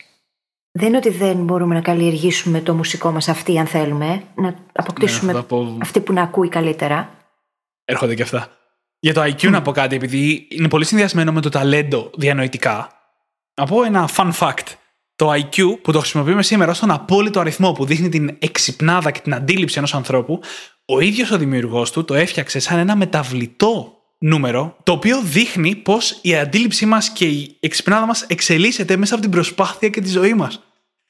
Δεν 0.73 0.89
είναι 0.89 0.97
ότι 0.97 1.11
δεν 1.11 1.37
μπορούμε 1.37 1.75
να 1.75 1.81
καλλιεργήσουμε 1.81 2.61
το 2.61 2.75
μουσικό 2.75 3.11
μας 3.11 3.29
αυτή, 3.29 3.59
αν 3.59 3.67
θέλουμε, 3.67 4.23
να 4.35 4.55
αποκτήσουμε 4.73 5.33
ναι, 5.33 5.41
αυτή 5.81 6.01
που 6.01 6.13
να 6.13 6.23
ακούει 6.23 6.49
καλύτερα. 6.49 7.11
Έρχονται 7.85 8.15
και 8.15 8.23
αυτά. 8.23 8.49
Για 8.99 9.15
το 9.15 9.23
IQ 9.23 9.51
να 9.51 9.63
πω 9.63 9.73
κάτι, 9.73 9.97
επειδή 9.97 10.47
είναι 10.51 10.69
πολύ 10.69 10.85
συνδυασμένο 10.85 11.33
με 11.33 11.41
το 11.41 11.49
ταλέντο 11.49 12.11
διανοητικά. 12.15 12.89
Να 13.55 13.67
πω 13.67 13.83
ένα 13.83 14.09
fun 14.17 14.33
fact 14.39 14.75
το 15.17 15.33
IQ 15.33 15.83
που 15.83 15.93
το 15.93 15.99
χρησιμοποιούμε 15.99 16.43
σήμερα 16.43 16.75
στον 16.75 16.91
απόλυτο 16.91 17.41
αριθμό 17.41 17.73
που 17.73 17.85
δείχνει 17.85 18.09
την 18.09 18.37
εξυπνάδα 18.39 19.11
και 19.11 19.21
την 19.21 19.35
αντίληψη 19.35 19.79
ενός 19.79 19.95
ανθρώπου, 19.95 20.41
ο 20.85 21.01
ίδιος 21.01 21.31
ο 21.31 21.39
δημιουργός 21.39 21.91
του 21.91 22.05
το 22.05 22.15
έφτιαξε 22.15 22.59
σαν 22.59 22.79
ένα 22.79 22.97
μεταβλητό 22.97 24.02
νούμερο, 24.23 24.77
το 24.83 24.93
οποίο 24.93 25.23
δείχνει 25.23 25.75
πώ 25.75 25.99
η 26.23 26.37
αντίληψή 26.37 26.87
μας 26.87 27.11
και 27.11 27.27
η 27.27 27.57
εξυπνάδα 27.61 28.07
μας 28.07 28.23
εξελίσσεται 28.23 28.97
μέσα 28.97 29.15
από 29.15 29.23
την 29.23 29.33
προσπάθεια 29.33 29.89
και 29.89 30.01
τη 30.01 30.09
ζωή 30.09 30.35
μας. 30.35 30.63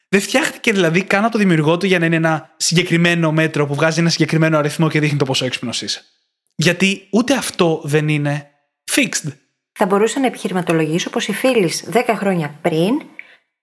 Δεν 0.09 0.21
φτιάχτηκε 0.21 0.73
δηλαδή 0.73 1.03
καν 1.03 1.23
από 1.23 1.33
το 1.33 1.39
δημιουργό 1.39 1.77
του 1.77 1.87
για 1.87 1.99
να 1.99 2.07
είναι 2.07 2.17
ένα 2.17 2.55
συγκεκριμένο 2.57 3.33
μέτρο 3.33 3.67
που 3.67 3.75
βγάζει 3.75 4.01
ένα 4.01 4.09
συγκεκριμένο 4.09 4.59
αριθμό 4.59 4.89
και 4.89 5.01
δείχνει 5.01 5.19
το 5.19 5.25
πόσο 5.25 5.45
έξυπνος 5.45 5.83
είσαι. 5.83 6.03
Γιατί 6.55 7.07
ούτε 7.11 7.35
αυτό 7.35 7.81
δεν 7.85 8.09
είναι 8.09 8.51
fixed. 8.93 9.33
θα 9.73 9.87
μπορούσα 9.87 10.21
να 10.21 10.27
επιχειρηματολογήσω 10.27 11.11
πως 11.11 11.29
η 11.29 11.33
φίλη 11.33 11.73
10 11.93 12.01
χρόνια 12.15 12.59
πριν 12.63 13.03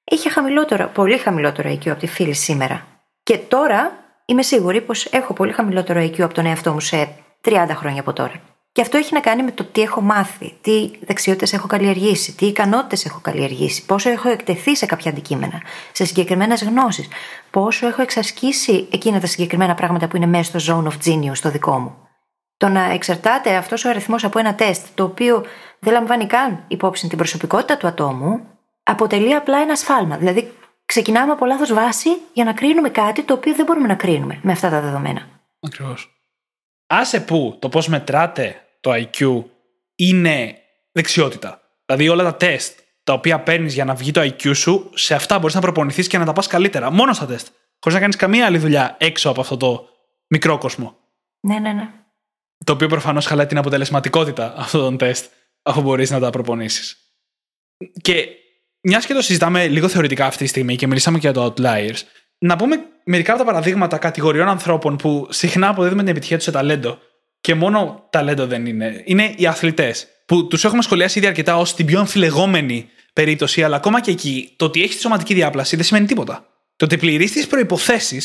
είχε 0.03 0.29
χαμηλότερο, 0.29 0.91
πολύ 0.93 1.17
χαμηλότερο 1.17 1.69
IQ 1.69 1.89
από 1.89 1.99
τη 1.99 2.07
φίλη 2.07 2.33
σήμερα. 2.33 2.87
Και 3.23 3.37
τώρα 3.37 3.91
είμαι 4.25 4.41
σίγουρη 4.41 4.81
πως 4.81 5.05
έχω 5.05 5.33
πολύ 5.33 5.51
χαμηλότερο 5.51 6.01
IQ 6.03 6.21
από 6.21 6.33
τον 6.33 6.45
εαυτό 6.45 6.73
μου 6.73 6.79
σε 6.79 7.09
30 7.45 7.67
χρόνια 7.69 8.01
από 8.01 8.13
τώρα. 8.13 8.48
Και 8.71 8.81
αυτό 8.81 8.97
έχει 8.97 9.13
να 9.13 9.19
κάνει 9.19 9.43
με 9.43 9.51
το 9.51 9.63
τι 9.63 9.81
έχω 9.81 10.01
μάθει, 10.01 10.57
τι 10.61 10.91
δεξιότητες 11.05 11.53
έχω 11.53 11.67
καλλιεργήσει, 11.67 12.35
τι 12.35 12.45
ικανότητες 12.45 13.05
έχω 13.05 13.19
καλλιεργήσει, 13.21 13.85
πόσο 13.85 14.09
έχω 14.09 14.29
εκτεθεί 14.29 14.75
σε 14.75 14.85
κάποια 14.85 15.11
αντικείμενα, 15.11 15.61
σε 15.91 16.05
συγκεκριμένες 16.05 16.63
γνώσεις, 16.63 17.07
πόσο 17.51 17.87
έχω 17.87 18.01
εξασκήσει 18.01 18.87
εκείνα 18.91 19.19
τα 19.19 19.27
συγκεκριμένα 19.27 19.75
πράγματα 19.75 20.07
που 20.07 20.15
είναι 20.15 20.25
μέσα 20.25 20.59
στο 20.59 20.83
zone 20.83 20.91
of 20.91 21.07
genius, 21.07 21.37
το 21.41 21.49
δικό 21.49 21.79
μου. 21.79 21.95
Το 22.57 22.67
να 22.67 22.83
εξαρτάται 22.83 23.55
αυτός 23.55 23.85
ο 23.85 23.89
αριθμός 23.89 24.23
από 24.23 24.39
ένα 24.39 24.55
τεστ, 24.55 24.85
το 24.93 25.03
οποίο 25.03 25.45
δεν 25.79 25.93
λαμβάνει 25.93 26.25
καν 26.25 26.63
υπόψη 26.67 27.07
την 27.07 27.17
προσωπικότητα 27.17 27.77
του 27.77 27.87
ατόμου, 27.87 28.41
αποτελεί 28.83 29.35
απλά 29.35 29.57
ένα 29.57 29.75
σφάλμα. 29.75 30.17
Δηλαδή, 30.17 30.53
ξεκινάμε 30.85 31.31
από 31.31 31.45
λάθος 31.45 31.73
βάση 31.73 32.09
για 32.33 32.43
να 32.43 32.53
κρίνουμε 32.53 32.89
κάτι 32.89 33.23
το 33.23 33.33
οποίο 33.33 33.55
δεν 33.55 33.65
μπορούμε 33.65 33.87
να 33.87 33.95
κρίνουμε 33.95 34.39
με 34.41 34.51
αυτά 34.51 34.69
τα 34.69 34.81
δεδομένα. 34.81 35.21
Ακριβώς. 35.59 36.18
Άσε 36.91 37.21
που 37.21 37.57
το 37.59 37.69
πώς 37.69 37.87
μετράτε 37.87 38.65
το 38.79 38.91
IQ 38.93 39.43
είναι 39.95 40.55
δεξιότητα. 40.91 41.61
Δηλαδή 41.85 42.09
όλα 42.09 42.23
τα 42.23 42.35
τεστ 42.35 42.79
τα 43.03 43.13
οποία 43.13 43.39
παίρνεις 43.39 43.73
για 43.73 43.85
να 43.85 43.93
βγει 43.95 44.11
το 44.11 44.21
IQ 44.21 44.55
σου, 44.55 44.89
σε 44.93 45.15
αυτά 45.15 45.39
μπορείς 45.39 45.55
να 45.55 45.61
προπονηθείς 45.61 46.07
και 46.07 46.17
να 46.17 46.25
τα 46.25 46.33
πας 46.33 46.47
καλύτερα. 46.47 46.91
Μόνος 46.91 47.15
στα 47.15 47.25
τεστ. 47.25 47.47
Χωρίς 47.79 47.93
να 47.93 47.99
κάνεις 47.99 48.15
καμία 48.15 48.45
άλλη 48.45 48.57
δουλειά 48.57 48.95
έξω 48.99 49.29
από 49.29 49.41
αυτό 49.41 49.57
το 49.57 49.89
μικρό 50.27 50.57
κόσμο. 50.57 50.97
Ναι, 51.39 51.59
ναι, 51.59 51.73
ναι. 51.73 51.89
Το 52.65 52.73
οποίο 52.73 52.87
προφανώς 52.87 53.25
χαλάει 53.25 53.45
την 53.45 53.57
αποτελεσματικότητα 53.57 54.53
αυτών 54.57 54.81
των 54.81 54.97
τεστ, 54.97 55.31
αφού 55.61 55.81
μπορείς 55.81 56.09
να 56.09 56.19
τα 56.19 56.29
προπονήσεις. 56.29 56.97
Και 58.01 58.27
μιας 58.81 59.05
και 59.05 59.13
το 59.13 59.21
συζητάμε 59.21 59.67
λίγο 59.67 59.87
θεωρητικά 59.87 60.25
αυτή 60.25 60.43
τη 60.43 60.49
στιγμή 60.49 60.75
και 60.75 60.87
μιλήσαμε 60.87 61.19
και 61.19 61.29
για 61.29 61.41
το 61.41 61.53
outliers, 61.57 61.97
να 62.39 62.55
πούμε 62.55 62.79
μερικά 63.03 63.33
από 63.33 63.41
τα 63.41 63.47
παραδείγματα 63.47 63.97
κατηγοριών 63.97 64.47
ανθρώπων 64.47 64.95
που 64.95 65.27
συχνά 65.29 65.67
αποδίδουμε 65.67 66.01
την 66.01 66.11
επιτυχία 66.11 66.35
τους 66.35 66.45
σε 66.45 66.51
ταλέντο 66.51 66.99
και 67.41 67.55
μόνο 67.55 68.07
ταλέντο 68.09 68.45
δεν 68.45 68.65
είναι. 68.65 69.01
Είναι 69.05 69.33
οι 69.35 69.47
αθλητές. 69.47 70.07
Που 70.25 70.47
τους 70.47 70.63
έχουμε 70.63 70.81
σχολιάσει 70.81 71.17
ήδη 71.17 71.27
αρκετά 71.27 71.57
ως 71.57 71.75
την 71.75 71.85
πιο 71.85 71.99
αμφιλεγόμενη 71.99 72.89
περίπτωση, 73.13 73.63
αλλά 73.63 73.75
ακόμα 73.75 74.01
και 74.01 74.11
εκεί 74.11 74.53
το 74.55 74.65
ότι 74.65 74.81
έχεις 74.83 74.95
τη 74.95 75.01
σωματική 75.01 75.33
διάπλαση 75.33 75.75
δεν 75.75 75.85
σημαίνει 75.85 76.05
τίποτα. 76.05 76.45
Το 76.75 76.85
ότι 76.85 76.97
πληρείς 76.97 77.31
τις 77.31 77.47
προποθέσει, 77.47 78.21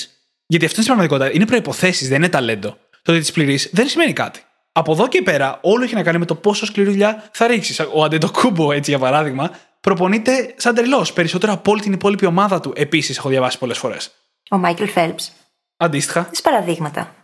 γιατί 0.47 0.65
αυτό 0.65 0.81
είναι 0.81 0.85
στην 0.85 0.85
πραγματικότητα, 0.85 1.33
είναι 1.33 1.47
προποθέσει, 1.47 2.07
δεν 2.07 2.17
είναι 2.17 2.29
ταλέντο. 2.29 2.77
Το 3.03 3.13
ότι 3.13 3.21
τις 3.21 3.33
πληρείς 3.33 3.71
δεν 3.73 3.89
σημαίνει 3.89 4.13
κάτι. 4.13 4.41
Από 4.73 4.93
εδώ 4.93 5.09
και 5.09 5.23
πέρα, 5.23 5.59
όλο 5.63 5.85
έχει 5.85 5.95
να 5.95 6.03
κάνει 6.03 6.19
με 6.19 6.25
το 6.25 6.35
πόσο 6.35 6.67
σκληρή 6.67 6.91
δουλειά 6.91 7.31
θα 7.33 7.47
ρίξεις. 7.47 7.81
Ο 7.93 8.05
Αντετοκούμπο, 8.05 8.73
έτσι 8.73 8.91
για 8.91 8.99
παράδειγμα, 8.99 9.51
προπονείται 9.85 10.55
σαν 10.57 10.75
τρελός. 10.75 11.13
Περισσότερο 11.13 11.53
από 11.53 11.71
όλη 11.71 11.81
την 11.81 11.93
υπόλοιπη 11.93 12.27
ομάδα 12.27 12.61
του, 12.61 12.73
επίσης, 12.77 13.19
έχω 13.19 13.29
διαβάσει 13.29 13.59
πολλές 13.59 13.79
φορές. 13.79 14.11
Ο 14.51 14.57
Μάικλ 14.57 14.85
Φέλπς. 14.85 15.33
Αντίστοιχα. 15.77 16.25
Τις 16.25 16.41
παραδείγματα. 16.41 17.15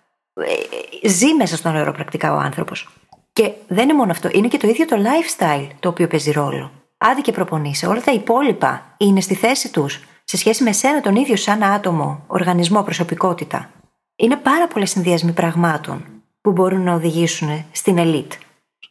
Ε, 1.02 1.08
ζει 1.08 1.34
μέσα 1.34 1.56
στο 1.56 1.70
νερό 1.70 1.92
πρακτικά 1.92 2.34
ο 2.34 2.38
άνθρωπος. 2.38 2.88
Και 3.32 3.52
δεν 3.68 3.84
είναι 3.84 3.94
μόνο 3.94 4.10
αυτό, 4.10 4.28
είναι 4.32 4.48
και 4.48 4.56
το 4.56 4.68
ίδιο 4.68 4.84
το 4.84 4.96
lifestyle 4.96 5.68
το 5.80 5.88
οποίο 5.88 6.06
παίζει 6.06 6.30
ρόλο. 6.30 6.70
Άδει 6.98 7.20
και 7.20 7.32
προπονείσαι. 7.32 7.86
Όλα 7.86 8.00
τα 8.00 8.12
υπόλοιπα 8.12 8.94
είναι 8.96 9.20
στη 9.20 9.34
θέση 9.34 9.72
τους 9.72 10.00
σε 10.24 10.36
σχέση 10.36 10.62
με 10.62 10.72
σένα 10.72 11.00
τον 11.00 11.14
ίδιο 11.14 11.36
σαν 11.36 11.62
άτομο, 11.62 12.24
οργανισμό, 12.26 12.82
προσωπικότητα. 12.82 13.70
Είναι 14.16 14.36
πάρα 14.36 14.68
πολλέ 14.68 14.86
συνδυασμοί 14.86 15.32
πραγμάτων 15.32 16.04
που 16.40 16.52
μπορούν 16.52 16.82
να 16.82 16.94
οδηγήσουν 16.94 17.64
στην 17.72 17.96
elite. 17.98 18.36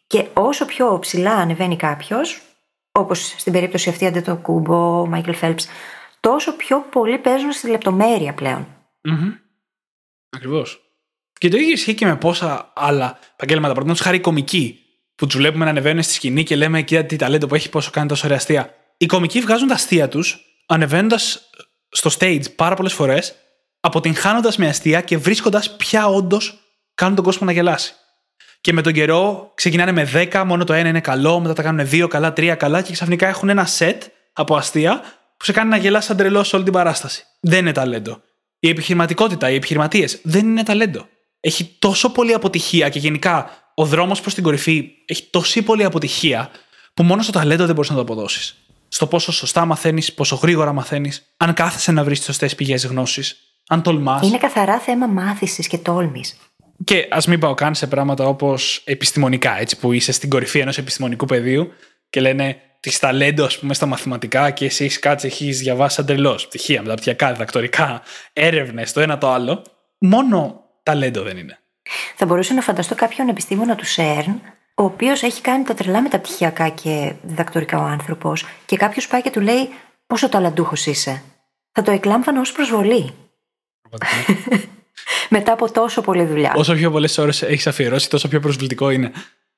Και 0.08 0.25
όσο 0.34 0.65
πιο 0.65 0.99
ψηλά 0.99 1.34
ανεβαίνει 1.34 1.75
κάποιος, 1.75 2.41
όπως 2.91 3.34
στην 3.38 3.54
περίπτωση 3.54 3.89
αυτή 3.89 4.06
αντί 4.06 4.21
το 4.21 4.36
Κούμπο, 4.36 5.06
Μάικλ 5.08 5.32
Φέλπς, 5.32 5.67
τόσο 6.19 6.56
πιο 6.56 6.86
πολύ 6.91 7.17
παίζουν 7.17 7.52
στη 7.52 7.69
λεπτομέρεια 7.69 8.34
πλέον. 8.34 8.67
Mm-hmm. 9.10 9.39
Ακριβώς. 10.30 10.82
Και 11.38 11.49
το 11.49 11.58
ίδιο 11.58 11.71
ισχύει 11.71 11.93
και 11.93 12.06
με 12.06 12.15
πόσα 12.15 12.71
άλλα 12.75 13.19
επαγγέλματα. 13.34 13.73
Παραδείγματο 13.73 14.04
χάρη 14.04 14.19
κομικοί, 14.19 14.80
που 15.15 15.25
τους 15.25 15.38
βλέπουμε 15.38 15.63
να 15.63 15.69
ανεβαίνουν 15.69 16.04
στη 16.04 16.13
σκηνή 16.13 16.43
και 16.43 16.56
λέμε 16.56 16.82
κοίτα 16.82 17.04
τι 17.04 17.15
ταλέντο 17.15 17.47
που 17.47 17.56
έχει, 17.56 17.69
πόσο 17.69 17.91
κάνει 17.91 18.08
τόσο 18.08 18.25
ωραία 18.25 18.38
αστεία. 18.38 18.75
Οι 18.97 19.06
κομικοί 19.06 19.39
βγάζουν 19.39 19.67
τα 19.67 19.73
αστεία 19.73 20.08
τους 20.08 20.39
ανεβαίνοντας 20.65 21.49
στο 21.89 22.10
stage 22.19 22.56
πάρα 22.56 22.75
πολλές 22.75 22.93
φορές, 22.93 23.36
αποτυγχάνοντας 23.80 24.58
με 24.58 24.67
αστεία 24.67 25.02
και 25.02 25.17
βρίσκοντας 25.17 25.75
ποια 25.75 26.08
όντως 26.08 26.60
κάνουν 26.95 27.15
τον 27.15 27.23
κόσμο 27.23 27.45
να 27.45 27.52
γελάσει. 27.52 27.93
Και 28.62 28.74
με 28.74 28.82
τον 28.82 28.93
καιρό 28.93 29.52
ξεκινάνε 29.56 29.91
με 29.91 30.10
10, 30.13 30.43
μόνο 30.45 30.63
το 30.63 30.74
ένα 30.74 30.89
είναι 30.89 31.02
καλό, 31.02 31.39
μετά 31.39 31.54
τα 31.54 31.62
κάνουν 31.62 31.88
2 31.91 32.08
καλά, 32.08 32.34
3 32.38 32.56
καλά 32.58 32.82
και 32.82 32.93
ξαφνικά 32.93 33.28
έχουν 33.28 33.50
ένα 33.50 33.67
set 33.78 33.98
από 34.34 34.56
αστεία 34.56 35.02
που 35.38 35.45
σε 35.45 35.52
κάνει 35.52 35.69
να 35.69 35.78
γελάσει 35.78 36.08
σαν 36.08 36.17
τρελός 36.17 36.54
όλη 36.54 36.63
την 36.63 36.74
παράσταση. 36.74 37.24
Δεν 37.39 37.60
είναι 37.60 37.72
ταλέντο. 37.72 38.22
Η 38.60 38.69
επιχειρηματικότητα, 38.69 39.50
οι 39.50 39.56
επιχειρηματίες 39.56 40.19
δεν 40.24 40.45
είναι 40.45 40.63
ταλέντο. 40.63 41.08
Έχει 41.39 41.76
τόσο 41.80 42.12
πολλή 42.12 42.34
αποτυχία 42.34 42.89
και 42.89 43.00
γενικά 43.00 43.50
ο 43.76 43.86
δρόμος 43.86 44.22
προς 44.22 44.34
την 44.34 44.43
κορυφή 44.43 44.91
έχει 45.06 45.24
τόση 45.30 45.62
πολλή 45.62 45.84
αποτυχία 45.84 46.50
που 46.93 47.04
μόνο 47.04 47.22
στο 47.22 47.32
ταλέντο 47.32 47.65
δεν 47.65 47.76
μπορείς 47.76 47.89
να 47.89 47.95
το 47.95 48.02
αποδώσεις. 48.02 48.56
Στο 48.88 49.08
πόσο 49.08 49.32
σωστά 49.32 49.65
μαθαίνεις, 49.65 50.13
πόσο 50.13 50.36
γρήγορα 50.36 50.74
μαθαίνεις, 50.74 51.34
αν 51.38 51.54
κάθεσαι 51.54 51.91
να 51.91 52.04
βρεις 52.04 52.17
τις 52.17 52.28
σωστές 52.28 52.56
πηγές 52.56 52.86
γνώσης, 52.86 53.38
αν 53.67 53.82
τολμάς. 53.82 54.28
Είναι 54.28 54.38
καθαρά 54.38 54.80
θέμα 54.80 55.08
μάθησης 55.08 55.67
και 55.67 55.78
τόλμης. 55.78 56.38
Και 56.84 57.08
ας 57.12 57.28
μην 57.28 57.39
πάω 57.39 57.54
καν 57.54 57.76
σε 57.76 57.88
πράγματα 57.88 58.26
όπως 58.26 58.82
επιστημονικά, 58.86 59.60
έτσι, 59.60 59.78
που 59.80 59.92
είσαι 59.94 60.12
στην 60.12 60.30
κορυφή 60.30 60.60
ενός 60.60 60.78
επιστημονικού 60.78 61.26
πεδίου 61.26 61.72
και 62.10 62.22
λένε 62.22 62.62
τη 62.80 63.00
ταλέντο, 63.00 63.44
ας 63.46 63.60
πούμε, 63.60 63.74
στα 63.74 63.86
μαθηματικά 63.86 64.52
και 64.52 64.65
εσύ 64.65 64.84
έχεις 64.84 65.00
κάτσει, 65.00 65.28
έχεις 65.28 65.60
διαβάσει 65.60 65.96
σαν 65.96 66.06
τρελός. 66.06 66.48
Πτυχία, 66.48 66.82
μεταπτυχιακά, 66.82 67.32
διδακτορικά, 67.32 68.02
έρευνες, 68.34 68.94
το 68.94 69.00
ένα 69.00 69.18
το 69.18 69.30
άλλο. 69.30 69.62
Μόνο 70.00 70.63
ταλέντο 70.84 71.24
δεν 71.24 71.38
είναι. 71.38 71.60
Θα 72.15 72.26
μπορούσα 72.26 72.54
να 72.54 72.62
φανταστώ 72.62 72.96
κάποιον 72.96 73.30
επιστήμονα 73.30 73.76
του 73.76 73.86
ΣΕΡΝ, 73.86 74.42
ο 74.76 74.84
οποίος 74.84 75.22
έχει 75.22 75.42
κάνει 75.42 75.63
τα 75.63 75.74
τρελά 75.74 76.02
μεταπτυχιακά 76.02 76.70
και 76.70 77.13
διδακτορικά 77.22 77.80
ο 77.80 77.84
άνθρωπος, 77.84 78.46
και 78.65 78.78
κάποιος 78.78 79.08
πάει 79.08 79.22
και 79.22 79.30
του 79.30 79.42
λέει 79.42 79.70
πόσο 80.08 80.30
ταλαντούχος 80.30 80.86
είσαι. 80.86 81.24
Θα 81.72 81.82
το 81.82 81.92
εκλάμβανα 81.92 82.39
ως 82.39 82.52
προσβολή. 82.52 83.13
Μετά 85.29 85.51
από 85.51 85.71
τόσο 85.71 86.01
πολλή 86.01 86.23
δουλειά. 86.23 86.53
Όσο 86.55 86.73
πιο 86.73 86.91
πολλές 86.91 87.17
ώρες 87.17 87.41
έχεις 87.41 87.67
αφιερώσει, 87.67 88.09
τόσο 88.09 88.27
πιο 88.27 88.39
προσβλητικό 88.39 88.89
είναι. 88.89 89.12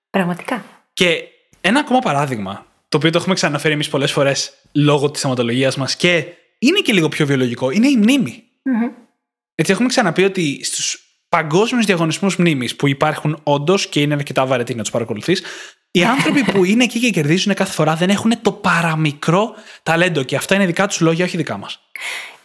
Πραγματικά. 0.09 0.65
Και 0.93 1.23
ένα 1.61 1.79
ακόμα 1.79 1.99
παράδειγμα, 1.99 2.65
το 2.89 2.97
οποίο 2.97 3.09
το 3.09 3.17
έχουμε 3.17 3.35
ξαναφέρει 3.35 3.73
εμείς 3.73 3.89
πολλές 3.89 4.11
φορές 4.11 4.53
λόγω 4.71 5.11
της 5.11 5.21
θεματολογίας 5.21 5.75
μας 5.75 5.95
και 5.95 6.25
είναι 6.59 6.79
και 6.79 6.93
λίγο 6.93 7.09
πιο 7.09 7.25
βιολογικό, 7.25 7.69
είναι 7.69 7.87
η 7.87 7.97
μνημη 7.97 8.43
Έτσι, 9.55 9.71
έχουμε 9.71 9.87
ξαναπεί 9.87 10.23
ότι 10.23 10.63
στους 10.63 11.05
παγκόσμιους 11.29 11.85
διαγωνισμούς 11.85 12.35
μνήμης 12.35 12.75
που 12.75 12.87
υπάρχουν 12.87 13.39
όντως 13.43 13.87
και 13.87 14.01
είναι 14.01 14.13
αρκετά 14.13 14.45
βαρετοί 14.45 14.75
να 14.75 14.81
τους 14.81 14.91
παρακολουθείς, 14.91 15.41
οι 15.91 16.03
άνθρωποι 16.13 16.43
που 16.43 16.65
είναι 16.65 16.83
εκεί 16.83 16.99
και 16.99 17.09
κερδίζουν 17.09 17.53
κάθε 17.53 17.71
φορά 17.71 17.95
δεν 17.95 18.09
έχουν 18.09 18.41
το 18.41 18.51
παραμικρό 18.51 19.53
ταλέντο 19.83 20.23
και 20.23 20.35
αυτά 20.35 20.55
είναι 20.55 20.65
δικά 20.65 20.87
τους 20.87 20.99
λόγια, 20.99 21.25
όχι 21.25 21.37
δικά 21.37 21.57
μας. 21.57 21.79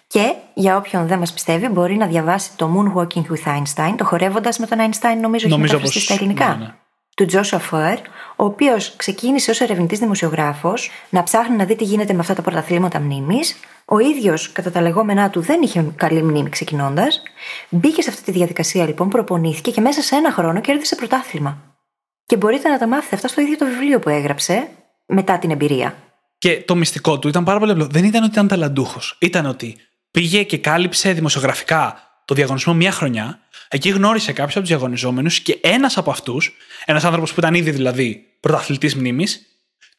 Και 0.06 0.34
για 0.54 0.76
όποιον 0.76 1.06
δεν 1.06 1.18
μας 1.18 1.32
πιστεύει, 1.32 1.68
μπορεί 1.68 1.96
να 1.96 2.06
διαβάσει 2.06 2.50
το 2.56 2.70
Moonwalking 2.74 3.22
with 3.22 3.56
Einstein, 3.56 3.94
το 3.96 4.04
χορεύοντας 4.04 4.58
με 4.58 4.66
τον 4.66 4.78
Einstein, 4.78 5.16
νομίζω, 5.20 5.48
νομίζω 5.48 5.48
έχει 5.48 5.58
μεταφραστεί 5.58 6.00
στα 6.00 6.14
ελληνικά. 6.14 6.56
Ναι, 6.56 6.64
ναι. 6.64 6.74
Του 7.16 7.24
Τζόσουα 7.24 7.58
Φουέρ, 7.58 7.98
ο 8.36 8.44
οποίος 8.44 8.96
ξεκίνησε 8.96 9.50
ως 9.50 9.60
ερευνητής 9.60 9.98
δημοσιογράφος 9.98 10.90
να 11.10 11.22
ψάχνει 11.22 11.56
να 11.56 11.64
δει 11.64 11.76
τι 11.76 11.84
γίνεται 11.84 12.12
με 12.12 12.20
αυτά 12.20 12.34
τα 12.34 12.42
πρωταθλήματα 12.42 12.98
μνήμης. 12.98 13.56
Ο 13.84 13.98
ίδιος, 13.98 14.52
κατά 14.52 14.70
τα 14.70 14.80
λεγόμενά 14.80 15.30
του, 15.30 15.40
δεν 15.40 15.62
είχε 15.62 15.92
καλή 15.96 16.22
μνήμη 16.22 16.48
ξεκινώντας. 16.48 17.22
Μπήκε 17.68 18.02
σε 18.02 18.10
αυτή 18.10 18.22
τη 18.22 18.30
διαδικασία 18.30 18.86
λοιπόν, 18.86 19.08
προπονήθηκε 19.08 19.70
και 19.70 19.80
μέσα 19.80 20.02
σε 20.02 20.16
ένα 20.16 20.32
χρόνο 20.32 20.60
κέρδισε 20.60 20.94
πρωτάθλημα. 20.94 21.58
Και 22.26 22.36
μπορείτε 22.36 22.68
να 22.68 22.78
τα 22.78 22.86
μάθετε 22.86 23.16
αυτά 23.16 23.28
στο 23.28 23.40
ίδιο 23.40 23.56
το 23.56 23.64
βιβλίο 23.64 23.98
που 23.98 24.08
έγραψε 24.08 24.68
μετά 25.06 25.38
την 25.38 25.50
εμπειρία. 25.50 25.94
Και 26.38 26.62
το 26.66 26.74
μυστικό 26.74 27.18
του 27.18 27.28
ήταν 27.28 27.44
πάρα 27.44 27.58
πολύ 27.58 27.70
απλό. 27.70 27.86
Δεν 27.86 28.04
ήταν 28.04 28.22
ότι 28.22 28.32
ήταν 28.32 28.48
ταλαντούχος. 28.48 29.16
Ήταν 29.20 29.46
ότι 29.46 29.76
πήγε 30.10 30.42
και 30.42 30.58
κάλυψε 30.58 31.12
δημοσιογραφικά 31.12 32.00
το 32.24 32.34
διαγωνισμό 32.34 32.74
μία 32.74 32.92
χρονιά. 32.92 33.40
Εκεί 33.68 33.88
γνώρισε 33.88 34.32
κάποιους 34.32 34.56
από 34.56 34.60
τους 34.60 34.68
διαγωνιζόμενους 34.68 35.40
και 35.40 35.58
ένας 35.62 35.96
από 35.96 36.10
αυτούς, 36.10 36.52
ένας 36.84 37.04
άνθρωπος 37.04 37.32
που 37.32 37.40
ήταν 37.40 37.54
ήδη 37.54 37.70
δηλαδή 37.70 38.26
πρωταθλητής 38.40 38.94
μνήμης, 38.94 39.40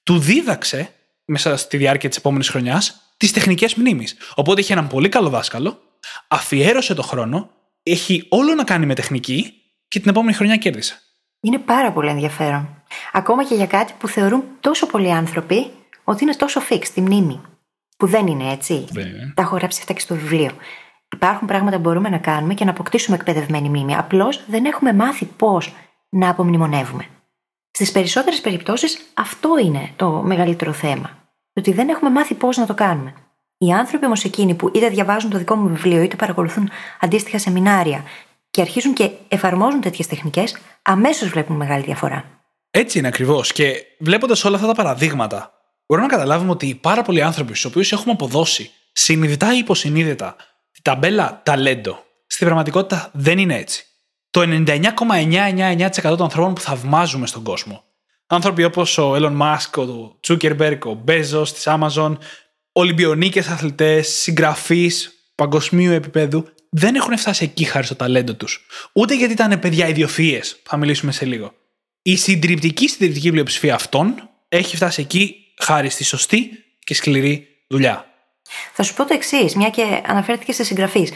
του 0.04 0.20
δίδαξε 0.20 0.90
μέσα 1.26 1.58
στη 1.58 1.78
διάρκεια 1.78 2.10
της 2.10 2.18
επόμενης 2.18 2.50
χρονιάς 2.50 3.14
τις 3.18 3.32
τεχνικές 3.32 3.76
μνήμης. 3.76 4.16
Οπότε 4.36 4.62
είχε 4.62 4.74
έναν 4.74 4.88
πολύ 4.88 5.10
καλό 5.10 5.30
δάσκαλο, 5.30 5.80
αφιέρωσε 6.28 6.94
το 6.94 7.02
χρόνο, 7.02 7.50
έχει 7.84 8.26
όλο 8.30 8.54
να 8.54 8.64
κάνει 8.64 8.86
με 8.86 8.94
τεχνική 8.94 9.54
και 9.88 10.00
την 10.00 10.10
επόμενη 10.10 10.34
χρονιά 10.34 10.56
κέρδισε. 10.56 11.02
Είναι 11.40 11.58
πάρα 11.58 11.92
πολύ 11.92 12.10
ενδιαφέρον. 12.10 12.84
Ακόμα 13.14 13.46
και 13.46 13.56
για 13.56 13.68
κάτι 13.68 13.94
που 13.98 14.08
θεωρούν 14.08 14.44
τόσο 14.60 14.86
πολλοί 14.86 15.12
άνθρωποι 15.12 15.72
ότι 16.04 16.24
είναι 16.24 16.36
τόσο 16.36 16.62
fix, 16.70 16.88
τη 16.94 17.02
μνήμη. 17.02 17.42
Που 17.98 18.08
δεν 18.08 18.28
είναι 18.28 18.52
έτσι. 18.52 18.86
Δεν 18.92 19.08
είναι. 19.08 19.34
Τα 19.36 19.42
έχω 19.42 19.56
γράψει 19.56 19.80
αυτά 19.82 19.94
και 19.94 20.00
στο 20.00 20.16
βιβλίο. 20.16 20.52
Υπάρχουν 21.14 21.48
πράγματα 21.48 21.76
που 21.76 21.82
μπορούμε 21.82 22.10
να 22.10 22.18
κάνουμε 22.18 22.54
και 22.54 22.66
να 22.66 22.72
αποκτήσουμε 22.72 23.16
εκπαιδευμένη 23.16 23.70
μνήμη. 23.70 23.96
Απλώς 23.96 24.44
δεν 24.48 24.66
έχουμε 24.66 24.94
μάθει 24.94 25.26
πώς 25.26 25.74
να 26.10 26.30
απομνημονεύουμε. 26.30 27.06
Στις 27.72 27.92
περισσότερες 27.92 28.42
περιπτώσεις 28.42 29.00
αυτό 29.14 29.50
είναι 29.64 29.90
το 29.96 30.10
μεγαλύτερο 30.10 30.74
θέμα. 30.74 31.08
Το 31.54 31.60
ότι 31.60 31.72
δεν 31.72 31.90
έχουμε 31.90 32.10
μάθει 32.10 32.34
πώς 32.34 32.58
να 32.58 32.66
το 32.66 32.74
κάνουμε. 32.74 33.14
Οι 33.58 33.72
άνθρωποι 33.72 34.06
όμως 34.06 34.24
εκείνοι 34.24 34.54
που 34.54 34.72
είτε 34.74 34.90
διαβάζουν 34.90 35.30
το 35.30 35.38
δικό 35.38 35.56
μου 35.56 35.68
βιβλίο, 35.68 36.02
είτε 36.02 36.16
παρακολουθούν 36.16 36.70
αντίστοιχα 37.00 37.40
σεμινάρια 37.40 38.04
και 38.50 38.62
αρχίζουν 38.62 38.94
και 38.94 39.12
εφαρμόζουν 39.28 39.82
τέτοιες 39.82 40.08
τεχνικές, 40.08 40.58
αμέσως 40.82 41.30
βλέπουν 41.30 41.56
μεγάλη 41.56 41.84
διαφορά. 41.84 42.24
Έτσι 42.72 42.98
είναι 42.98 43.08
ακριβώς. 43.08 43.52
Και 43.52 43.86
βλέποντας 44.00 44.46
όλα 44.46 44.56
αυτά 44.56 44.68
τα 44.68 44.74
παραδείγματα, 44.74 45.57
μπορούμε 45.88 46.08
να 46.08 46.14
καταλάβουμε 46.14 46.52
ότι 46.52 46.76
πάρα 46.82 47.02
πολλοί 47.02 47.22
άνθρωποι 47.22 47.50
στους 47.50 47.66
οποίους 47.66 47.92
έχουμε 47.92 48.12
αποδώσει 48.12 48.72
συνειδητά 48.92 49.54
ή 49.54 49.58
υποσυνείδητα 49.58 50.36
την 50.72 50.84
ταμπέλα 50.84 51.42
ταλέντο, 51.46 52.04
στην 52.28 52.46
πραγματικότητα 52.46 53.12
δεν 53.14 53.38
είναι 53.38 53.56
έτσι. 53.56 53.86
Το 54.30 54.42
99,999% 54.66 55.90
των 56.02 56.22
ανθρώπων 56.22 56.54
που 56.54 56.62
θαυμάζουμε 56.62 57.28
στον 57.28 57.44
κόσμο, 57.44 57.84
άνθρωποι 58.28 58.64
όπως 58.64 58.98
ο 58.98 59.16
Elon 59.16 59.38
Musk, 59.42 59.88
ο 59.88 60.20
Zuckerberg, 60.28 60.78
ο 60.86 61.04
Bezos 61.08 61.48
της 61.54 61.64
Amazon, 61.66 62.18
Ολυμπιονίκες 62.72 63.48
αθλητές, 63.48 64.08
συγγραφείς 64.08 65.12
παγκοσμίου 65.36 65.92
επίπεδου, 65.92 66.48
δεν 66.70 66.96
έχουν 66.96 67.18
φτάσει 67.18 67.44
εκεί 67.44 67.64
χάρη 67.64 67.86
στο 67.86 67.96
ταλέντο 67.96 68.34
τους. 68.34 68.66
Ούτε 68.94 69.16
γιατί 69.16 69.34
ήταν 69.34 69.60
παιδιά 69.60 69.88
ιδιοφυίε, 69.88 70.40
θα 70.64 70.78
μιλήσουμε 70.78 71.12
σε 71.12 71.26
λίγο. 71.26 71.54
Η 72.02 72.16
συντριπτική 72.16 72.88
συντριπτική 72.88 73.32
πλειοψηφία 73.32 73.76
αυτών 73.76 74.30
έχει 74.50 74.76
φτάσει 74.76 75.02
εκεί 75.02 75.47
χάρη 75.62 75.90
στη 75.90 76.04
σωστή 76.04 76.50
και 76.80 76.94
σκληρή 76.94 77.48
δουλειά. 77.68 78.06
Θα 78.74 78.84
σου 78.84 78.94
πω 78.94 79.06
το 79.06 79.14
εξής, 79.14 79.56
μια 79.56 79.70
και 79.70 80.02
αναφέρθηκε 80.06 80.52
σε 80.52 80.64
συγγραφείς. 80.64 81.12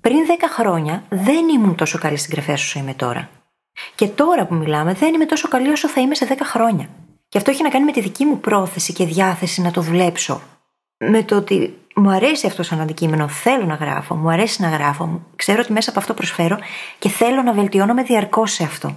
Πριν 0.00 0.16
10 0.26 0.30
χρόνια 0.52 1.04
δεν 1.08 1.48
ήμουν 1.48 1.74
τόσο 1.74 1.98
καλή 1.98 2.16
συγγραφέας 2.16 2.62
όσο 2.62 2.78
είμαι 2.78 2.94
τώρα. 2.94 3.30
Και 3.94 4.06
τώρα 4.06 4.46
που 4.46 4.54
μιλάμε 4.54 4.92
δεν 4.92 5.14
είμαι 5.14 5.26
τόσο 5.26 5.48
καλή 5.48 5.68
όσο 5.68 5.88
θα 5.88 6.00
είμαι 6.00 6.14
σε 6.14 6.26
10 6.30 6.36
χρόνια. 6.42 6.88
Και 7.28 7.38
αυτό 7.38 7.50
έχει 7.50 7.62
να 7.62 7.68
κάνει 7.68 7.84
με 7.84 7.92
τη 7.92 8.00
δική 8.00 8.24
μου 8.24 8.40
πρόθεση 8.40 8.92
και 8.92 9.04
διάθεση 9.04 9.60
να 9.60 9.70
το 9.70 9.80
δουλέψω. 9.80 10.42
Με 10.96 11.22
το 11.22 11.36
ότι 11.36 11.76
μου 11.94 12.10
αρέσει 12.10 12.46
αυτό 12.46 12.62
σαν 12.62 12.80
αντικείμενο, 12.80 13.28
θέλω 13.28 13.64
να 13.64 13.74
γράφω, 13.74 14.14
μου 14.14 14.30
αρέσει 14.30 14.62
να 14.62 14.68
γράφω, 14.68 15.26
ξέρω 15.36 15.60
ότι 15.62 15.72
μέσα 15.72 15.90
από 15.90 15.98
αυτό 15.98 16.14
προσφέρω 16.14 16.58
και 16.98 17.08
θέλω 17.08 17.42
να 17.42 17.52
βελτιώνομαι 17.52 18.02
διαρκώς 18.02 18.52
σε 18.52 18.62
αυτό. 18.62 18.96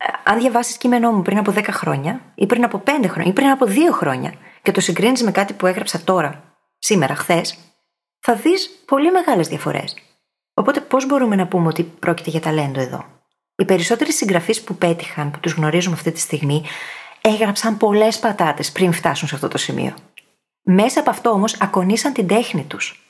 Ε, 0.00 0.06
αν 0.24 0.38
διαβάσεις 0.38 0.76
κείμενό 0.76 1.12
μου 1.12 1.22
πριν 1.22 1.38
από 1.38 1.52
10 1.52 1.64
χρόνια, 1.70 2.20
ή 2.34 2.46
πριν 2.46 2.64
από 2.64 2.82
5 2.84 3.08
χρόνια, 3.08 3.30
ή 3.30 3.32
πριν 3.32 3.48
από 3.48 3.66
2 3.66 3.92
χρόνια, 3.92 4.34
και 4.62 4.70
το 4.70 4.80
συγκρίνεις 4.80 5.22
με 5.22 5.30
κάτι 5.30 5.52
που 5.52 5.66
έγραψα 5.66 6.00
τώρα, 6.04 6.42
σήμερα, 6.78 7.14
χθες, 7.14 7.58
θα 8.20 8.34
δεις 8.34 8.70
πολύ 8.86 9.10
μεγάλες 9.10 9.48
διαφορές. 9.48 9.96
Οπότε, 10.54 10.80
πώς 10.80 11.06
μπορούμε 11.06 11.36
να 11.36 11.46
πούμε 11.46 11.68
ότι 11.68 11.82
πρόκειται 11.82 12.30
για 12.30 12.40
ταλέντο 12.40 12.80
εδώ; 12.80 13.04
Οι 13.56 13.64
περισσότεροι 13.64 14.12
συγγραφείς 14.12 14.62
που 14.62 14.74
πέτυχαν, 14.74 15.30
που 15.30 15.40
τους 15.40 15.52
γνωρίζουμε 15.52 15.94
αυτή 15.94 16.12
τη 16.12 16.20
στιγμή, 16.20 16.64
έγραψαν 17.20 17.76
πολλές 17.76 18.18
πατάτες 18.18 18.72
πριν 18.72 18.92
φτάσουν 18.92 19.28
σε 19.28 19.34
αυτό 19.34 19.48
το 19.48 19.58
σημείο. 19.58 19.94
Μέσα 20.62 21.00
από 21.00 21.10
αυτό 21.10 21.30
όμως 21.30 21.60
ακονίσαν 21.60 22.12
την 22.12 22.26
τέχνη 22.26 22.64
τους. 22.64 23.02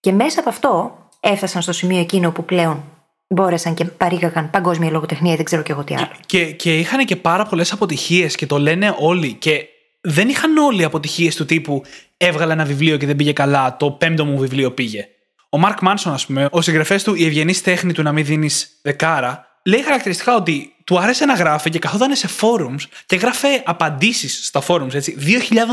Και 0.00 0.12
μέσα 0.12 0.40
από 0.40 0.48
αυτό 0.48 0.98
έφτασαν 1.20 1.62
στο 1.62 1.72
σημείο 1.72 2.00
εκείνο 2.00 2.32
που 2.32 2.44
πλέον 2.44 2.84
μπόρεσαν 3.26 3.74
και 3.74 3.84
παρήγαγαν 3.84 4.50
παγκόσμια 4.50 4.90
λογοτεχνία, 4.90 5.36
δεν 5.36 5.44
ξέρω 5.44 5.62
κι 5.62 5.70
εγώ 5.70 5.84
τι 5.84 5.94
άλλο. 5.94 6.10
Και, 6.26 6.52
και 6.52 6.78
είχαν 6.78 7.04
και 7.04 7.16
πάρα 7.16 7.44
πολλές 7.44 7.72
αποτυχίες 7.72 8.34
και 8.34 8.46
το 8.46 8.58
λένε 8.58 8.94
όλοι. 8.98 9.32
Και 9.32 9.68
δεν 10.00 10.28
είχαν 10.28 10.56
όλοι 10.56 10.84
αποτυχίες 10.84 11.36
του 11.36 11.44
τύπου 11.44 11.82
Έβγαλα 12.16 12.52
ένα 12.52 12.64
βιβλίο 12.64 12.96
και 12.96 13.06
δεν 13.06 13.16
πήγε 13.16 13.32
καλά, 13.32 13.76
το 13.76 13.90
πέμπτο 13.90 14.24
μου 14.24 14.38
βιβλίο 14.38 14.72
πήγε. 14.72 15.08
Ο 15.48 15.58
Μαρκ 15.58 15.80
Μάνσον, 15.80 16.12
ας 16.12 16.26
πούμε, 16.26 16.48
ο 16.50 16.60
συγγραφέας 16.60 17.02
του 17.02 17.14
Η 17.14 17.24
ευγενής 17.24 17.62
τέχνη 17.62 17.92
του 17.92 18.02
να 18.02 18.12
μην 18.12 18.24
δίνεις 18.24 18.78
δεκάρα, 18.82 19.46
λέει 19.64 19.82
χαρακτηριστικά 19.82 20.36
ότι 20.36 20.74
του 20.84 20.98
άρεσε 20.98 21.24
να 21.24 21.34
γράφει 21.34 21.70
και 21.70 21.78
καθόταν 21.78 22.14
σε 22.14 22.28
forums 22.40 22.82
και 23.06 23.16
γράφε 23.16 23.62
απαντήσεις 23.64 24.46
στα 24.46 24.62
forums, 24.66 24.94
έτσι, 24.94 25.16
2.000 25.20 25.26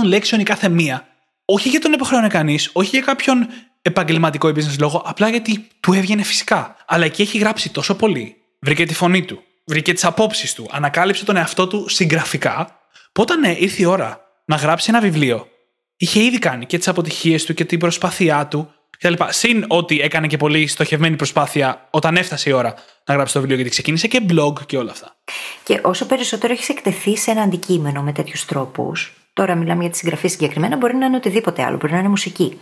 λέξεων 0.04 0.42
η 0.42 0.44
κάθε 0.44 0.70
μία. 0.70 1.08
Όχι 1.46 1.70
για 1.70 1.80
τον 1.80 1.94
υποχρεώνε 1.94 2.28
κανείς, 2.28 2.70
όχι 2.74 2.90
για 2.90 3.02
κάποιον 3.02 3.48
επαγγελματικό 3.82 4.50
ή 4.50 4.54
business 4.56 4.78
λόγο, 4.80 5.04
απλά 5.06 5.30
γιατί 5.30 5.68
του 5.80 5.94
έβγαινε 5.94 6.24
φυσικά. 6.24 6.76
Αλλά 6.86 7.06
εκεί 7.06 7.22
έχει 7.22 7.38
γράψει 7.38 7.70
τόσο 7.70 7.96
πολύ. 7.96 8.36
Βρήκε 8.60 8.86
τη 8.86 8.94
φωνή 8.94 9.26
του, 9.26 9.44
βρήκε 9.66 9.94
τις 9.94 10.06
απόψεις 10.06 10.54
του, 10.54 10.68
ανακάλυψε 10.72 11.26
τον 11.26 11.36
εαυτό 11.36 11.68
του 11.68 11.90
συγγραφικά. 11.90 12.80
Που 13.12 13.22
όταν 13.22 13.44
ε, 13.44 13.56
ήρθε 13.60 13.82
η 13.82 13.86
ώρα 13.86 14.22
να 14.46 14.56
γράψει 14.56 14.90
ένα 14.90 15.02
βιβλίο, 15.02 15.48
είχε 15.98 16.24
ήδη 16.24 16.40
κάνει 16.40 16.66
και 16.66 16.78
τις 16.78 16.88
αποτυχίες 16.88 17.46
του 17.46 17.54
και 17.54 17.66
την 17.66 17.80
προσπάθειά 17.80 18.48
του 18.48 18.74
κτλ. 18.98 19.14
Συν 19.30 19.66
ότι 19.68 20.02
έκανε 20.02 20.28
και 20.28 20.38
πολύ 20.38 20.68
στοχευμένη 20.68 21.16
προσπάθεια 21.16 21.88
όταν 21.90 22.16
έφτασε 22.16 22.50
η 22.50 22.54
ώρα 22.54 22.74
να 23.06 23.14
γράψει 23.14 23.34
το 23.34 23.40
βιβλίο, 23.40 23.56
γιατί 23.56 23.72
ξεκίνησε 23.72 24.08
και 24.08 24.22
blog 24.30 24.66
και 24.66 24.78
όλα 24.78 24.92
αυτά. 24.92 25.16
Και 25.64 25.80
όσο 25.84 26.06
περισσότερο 26.06 26.54
έχεις 26.54 26.70
εκτεθεί 26.70 27.18
σε 27.18 27.32
ένα 27.32 27.42
αντικείμενο 27.42 28.02
με 28.02 28.12
τέτοιους 28.12 28.46
τρόπους, 28.46 29.14
τώρα 29.34 29.56
μιλάμε 29.56 29.82
για 29.82 29.92
τη 29.92 29.98
συγγραφή 29.98 30.28
συγκεκριμένα, 30.28 30.78
μπορεί 30.78 30.96
να 30.96 31.06
είναι 31.06 31.16
οτιδήποτε 31.16 31.64
άλλο, 31.64 31.78
μπορεί 31.78 31.94
να 31.94 32.00
είναι 32.00 32.10
μουσική. 32.10 32.60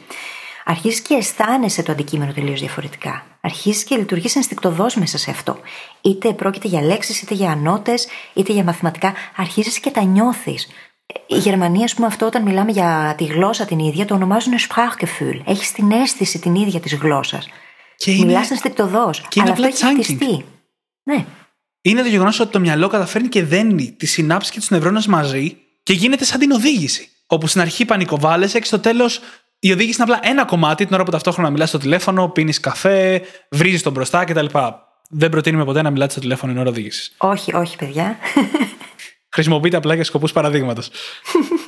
Αρχίζει 0.65 1.02
και 1.02 1.13
αισθάνεσαι 1.13 1.84
το 1.84 1.91
αντικείμενο 1.91 2.34
τελείως 2.34 2.60
διαφορετικά. 2.60 3.24
Αρχίζει 3.41 3.84
και 3.84 3.95
λειτουργείς 3.95 4.36
ενστικτοδός 4.36 4.95
μέσα 4.95 5.17
σε 5.17 5.32
αυτό. 5.32 5.60
Είτε 6.02 6.34
πρόκειται 6.34 6.67
για 6.67 6.82
λέξεις, 6.82 7.22
είτε 7.22 7.34
για 7.34 7.52
ανώτες, 7.52 8.08
είτε 8.34 8.54
για 8.54 8.63
μαθηματικά. 8.63 9.13
Αρχίζεις 9.36 9.80
και 9.80 9.89
τα 9.89 10.04
νιώθεις. 10.04 10.67
Η 11.28 11.38
Γερμανία, 11.38 11.84
ας 11.84 11.93
πούμε, 11.93 12.08
αυτό 12.08 12.26
όταν 12.26 12.43
μιλάμε 12.43 12.72
για 12.72 13.13
τη 13.17 13.26
γλώσσα 13.26 13.65
την 13.65 13.80
ίδια, 13.80 14.06
το 14.06 14.13
ονομάζουν 14.13 14.54
Sprachgefühl. 14.54 15.41
Έχεις 15.45 15.72
την 15.72 15.91
αίσθηση 15.91 16.39
την 16.39 16.56
ίδια 16.56 16.80
της 16.80 16.95
γλώσσας. 16.95 17.48
είναι... 18.06 18.26
Μιλάς 18.26 18.52
ενστικτοδός. 18.52 19.28
Αλλά 19.41 19.52
αυτό 19.52 19.63
έχει 19.63 19.86
χτιστεί. 19.86 20.45
Ναι. 21.04 21.26
Είναι 21.82 22.02
το 22.02 22.08
γεγονός 22.08 22.39
ότι 22.39 22.52
το 22.52 22.60
μυαλό 22.60 22.88
καταφέρνει 22.88 23.28
και 23.28 23.43
δένει 23.43 23.91
τι 23.91 24.06
συνάψει 24.06 24.52
και 24.52 24.60
τους 24.60 24.69
νευρώνες 24.69 25.08
μαζί 25.08 25.58
και 25.84 25.93
γίνεται 25.93 26.26
σαν 26.26 26.39
την 26.39 26.52
οδήγηση. 26.52 27.10
Όπου 27.28 27.48
στην 27.48 27.62
αρχή 27.62 27.86
πανικοβάλλεσαι 27.86 28.60
και 28.60 28.65
στο 28.65 28.80
τέλος 28.80 29.22
η 29.60 29.72
οδήγηση 29.72 30.02
είναι 30.02 30.12
απλά 30.13 30.30
ένα 30.30 30.45
κομμάτι 30.45 30.86
την 30.86 30.93
ώρα 30.93 31.04
που 31.04 31.12
ταυτόχρονα 31.12 31.50
μιλάς 31.50 31.69
στο 31.69 31.78
τηλέφωνο, 31.78 32.30
πίνεις 32.30 32.60
καφέ, 32.60 33.22
βρίζεις 33.50 33.82
τον 33.82 33.93
μπροστά 33.93 34.24
κτλ. 34.24 34.45
Δεν 35.10 35.30
προτείνουμε 35.30 35.65
ποτέ 35.65 35.82
να 35.82 35.89
μιλάτε 35.89 36.12
στο 36.12 36.19
τηλέφωνο 36.19 36.52
εν 36.52 36.58
ώρα 36.58 36.69
οδήγησης. 36.69 37.15
Όχι, 37.17 37.56
όχι, 37.56 37.78
παιδιά. 37.78 38.17
Χρησιμοποιείτε 39.36 39.78
απλά 39.78 39.93
για 39.93 40.04
σκοπούς 40.04 40.32
παραδείγματος. 40.32 40.89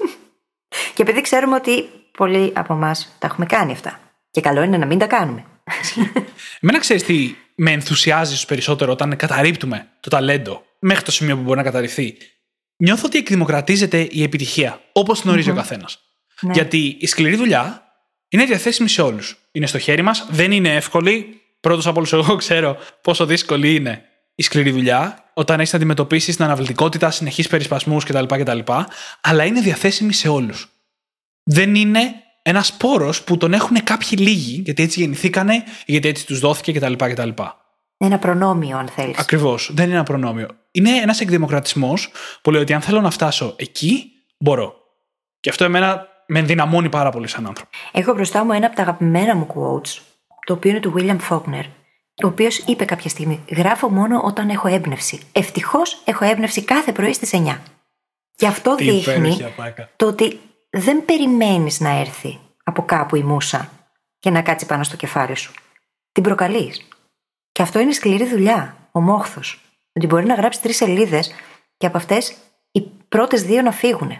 και 0.95 1.01
επειδή 1.01 1.21
ξέρουμε 1.21 1.55
ότι 1.55 1.89
πολλοί 2.17 2.51
από 2.55 2.73
εμάς 2.73 3.15
τα 3.19 3.27
έχουμε 3.27 3.45
κάνει 3.45 3.71
αυτά. 3.71 3.99
Και 4.31 4.41
καλό 4.41 4.61
είναι 4.61 4.77
να 4.77 4.85
μην 4.85 4.99
τα 4.99 5.07
κάνουμε. 5.07 5.45
Εμένα 6.59 6.79
ξέρεις 6.79 7.03
τι 7.03 7.35
με 7.55 7.71
ενθουσιάζει 7.71 8.45
περισσότερο 8.45 8.91
όταν 8.91 9.15
καταρρύπτουμε 9.15 9.87
το 9.99 10.09
ταλέντο 10.09 10.63
μέχρι 10.79 11.03
το 11.03 11.11
σημείο 11.11 11.35
που 11.35 11.41
μπορεί 11.41 11.57
να 11.57 11.63
καταρριφθεί. 11.63 12.17
Νιώθω 12.77 13.03
ότι 13.05 13.17
εκδημοκρατίζεται 13.17 14.07
η 14.11 14.23
επιτυχία, 14.23 14.81
όπως 14.91 15.21
την 15.21 15.29
ορίζει 15.29 15.49
ο 15.49 15.55
καθένας. 15.55 16.10
Ναι. 16.41 16.53
Γιατί 16.53 16.97
η 16.99 17.07
σκληρή 17.07 17.35
δουλειά 17.35 17.83
είναι 18.29 18.45
διαθέσιμη 18.45 18.89
σε 18.89 19.01
όλους. 19.01 19.37
Είναι 19.51 19.65
στο 19.65 19.79
χέρι 19.79 20.01
μας, 20.01 20.27
δεν 20.29 20.51
είναι 20.51 20.75
εύκολη. 20.75 21.41
Πρώτος 21.59 21.87
από 21.87 21.97
όλους, 21.97 22.13
εγώ 22.13 22.35
ξέρω 22.35 22.77
πόσο 23.01 23.25
δύσκολη 23.25 23.75
είναι 23.75 24.05
η 24.35 24.43
σκληρή 24.43 24.71
δουλειά, 24.71 25.31
όταν 25.33 25.59
έχεις 25.59 25.71
να 25.71 25.77
αντιμετωπίσεις 25.77 26.35
την 26.35 26.45
αναβλητικότητα, 26.45 27.11
συνεχείς 27.11 27.47
περισπασμούς 27.47 28.03
κτλ, 28.03 28.25
κτλ. 28.25 28.59
Αλλά 29.21 29.43
είναι 29.43 29.61
διαθέσιμη 29.61 30.13
σε 30.13 30.27
όλους. 30.29 30.69
Δεν 31.43 31.75
είναι 31.75 32.13
ένας 32.41 32.73
πόρος 32.73 33.23
που 33.23 33.37
τον 33.37 33.53
έχουν 33.53 33.83
κάποιοι 33.83 34.09
λίγοι, 34.11 34.61
γιατί 34.65 34.83
έτσι 34.83 34.99
γεννηθήκανε, 34.99 35.63
γιατί 35.85 36.07
έτσι 36.07 36.25
τους 36.25 36.39
δόθηκε 36.39 36.71
κτλ. 36.71 36.93
κτλ. 36.93 37.29
Ένα 37.97 38.19
προνόμιο, 38.19 38.77
αν 38.77 38.87
θέλεις. 38.87 39.17
Ακριβώς. 39.17 39.71
Δεν 39.73 39.85
είναι 39.85 39.93
ένα 39.93 40.03
προνόμιο. 40.03 40.47
Είναι 40.71 40.89
ένας 40.89 41.19
εκδημοκρατισμός 41.19 42.09
που 42.41 42.51
λέει 42.51 42.61
ότι 42.61 42.73
αν 42.73 42.81
θέλω 42.81 43.01
να 43.01 43.09
φτάσω 43.09 43.55
εκεί, 43.57 44.11
μπορώ. 44.39 44.75
Και 45.39 45.49
αυτό 45.49 45.63
εμένα 45.63 46.07
με 46.33 46.39
ενδυναμώνει 46.39 46.89
πάρα 46.89 47.11
πολύ 47.11 47.27
σαν 47.27 47.47
άνθρωπο. 47.47 47.69
Έχω 47.91 48.13
μπροστά 48.13 48.43
μου 48.43 48.51
ένα 48.51 48.65
από 48.65 48.75
τα 48.75 48.81
αγαπημένα 48.81 49.35
μου 49.35 49.47
quotes, 49.53 50.01
το 50.45 50.53
οποίο 50.53 50.71
είναι 50.71 50.79
του 50.79 50.93
William 50.97 51.17
Faulkner, 51.29 51.63
ο 52.23 52.27
οποίος 52.27 52.57
είπε 52.57 52.85
κάποια 52.85 53.09
στιγμή: 53.09 53.43
Γράφω 53.49 53.89
μόνο 53.89 54.21
όταν 54.23 54.49
έχω 54.49 54.67
έμπνευση. 54.67 55.19
Ευτυχώς 55.31 56.01
έχω 56.05 56.25
έμπνευση 56.25 56.63
κάθε 56.63 56.91
πρωί 56.91 57.13
στις 57.13 57.33
9. 57.33 57.57
Και 58.35 58.47
αυτό 58.47 58.75
Τι 58.75 58.91
δείχνει 58.91 59.37
το 59.95 60.07
ότι 60.07 60.39
δεν 60.69 61.05
περιμένεις 61.05 61.79
να 61.79 61.89
έρθει 61.89 62.39
από 62.63 62.85
κάπου 62.85 63.15
η 63.15 63.23
μουσα 63.23 63.69
και 64.19 64.29
να 64.29 64.41
κάτσει 64.41 64.65
πάνω 64.65 64.83
στο 64.83 64.95
κεφάλι 64.95 65.35
σου. 65.35 65.53
Την 66.11 66.23
προκαλείς. 66.23 66.87
Και 67.51 67.61
αυτό 67.61 67.79
είναι 67.79 67.91
σκληρή 67.91 68.29
δουλειά, 68.29 68.75
ο 68.91 69.01
μόχθο. 69.01 69.41
Ότι 69.93 70.07
μπορεί 70.07 70.25
να 70.25 70.33
γράψει 70.33 70.61
τρεις 70.61 70.75
σελίδες 70.75 71.31
και 71.77 71.85
από 71.85 71.97
αυτές 71.97 72.35
οι 72.71 72.81
πρώτες 73.09 73.43
δύο 73.43 73.61
να 73.61 73.71
φύγουν. 73.71 74.19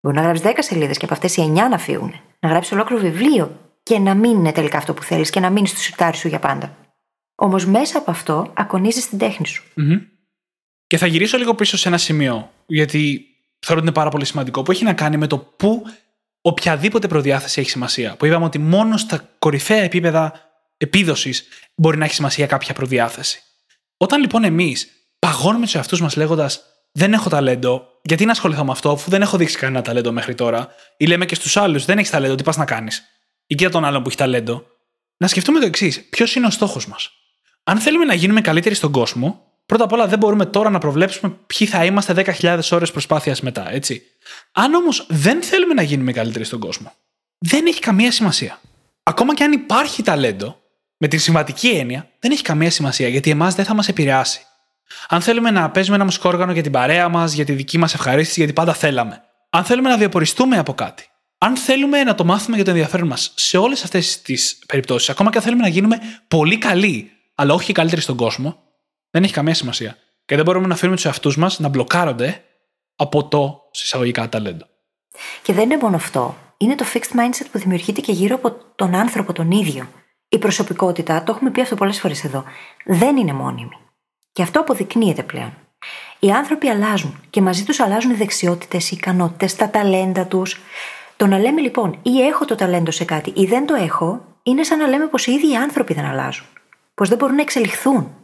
Μπορεί 0.00 0.16
να 0.16 0.22
γράψεις 0.22 0.46
10 0.46 0.52
σελίδες 0.58 0.96
και 0.98 1.04
από 1.04 1.14
αυτές 1.14 1.36
οι 1.36 1.52
9 1.54 1.68
να 1.70 1.78
φύγουν. 1.78 2.14
Να 2.40 2.48
γράψεις 2.48 2.72
ολόκληρο 2.72 3.02
βιβλίο 3.02 3.72
και 3.82 3.98
να 3.98 4.14
μην 4.14 4.30
είναι 4.30 4.52
τελικά 4.52 4.78
αυτό 4.78 4.94
που 4.94 5.02
θέλεις 5.02 5.30
και 5.30 5.40
να 5.40 5.50
μείνεις 5.50 5.70
στο 5.70 5.78
σιρτάρι 5.80 6.16
σου 6.16 6.28
για 6.28 6.38
πάντα. 6.38 6.76
Όμως 7.34 7.66
μέσα 7.66 7.98
από 7.98 8.10
αυτό 8.10 8.52
ακονίζεις 8.56 9.08
την 9.08 9.18
τέχνη 9.18 9.46
σου. 9.46 9.64
Mm-hmm. 9.76 10.00
Και 10.86 10.98
θα 10.98 11.06
γυρίσω 11.06 11.38
λίγο 11.38 11.54
πίσω 11.54 11.76
σε 11.76 11.88
ένα 11.88 11.98
σημείο, 11.98 12.50
γιατί 12.66 13.26
θεωρώ 13.58 13.80
ότι 13.80 13.90
είναι 13.90 13.92
πάρα 13.92 14.10
πολύ 14.10 14.24
σημαντικό, 14.24 14.62
που 14.62 14.70
έχει 14.70 14.84
να 14.84 14.92
κάνει 14.92 15.16
με 15.16 15.26
το 15.26 15.38
πού 15.38 15.82
οποιαδήποτε 16.40 17.08
προδιάθεση 17.08 17.60
έχει 17.60 17.70
σημασία. 17.70 18.16
Που 18.16 18.26
είπαμε 18.26 18.44
ότι 18.44 18.58
μόνο 18.58 18.96
στα 18.96 19.28
κορυφαία 19.38 19.82
επίπεδα 19.82 20.32
επίδοσης 20.76 21.48
μπορεί 21.74 21.96
να 21.96 22.04
έχει 22.04 22.14
σημασία 22.14 22.46
κάποια 22.46 22.74
προδιάθεση. 22.74 23.42
Όταν 23.96 24.20
λοιπόν 24.20 24.44
εμείς 24.44 24.88
παγώνουμε 25.18 25.64
τους 25.64 25.74
εαυτούς 25.74 26.00
μας 26.00 26.16
λέγοντας 26.16 26.62
Δεν 26.98 27.12
έχω 27.12 27.28
ταλέντο, 27.28 27.86
γιατί 28.02 28.24
να 28.24 28.30
ασχοληθώ 28.30 28.64
με 28.64 28.70
αυτό, 28.70 28.90
αφού 28.90 29.10
δεν 29.10 29.22
έχω 29.22 29.36
δείξει 29.36 29.56
κανένα 29.58 29.82
ταλέντο 29.82 30.12
μέχρι 30.12 30.34
τώρα, 30.34 30.68
ή 30.96 31.06
λέμε 31.06 31.24
και 31.24 31.34
στους 31.34 31.56
άλλους, 31.56 31.84
δεν 31.84 31.98
έχεις 31.98 32.10
ταλέντο, 32.10 32.34
τι 32.34 32.42
πας 32.42 32.56
να 32.56 32.64
κάνεις. 32.64 33.02
Ή 33.46 33.54
και 33.54 33.64
για 33.64 33.70
τον 33.70 33.84
άλλον 33.84 34.02
που 34.02 34.08
έχει 34.08 34.16
ταλέντο. 34.16 34.66
Να 35.16 35.26
σκεφτούμε 35.26 35.60
το 35.60 35.66
εξής: 35.66 36.08
Ποιος 36.08 36.34
είναι 36.34 36.46
ο 36.46 36.50
στόχος 36.50 36.86
μας; 36.86 37.10
Αν 37.64 37.78
θέλουμε 37.78 38.04
να 38.04 38.14
γίνουμε 38.14 38.40
καλύτεροι 38.40 38.74
στον 38.74 38.92
κόσμο, 38.92 39.42
πρώτα 39.66 39.84
απ' 39.84 39.92
όλα 39.92 40.06
δεν 40.06 40.18
μπορούμε 40.18 40.46
τώρα 40.46 40.70
να 40.70 40.78
προβλέψουμε 40.78 41.36
ποιοι 41.46 41.66
θα 41.66 41.84
είμαστε 41.84 42.12
10.000 42.12 42.58
ώρες 42.70 42.90
προσπάθειας 42.90 43.40
μετά, 43.40 43.72
έτσι. 43.72 44.02
Αν 44.52 44.74
όμως 44.74 45.06
δεν 45.08 45.42
θέλουμε 45.42 45.74
να 45.74 45.82
γίνουμε 45.82 46.12
καλύτεροι 46.12 46.44
στον 46.44 46.58
κόσμο, 46.58 46.92
δεν 47.38 47.66
έχει 47.66 47.80
καμία 47.80 48.12
σημασία. 48.12 48.60
Ακόμα 49.02 49.34
και 49.34 49.44
αν 49.44 49.52
υπάρχει 49.52 50.02
ταλέντο, 50.02 50.60
με 50.96 51.08
την 51.08 51.18
συμβατική 51.18 51.68
έννοια, 51.68 52.08
δεν 52.18 52.30
έχει 52.30 52.42
καμία 52.42 52.70
σημασία 52.70 53.08
γιατί 53.08 53.30
εμάς 53.30 53.54
δεν 53.54 53.64
θα 53.64 53.74
μας 53.74 53.88
επηρεάσει. 53.88 54.40
Αν 55.08 55.20
θέλουμε 55.20 55.50
να 55.50 55.70
παίζουμε 55.70 55.96
ένα 55.96 56.04
μουσικό 56.04 56.28
όργανο 56.28 56.52
για 56.52 56.62
την 56.62 56.72
παρέα 56.72 57.08
μας, 57.08 57.32
για 57.32 57.44
τη 57.44 57.52
δική 57.52 57.78
μας 57.78 57.94
ευχαρίστηση, 57.94 58.38
γιατί 58.38 58.52
πάντα 58.52 58.74
θέλαμε. 58.74 59.22
Αν 59.50 59.64
θέλουμε 59.64 59.88
να 59.88 59.96
διαποριστούμε 59.96 60.58
από 60.58 60.74
κάτι. 60.74 61.06
Αν 61.38 61.56
θέλουμε 61.56 62.02
να 62.02 62.14
το 62.14 62.24
μάθουμε 62.24 62.56
για 62.56 62.64
το 62.64 62.70
ενδιαφέρον 62.70 63.06
μας 63.06 63.32
σε 63.34 63.56
όλες 63.56 63.84
αυτές 63.84 64.22
τις 64.22 64.58
περιπτώσεις, 64.66 65.10
ακόμα 65.10 65.30
και 65.30 65.36
αν 65.36 65.42
θέλουμε 65.42 65.62
να 65.62 65.68
γίνουμε 65.68 65.98
πολύ 66.28 66.58
καλοί, 66.58 67.10
αλλά 67.34 67.54
όχι 67.54 67.72
καλύτεροι 67.72 68.00
στον 68.00 68.16
κόσμο, 68.16 68.62
δεν 69.10 69.22
έχει 69.22 69.32
καμία 69.32 69.54
σημασία. 69.54 69.96
Και 70.24 70.36
δεν 70.36 70.44
μπορούμε 70.44 70.66
να 70.66 70.74
αφήνουμε 70.74 70.96
τους 70.96 71.04
εαυτούς 71.04 71.36
μας 71.36 71.58
να 71.58 71.68
μπλοκάρονται 71.68 72.44
από 72.96 73.28
το 73.28 73.60
συσσαγωγικά 73.70 74.28
ταλέντο. 74.28 74.66
Και 75.42 75.52
δεν 75.52 75.64
είναι 75.64 75.78
μόνο 75.82 75.96
αυτό. 75.96 76.36
Είναι 76.56 76.74
το 76.74 76.84
fixed 76.94 77.16
mindset 77.16 77.46
που 77.52 77.58
δημιουργείται 77.58 78.00
και 78.00 78.12
γύρω 78.12 78.34
από 78.34 78.50
τον 78.76 78.94
άνθρωπο 78.94 79.32
τον 79.32 79.50
ίδιο. 79.50 79.88
Η 80.28 80.38
προσωπικότητα, 80.38 81.22
το 81.22 81.32
έχουμε 81.32 81.50
πει 81.50 81.60
αυτό 81.60 81.74
πολλές 81.74 82.00
φορές 82.00 82.24
εδώ, 82.24 82.44
δεν 82.84 83.16
είναι 83.16 83.32
μόνιμη. 83.32 83.76
Και 84.38 84.44
αυτό 84.44 84.60
αποδεικνύεται 84.60 85.22
πλέον. 85.22 85.52
Οι 86.18 86.30
άνθρωποι 86.30 86.68
αλλάζουν 86.68 87.20
και 87.30 87.40
μαζί 87.40 87.64
τους 87.64 87.80
αλλάζουν 87.80 88.10
οι 88.10 88.14
δεξιότητες, 88.14 88.90
οι 88.90 88.96
ικανότητες, 88.96 89.56
τα 89.56 89.70
ταλέντα 89.70 90.26
τους. 90.26 90.60
Το 91.16 91.26
να 91.26 91.38
λέμε 91.38 91.60
λοιπόν 91.60 91.98
ή 92.02 92.20
έχω 92.20 92.44
το 92.44 92.54
ταλέντο 92.54 92.90
σε 92.90 93.04
κάτι 93.04 93.32
ή 93.36 93.44
δεν 93.44 93.66
το 93.66 93.74
έχω, 93.74 94.24
είναι 94.42 94.62
σαν 94.62 94.78
να 94.78 94.86
λέμε 94.86 95.06
πως 95.06 95.26
οι 95.26 95.32
ίδιοι 95.32 95.50
οι 95.50 95.56
άνθρωποι 95.56 95.94
δεν 95.94 96.04
αλλάζουν. 96.04 96.46
Πως 96.94 97.08
δεν 97.08 97.18
μπορούν 97.18 97.34
να 97.34 97.42
εξελιχθούν. 97.42 98.14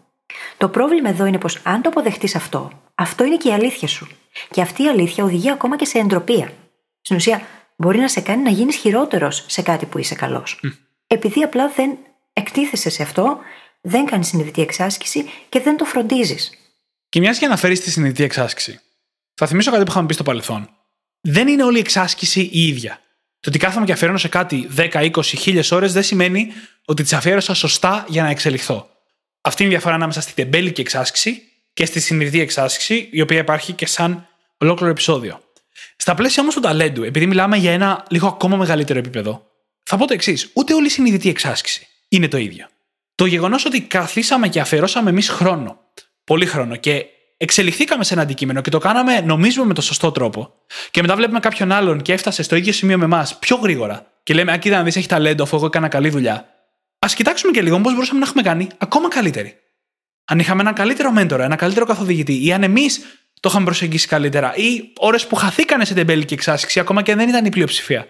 Το 0.57 0.69
πρόβλημα 0.69 1.09
εδώ 1.09 1.27
είναι 1.27 1.39
πως 1.39 1.61
αν 1.63 1.83
το 1.83 1.89
αποδεχτείς 1.89 2.35
αυτό, 2.35 2.71
αυτό 2.95 3.25
είναι 3.25 3.37
και 3.37 3.49
η 3.49 3.53
αλήθεια 3.53 3.89
σου. 3.89 4.09
Και 4.51 4.61
αυτή 4.61 4.83
η 4.83 4.89
αλήθεια 4.89 5.25
οδηγεί 5.25 5.51
ακόμα 5.51 5.77
και 5.77 5.85
σε 5.85 5.99
εντροπία. 5.99 6.53
Στην 7.01 7.17
ουσία, 7.17 7.43
μπορεί 7.77 7.99
να 7.99 8.09
σε 8.09 8.21
κάνει 8.21 8.43
να 8.43 8.51
γίνεις 8.51 8.77
χειρότερος 8.77 9.45
σε 9.49 9.63
κάτι 9.63 9.87
που 9.87 9.99
είσαι 9.99 10.15
καλός. 10.15 10.61
Επειδή 11.07 11.43
απλά 11.43 11.69
δεν 11.77 11.99
εκτίθεσαι 12.33 12.91
σε 12.91 13.03
αυτό, 13.03 13.39
δεν 13.87 14.05
κάνεις 14.05 14.27
συνειδητή 14.27 14.63
εξάσκηση 14.63 15.25
και 15.49 15.61
δεν 15.61 15.77
το 15.77 15.85
φροντίζεις. 15.85 16.51
Και 17.09 17.21
μιας 17.21 17.39
και 17.39 17.45
αναφέρεις 17.45 17.81
τη 17.81 17.91
συνειδητή 17.91 18.23
εξάσκηση, 18.23 18.81
θα 19.35 19.47
θυμίσω 19.47 19.71
κάτι 19.71 19.85
που 19.85 19.91
είχαμε 19.91 20.07
πει 20.07 20.15
στο 20.15 20.23
παρελθόν. 20.23 20.71
Δεν 21.21 21.49
είναι 21.49 21.65
όλη 21.65 21.77
η 21.77 21.81
εξάσκηση 21.81 22.41
η 22.53 22.67
ίδια. 22.67 23.01
Το 23.41 23.51
ότι 23.51 23.59
κάθομαι 23.59 23.87
και 23.87 23.93
αφιερώνω 23.93 24.19
σε 24.19 24.29
κάτι 24.29 24.69
10, 24.77 24.89
20, 24.93 25.11
1000 25.11 25.63
ώρες 25.71 25.93
δεν 25.93 26.03
σημαίνει 26.03 26.53
ότι 26.85 27.03
τις 27.03 27.13
αφιέρωσα 27.13 27.55
σωστά 27.55 28.05
για 28.09 28.23
να 28.23 28.29
εξελιχθώ. 28.29 28.89
Αυτή 29.41 29.63
είναι 29.63 29.73
η 29.73 29.75
διαφορά 29.75 29.95
ανάμεσα 29.95 30.21
στη 30.21 30.33
τεμπέλικη 30.33 30.81
εξάσκηση 30.81 31.43
και 31.73 31.85
στη 31.85 32.01
συνειδητή 32.01 32.41
εξάσκηση, 32.41 33.09
η 33.11 33.21
οποία 33.21 33.39
υπάρχει 33.39 33.73
και 33.73 33.87
σαν 33.87 34.29
ολόκληρο 34.59 34.91
επεισόδιο. 34.91 35.41
Στα 35.97 36.15
πλαίσια 36.15 36.43
όμως 36.43 36.55
του 36.55 36.61
ταλέντου, 36.61 37.03
επειδή 37.03 37.27
μιλάμε 37.27 37.57
για 37.57 37.73
ένα 37.73 38.05
λίγο 38.09 38.27
ακόμα 38.27 38.57
μεγαλύτερο 38.57 38.99
επίπεδο, 38.99 39.47
θα 39.83 39.97
πω 39.97 40.07
το 40.07 40.13
εξής: 40.13 40.51
Ούτε 40.53 40.75
όλη 40.75 40.87
η 40.87 40.91
συνειδητή 40.91 41.29
εξάσκηση 41.29 41.87
είναι 42.09 42.29
το 42.29 42.37
ίδιο. 42.37 42.69
Το 43.15 43.27
γεγονός 43.27 43.65
ότι 43.65 43.81
καθίσαμε 43.81 44.49
και 44.49 44.61
αφιερώσαμε 44.61 45.11
εμείς 45.11 45.29
χρόνο, 45.29 45.79
πολύ 46.25 46.47
χρόνο 46.47 46.77
και 46.77 47.05
εξελιχθήκαμε 47.37 48.05
σε 48.05 48.13
ένα 48.13 48.23
αντικείμενο 48.23 48.61
και 48.61 48.71
το 48.71 48.79
κάναμε, 48.79 49.21
νομίζουμε, 49.21 49.67
με 49.67 49.75
το 49.75 49.83
σωστό 49.83 50.13
τρόπο, 50.13 50.55
και 50.91 51.01
μετά 51.01 51.17
βλέπουμε 51.17 51.41
κάποιον 51.41 51.73
άλλον 51.73 52.03
και 52.03 52.13
έφτασε 52.13 52.43
στο 52.43 52.57
ίδιο 52.57 52.73
σημείο 52.73 52.99
με 52.99 53.05
εμάς 53.05 53.39
πιο 53.39 53.57
γρήγορα, 53.57 54.07
και 54.23 54.35
λέμε: 54.35 54.53
Αν 54.53 54.59
κοίτα 54.59 54.77
να 54.77 54.83
δεις, 54.83 54.97
έχει 54.97 55.09
ταλέντο, 55.09 55.43
αφού 55.43 55.57
εγώ 55.57 55.67
έκανα 55.67 55.89
καλή 55.89 56.09
δουλειά. 56.09 56.49
Α 56.99 57.07
κοιτάξουμε 57.17 57.53
και 57.53 57.63
λίγο 57.63 57.81
πώς 57.81 57.93
μπορούσαμε 57.93 58.19
να 58.19 58.25
έχουμε 58.25 58.43
κάνει 58.43 58.69
ακόμα 58.79 59.09
καλύτερη. 59.09 59.57
Αν 60.25 60.39
είχαμε 60.39 60.61
ένα 60.61 60.73
καλύτερο 60.73 61.11
μέντορα, 61.11 61.45
ένα 61.45 61.57
καλύτερο 61.57 61.87
καθοδηγητή, 61.87 62.45
ή 62.45 62.53
αν 62.53 62.63
εμείς 62.63 63.01
το 63.41 63.49
είχαμε 63.49 63.65
προσεγγίσει 63.65 64.07
καλύτερα, 64.07 64.55
ή 64.55 64.93
ώρες 64.97 65.27
που 65.27 65.35
χαθήκανε 65.35 65.85
σε 65.85 65.95
τεμπέλικη 65.95 66.35
εξάσκηση, 66.35 66.81
ακόμα 66.81 67.03
και 67.03 67.15
δεν 67.15 67.29
ήταν 67.29 67.45
η 67.45 67.49
πλειοψηφία. 67.49 68.07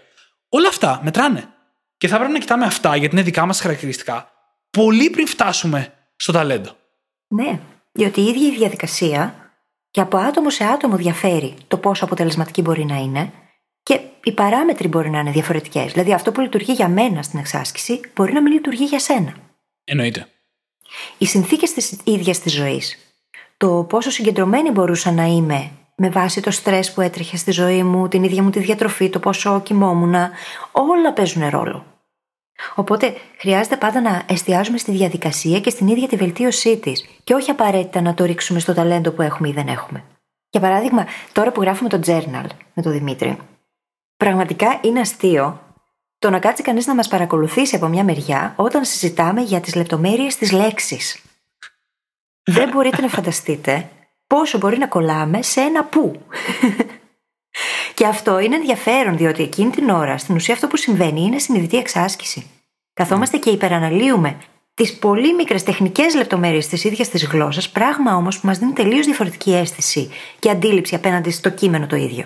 Όλα 0.48 0.68
αυτά 0.68 1.00
μετράνε. 1.02 1.48
Και 1.96 2.08
θα 2.08 2.16
πρέπει 2.16 2.32
να 2.32 2.38
κοιτάμε 2.38 2.64
αυτά, 2.64 2.96
γιατί 2.96 3.14
είναι 3.14 3.24
δικά 3.24 3.46
μας 3.46 3.60
χαρακτηριστικά, 3.60 4.33
πολύ 4.74 5.10
πριν 5.10 5.26
φτάσουμε 5.26 5.92
στο 6.16 6.32
ταλέντο. 6.32 6.70
Ναι, 7.28 7.60
διότι 7.92 8.20
η 8.20 8.24
ίδια 8.24 8.48
η 8.48 8.56
διαδικασία 8.56 9.34
και 9.90 10.00
από 10.00 10.16
άτομο 10.16 10.50
σε 10.50 10.64
άτομο 10.64 10.96
διαφέρει 10.96 11.54
το 11.68 11.76
πόσο 11.76 12.04
αποτελεσματική 12.04 12.62
μπορεί 12.62 12.84
να 12.84 12.96
είναι 12.96 13.32
και 13.82 14.00
οι 14.24 14.32
παράμετροι 14.32 14.88
μπορεί 14.88 15.10
να 15.10 15.18
είναι 15.18 15.30
διαφορετικές. 15.30 15.92
Δηλαδή, 15.92 16.12
αυτό 16.12 16.32
που 16.32 16.40
λειτουργεί 16.40 16.72
για 16.72 16.88
μένα 16.88 17.22
στην 17.22 17.38
εξάσκηση 17.38 18.00
μπορεί 18.14 18.32
να 18.32 18.42
μην 18.42 18.52
λειτουργεί 18.52 18.84
για 18.84 18.98
σένα. 18.98 19.34
Εννοείται. 19.84 20.26
Οι 21.18 21.26
συνθήκες 21.26 21.72
της 21.72 21.98
ίδιας 22.04 22.40
της 22.40 22.52
ζωής. 22.52 22.98
Το 23.56 23.86
πόσο 23.88 24.10
συγκεντρωμένη 24.10 24.70
μπορούσα 24.70 25.12
να 25.12 25.24
είμαι 25.24 25.70
με 25.96 26.08
βάση 26.08 26.40
το 26.40 26.50
στρες 26.50 26.92
που 26.92 27.00
έτρεχε 27.00 27.36
στη 27.36 27.50
ζωή 27.50 27.82
μου, 27.82 28.08
την 28.08 28.22
ίδια 28.24 28.42
μου 28.42 28.50
τη 28.50 28.60
διατροφή, 28.60 29.10
το 29.10 29.18
πόσο 29.18 29.60
κοιμόμουν, 29.60 30.14
όλα 30.72 31.12
παίζουν 31.12 31.48
ρόλο. 31.48 31.93
Οπότε 32.74 33.14
χρειάζεται 33.38 33.76
πάντα 33.76 34.00
να 34.00 34.22
εστιάζουμε 34.28 34.78
στη 34.78 34.92
διαδικασία 34.92 35.60
και 35.60 35.70
στην 35.70 35.88
ίδια 35.88 36.08
τη 36.08 36.16
βελτίωσή 36.16 36.78
της, 36.78 37.08
και 37.24 37.34
όχι 37.34 37.50
απαραίτητα 37.50 38.00
να 38.00 38.14
το 38.14 38.24
ρίξουμε 38.24 38.60
στο 38.60 38.74
ταλέντο 38.74 39.10
που 39.10 39.22
έχουμε 39.22 39.48
ή 39.48 39.52
δεν 39.52 39.68
έχουμε. 39.68 40.04
Για 40.50 40.60
παράδειγμα, 40.60 41.06
τώρα 41.32 41.52
που 41.52 41.60
γράφουμε 41.60 41.88
το 41.88 42.00
journal 42.06 42.46
με 42.74 42.82
τον 42.82 42.92
Δημήτρη, 42.92 43.38
πραγματικά 44.16 44.80
είναι 44.82 45.00
αστείο 45.00 45.60
το 46.18 46.30
να 46.30 46.38
κάτσει 46.38 46.62
κανείς 46.62 46.86
να 46.86 46.94
μας 46.94 47.08
παρακολουθήσει 47.08 47.76
από 47.76 47.86
μια 47.86 48.04
μεριά 48.04 48.52
όταν 48.56 48.84
συζητάμε 48.84 49.40
για 49.40 49.60
τις 49.60 49.74
λεπτομέρειες 49.74 50.36
της 50.36 50.52
λέξης. 50.52 51.22
δεν 52.44 52.68
μπορείτε 52.68 53.02
να 53.02 53.08
φανταστείτε 53.08 53.88
πόσο 54.26 54.58
μπορεί 54.58 54.78
να 54.78 54.86
κολλάμε 54.86 55.42
σε 55.42 55.60
ένα 55.60 55.84
που. 55.84 56.20
Και 57.94 58.06
αυτό 58.06 58.38
είναι 58.38 58.54
ενδιαφέρον, 58.54 59.16
διότι 59.16 59.42
εκείνη 59.42 59.70
την 59.70 59.88
ώρα 59.88 60.18
στην 60.18 60.34
ουσία 60.34 60.54
αυτό 60.54 60.66
που 60.66 60.76
συμβαίνει 60.76 61.20
είναι 61.20 61.38
συνειδητή 61.38 61.76
εξάσκηση. 61.76 62.46
Καθόμαστε 62.94 63.36
και 63.36 63.50
υπεραναλύουμε 63.50 64.36
τις 64.74 64.98
πολύ 64.98 65.34
μικρές 65.34 65.62
τεχνικές 65.62 66.14
λεπτομέρειες 66.14 66.68
της 66.68 66.84
ίδιας 66.84 67.08
της 67.08 67.24
γλώσσας, 67.24 67.68
πράγμα 67.68 68.16
όμως 68.16 68.40
που 68.40 68.46
μας 68.46 68.58
δίνει 68.58 68.72
τελείως 68.72 69.06
διαφορετική 69.06 69.54
αίσθηση 69.54 70.10
και 70.38 70.50
αντίληψη 70.50 70.94
απέναντι 70.94 71.30
στο 71.30 71.50
κείμενο 71.50 71.86
το 71.86 71.96
ίδιο. 71.96 72.24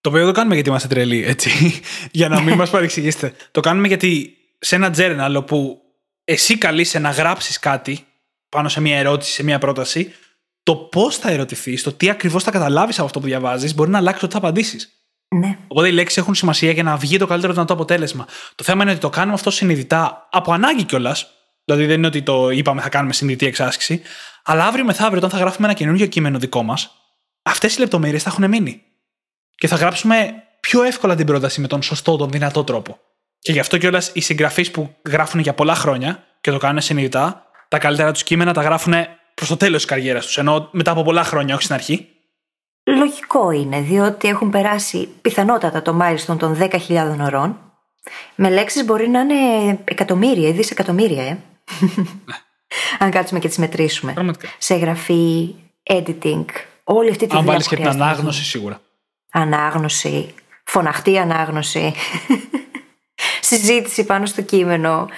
Το 0.00 0.08
οποίο 0.08 0.20
δεν 0.20 0.28
το 0.28 0.34
κάνουμε 0.34 0.54
γιατί 0.54 0.68
είμαστε 0.68 0.88
τρελοί, 0.88 1.24
έτσι. 1.24 1.50
Για 2.10 2.28
να 2.28 2.40
μην 2.40 2.54
μας 2.54 2.70
παρεξηγήσετε. 2.70 3.32
Το 3.50 3.60
κάνουμε 3.60 3.86
γιατί 3.86 4.36
σε 4.58 4.74
ένα 4.74 4.94
journal 4.96 5.34
όπου 5.36 5.80
εσύ 6.24 6.58
καλείσαι 6.58 6.98
να 6.98 7.10
γράψεις 7.10 7.58
κάτι 7.58 8.04
πάνω 8.48 8.68
σε 8.68 8.80
μια 8.80 8.98
ερώτηση, 8.98 9.32
σε 9.32 9.42
μια 9.42 9.58
πρόταση, 9.58 10.14
το 10.62 10.76
πώς 10.76 11.16
θα 11.16 11.30
ερωτηθεί, 11.30 11.82
το 11.82 11.92
τι 11.92 12.10
ακριβώς 12.10 12.42
θα 12.42 12.50
καταλάβεις 12.50 12.96
από 12.96 13.06
αυτό 13.06 13.20
που 13.20 13.26
διαβάζεις, 13.26 13.74
μπορεί 13.74 13.90
να 13.90 13.98
αλλάξει 13.98 14.20
το 14.20 14.26
τι 14.26 14.32
θα 14.32 14.38
απαντήσεις. 14.38 14.99
Ναι. 15.34 15.58
Οπότε 15.68 15.88
οι 15.88 15.92
λέξεις 15.92 16.16
έχουν 16.18 16.34
σημασία 16.34 16.70
για 16.70 16.82
να 16.82 16.96
βγει 16.96 17.16
το 17.16 17.26
καλύτερο 17.26 17.52
δυνατό 17.52 17.72
αποτέλεσμα. 17.72 18.26
Το 18.54 18.64
θέμα 18.64 18.82
είναι 18.82 18.90
ότι 18.90 19.00
το 19.00 19.08
κάνουμε 19.08 19.34
αυτό 19.34 19.50
συνειδητά, 19.50 20.28
από 20.30 20.52
ανάγκη 20.52 20.84
κιόλας. 20.84 21.30
Δηλαδή 21.64 21.86
δεν 21.86 21.96
είναι 21.96 22.06
ότι 22.06 22.22
το 22.22 22.50
είπαμε 22.50 22.80
θα 22.80 22.88
κάνουμε 22.88 23.12
συνειδητή 23.12 23.46
εξάσκηση, 23.46 24.02
αλλά 24.44 24.66
αύριο 24.66 24.84
μεθαύριο, 24.84 25.18
όταν 25.18 25.30
θα 25.30 25.38
γράφουμε 25.38 25.66
ένα 25.66 25.76
καινούργιο 25.76 26.06
κείμενο 26.06 26.38
δικό 26.38 26.62
μας, 26.62 26.90
αυτές 27.42 27.76
οι 27.76 27.80
λεπτομέρειες 27.80 28.22
θα 28.22 28.30
έχουν 28.30 28.48
μείνει. 28.48 28.82
Και 29.54 29.66
θα 29.66 29.76
γράψουμε 29.76 30.34
πιο 30.60 30.82
εύκολα 30.82 31.14
την 31.14 31.26
πρόταση 31.26 31.60
με 31.60 31.66
τον 31.66 31.82
σωστό, 31.82 32.16
τον 32.16 32.30
δυνατό 32.30 32.64
τρόπο. 32.64 32.98
Και 33.38 33.52
γι' 33.52 33.60
αυτό 33.60 33.78
κιόλας 33.78 34.10
οι 34.14 34.20
συγγραφείς 34.20 34.70
που 34.70 34.94
γράφουν 35.08 35.40
για 35.40 35.54
πολλά 35.54 35.74
χρόνια 35.74 36.24
και 36.40 36.50
το 36.50 36.58
κάνουν 36.58 36.80
συνειδητά, 36.80 37.46
τα 37.68 37.78
καλύτερα 37.78 38.12
τους 38.12 38.22
κείμενα 38.22 38.52
τα 38.52 38.62
γράφουν 38.62 38.94
προς 39.34 39.48
το 39.48 39.56
τέλος 39.56 39.76
της 39.76 39.90
καριέρας 39.90 40.26
τους. 40.26 40.38
Ενώ 40.38 40.68
μετά 40.72 40.90
από 40.90 41.02
πολλά 41.02 41.24
χρόνια, 41.24 41.54
όχι 41.54 41.62
στην 41.62 41.74
αρχή. 41.74 42.08
Λογικό 42.98 43.50
είναι, 43.50 43.80
διότι 43.80 44.28
έχουν 44.28 44.50
περάσει 44.50 45.08
πιθανότατα 45.22 45.82
το 45.82 45.92
μάλιστον 45.92 46.38
των 46.38 46.56
10.000 46.60 47.16
ωρών. 47.20 47.58
Με 48.34 48.50
λέξεις 48.50 48.84
μπορεί 48.84 49.08
να 49.08 49.20
είναι 49.20 49.78
εκατομμύρια 49.84 50.48
ή 50.48 50.52
δισεκατομμύρια, 50.52 51.24
ε. 51.24 51.38
Αν 52.98 53.10
κάτσουμε 53.10 53.40
και 53.40 53.48
τις 53.48 53.58
μετρήσουμε. 53.58 54.12
Πραγματικά. 54.12 54.48
Σε 54.58 54.74
γραφή, 54.74 55.54
editing, 55.90 56.44
όλη 56.84 57.10
αυτή 57.10 57.26
τη 57.26 57.36
Αν 57.36 57.38
δουλειά. 57.38 57.52
βάλεις 57.52 57.64
που 57.68 57.70
και 57.70 57.76
την 57.76 57.84
χρειάζεται 57.84 58.04
να 58.04 58.04
ανάγνωση, 58.04 58.36
γίνει. 58.38 58.48
σίγουρα. 58.48 58.80
Ανάγνωση, 59.32 60.34
φωναχτή 60.64 61.18
ανάγνωση, 61.18 61.94
συζήτηση 63.40 64.04
πάνω 64.04 64.26
στο 64.26 64.42
κείμενο 64.42 65.08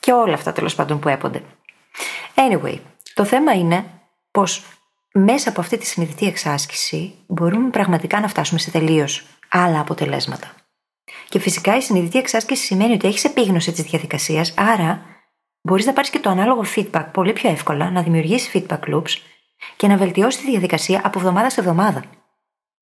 και 0.00 0.12
όλα 0.12 0.34
αυτά 0.34 0.52
τέλος 0.52 0.74
πάντων 0.74 0.98
που 0.98 1.08
έπονται. 1.08 1.42
Anyway, 2.34 2.78
το 3.14 3.24
θέμα 3.24 3.52
είναι 3.52 3.84
πως 4.30 4.62
μέσα 5.18 5.48
από 5.48 5.60
αυτή 5.60 5.78
τη 5.78 5.86
συνειδητή 5.86 6.26
εξάσκηση 6.26 7.14
μπορούμε 7.26 7.70
πραγματικά 7.70 8.20
να 8.20 8.28
φτάσουμε 8.28 8.58
σε 8.60 8.70
τελείως 8.70 9.22
άλλα 9.48 9.80
αποτελέσματα. 9.80 10.50
Και 11.28 11.38
φυσικά 11.38 11.76
η 11.76 11.80
συνειδητή 11.80 12.18
εξάσκηση 12.18 12.64
σημαίνει 12.64 12.92
ότι 12.92 13.06
έχεις 13.08 13.24
επίγνωση 13.24 13.72
της 13.72 13.82
διαδικασίας, 13.82 14.54
άρα 14.56 15.02
μπορείς 15.60 15.86
να 15.86 15.92
πάρεις 15.92 16.10
και 16.10 16.18
το 16.18 16.30
ανάλογο 16.30 16.64
feedback 16.76 17.06
πολύ 17.12 17.32
πιο 17.32 17.50
εύκολα, 17.50 17.90
να 17.90 18.02
δημιουργήσει 18.02 18.50
feedback 18.68 18.94
loops 18.94 19.16
και 19.76 19.86
να 19.86 19.96
βελτιώσεις 19.96 20.40
τη 20.40 20.50
διαδικασία 20.50 21.00
από 21.04 21.18
εβδομάδα 21.18 21.50
σε 21.50 21.60
εβδομάδα. 21.60 22.02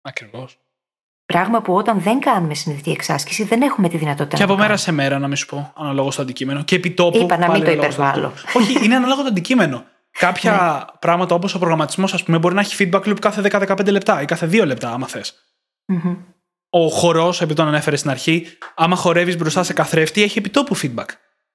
Ακριβώς. 0.02 0.58
Πράγμα 1.26 1.62
που 1.62 1.74
όταν 1.74 2.00
δεν 2.00 2.20
κάνουμε 2.20 2.54
συνειδητή 2.54 2.90
εξάσκηση 2.90 3.44
δεν 3.44 3.62
έχουμε 3.62 3.88
τη 3.88 3.96
δυνατότητα 3.96 4.36
Και 4.36 4.44
να 4.44 4.44
από 4.44 4.52
το 4.52 4.58
μέρα 4.58 4.66
κάνουμε. 4.68 4.76
σε 4.84 4.92
μέρα, 4.92 5.18
να 5.18 5.26
μην 5.26 5.36
σου 5.36 5.46
πω, 5.46 5.72
αναλόγως 5.76 6.12
στο 6.12 6.22
αντικείμενο. 6.22 6.62
Και 6.62 6.76
επί 6.76 6.90
τόπου. 6.90 7.18
Είπα 7.18 7.36
να 7.38 7.46
πάλι 7.46 7.58
μην 7.64 7.64
το 7.64 7.70
αναλόγως 7.70 7.94
στο 7.94 8.02
υπερβάλλω. 8.02 8.26
αντικείμενο. 8.26 8.70
Όχι, 8.70 8.84
είναι 8.84 8.94
ανάλογο 8.96 9.22
το 9.22 9.28
αντικείμενο. 9.28 9.84
Κάποια 10.18 10.86
πράγματα 10.98 11.34
όπως 11.34 11.54
ο 11.54 11.58
προγραμματισμός, 11.58 12.14
ας 12.14 12.22
πούμε, 12.22 12.38
μπορεί 12.38 12.54
να 12.54 12.60
έχει 12.60 12.76
feedback 12.78 13.02
loop 13.04 13.18
κάθε 13.20 13.40
10-15 13.40 13.90
λεπτά 13.90 14.22
ή 14.22 14.24
κάθε 14.24 14.46
2 14.46 14.64
λεπτά, 14.66 14.90
άμα 14.92 15.06
θες. 15.06 15.34
Μμμ. 15.86 16.16
Ο 16.70 16.88
χορός, 16.88 17.40
επειδή 17.40 17.54
τον 17.54 17.66
ανέφερες 17.68 17.98
στην 17.98 18.10
αρχή, 18.10 18.46
άμα 18.74 18.96
χορεύεις 18.96 19.36
μπροστά 19.36 19.62
σε 19.62 19.72
καθρέφτη, 19.72 20.22
έχει 20.22 20.38
επιτόπου 20.38 20.76
feedback. 20.76 21.06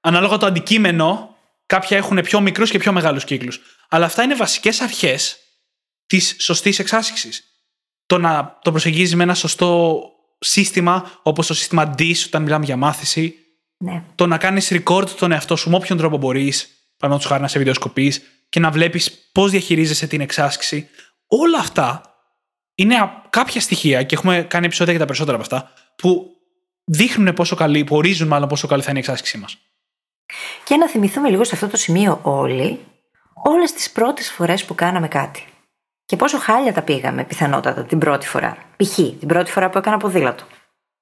Ανάλογα 0.02 0.38
το 0.38 0.46
αντικείμενο, 0.46 1.36
κάποια 1.66 1.98
έχουν 1.98 2.22
πιο 2.22 2.42
μικρούς 2.42 2.70
και 2.70 2.78
πιο 2.78 2.92
μεγάλους 2.92 3.24
κύκλους. 3.24 3.62
Αλλά 3.90 4.06
αυτά 4.06 4.24
είναι 4.24 4.36
βασικές 4.36 4.82
αρχές 4.82 5.38
της 6.06 6.36
σωστής 6.40 6.80
εξάσκησης. 6.80 7.44
Το 8.06 8.18
να 8.18 8.60
το 8.62 8.72
προσεγγίζεις 8.72 9.16
με 9.16 9.24
ένα 9.24 9.34
σωστό 9.34 10.02
σύστημα, 10.40 11.12
όπως 11.24 11.48
το 11.48 11.54
σύστημα 11.54 11.94
DIS, 11.98 12.16
όταν 12.26 12.42
μιλάμε 12.42 12.66
για 12.66 12.78
μάθηση, 12.78 13.36
Ναι. 13.78 14.04
το 14.16 14.28
να 14.28 14.38
κάνεις 14.38 14.72
record 14.74 15.10
τον 15.10 15.32
εαυτό 15.32 15.56
σου 15.56 15.70
με 15.70 15.76
όποιον 15.76 15.98
τρόπο 15.98 16.18
μπορείς, 16.18 16.68
παραδείγματος 16.98 17.26
χάρη 17.26 17.42
να 17.42 17.48
σε 17.48 17.58
βιντεοσκοπείς 17.58 18.22
και 18.52 18.60
να 18.60 18.72
βλέπεις 18.72 19.30
πώς 19.32 19.52
διαχειρίζεσαι 19.52 20.08
την 20.08 20.22
εξάσκηση. 20.22 20.90
Όλα 21.28 21.60
αυτά 21.60 22.02
είναι 22.76 22.96
α- 22.96 23.24
κάποια 23.30 23.62
στοιχεία, 23.62 24.04
και 24.04 24.16
έχουμε 24.16 24.46
κάνει 24.50 24.66
επεισόδια 24.66 24.92
για 24.92 25.02
τα 25.02 25.06
περισσότερα 25.06 25.38
από 25.38 25.46
αυτά, 25.46 25.74
που 25.96 26.32
δείχνουν 26.84 27.34
πόσο 27.34 27.56
καλή, 27.56 27.84
που 27.84 27.96
ορίζουν 27.96 28.28
μάλλον 28.28 28.48
πόσο 28.48 28.68
καλή 28.68 28.82
θα 28.82 28.90
είναι 28.90 29.00
η 29.00 29.02
εξάσκησή 29.02 29.38
μας. 29.38 29.58
Και 30.64 30.76
να 30.76 30.90
θυμηθούμε 30.90 31.30
λίγο 31.30 31.44
σε 31.44 31.56
αυτό 31.56 31.68
το 31.68 31.78
σημείο 31.78 32.20
όλοι 32.24 32.80
όλες 33.34 33.74
τις 33.74 33.92
πρώτες 33.92 34.32
φορές 34.32 34.66
που 34.66 34.76
κάναμε 34.76 35.08
κάτι. 35.08 35.46
Και 36.06 36.16
πόσο 36.16 36.38
χάλια 36.38 36.74
τα 36.74 36.82
πήγαμε 36.82 37.24
πιθανότατα 37.24 37.84
την 37.84 37.98
πρώτη 37.98 38.28
φορά. 38.28 38.58
Π.χ. 38.78 38.94
την 38.96 39.28
πρώτη 39.28 39.52
φορά 39.52 39.70
που 39.70 39.78
έκανα 39.78 39.98
ποδήλατο. 39.98 40.44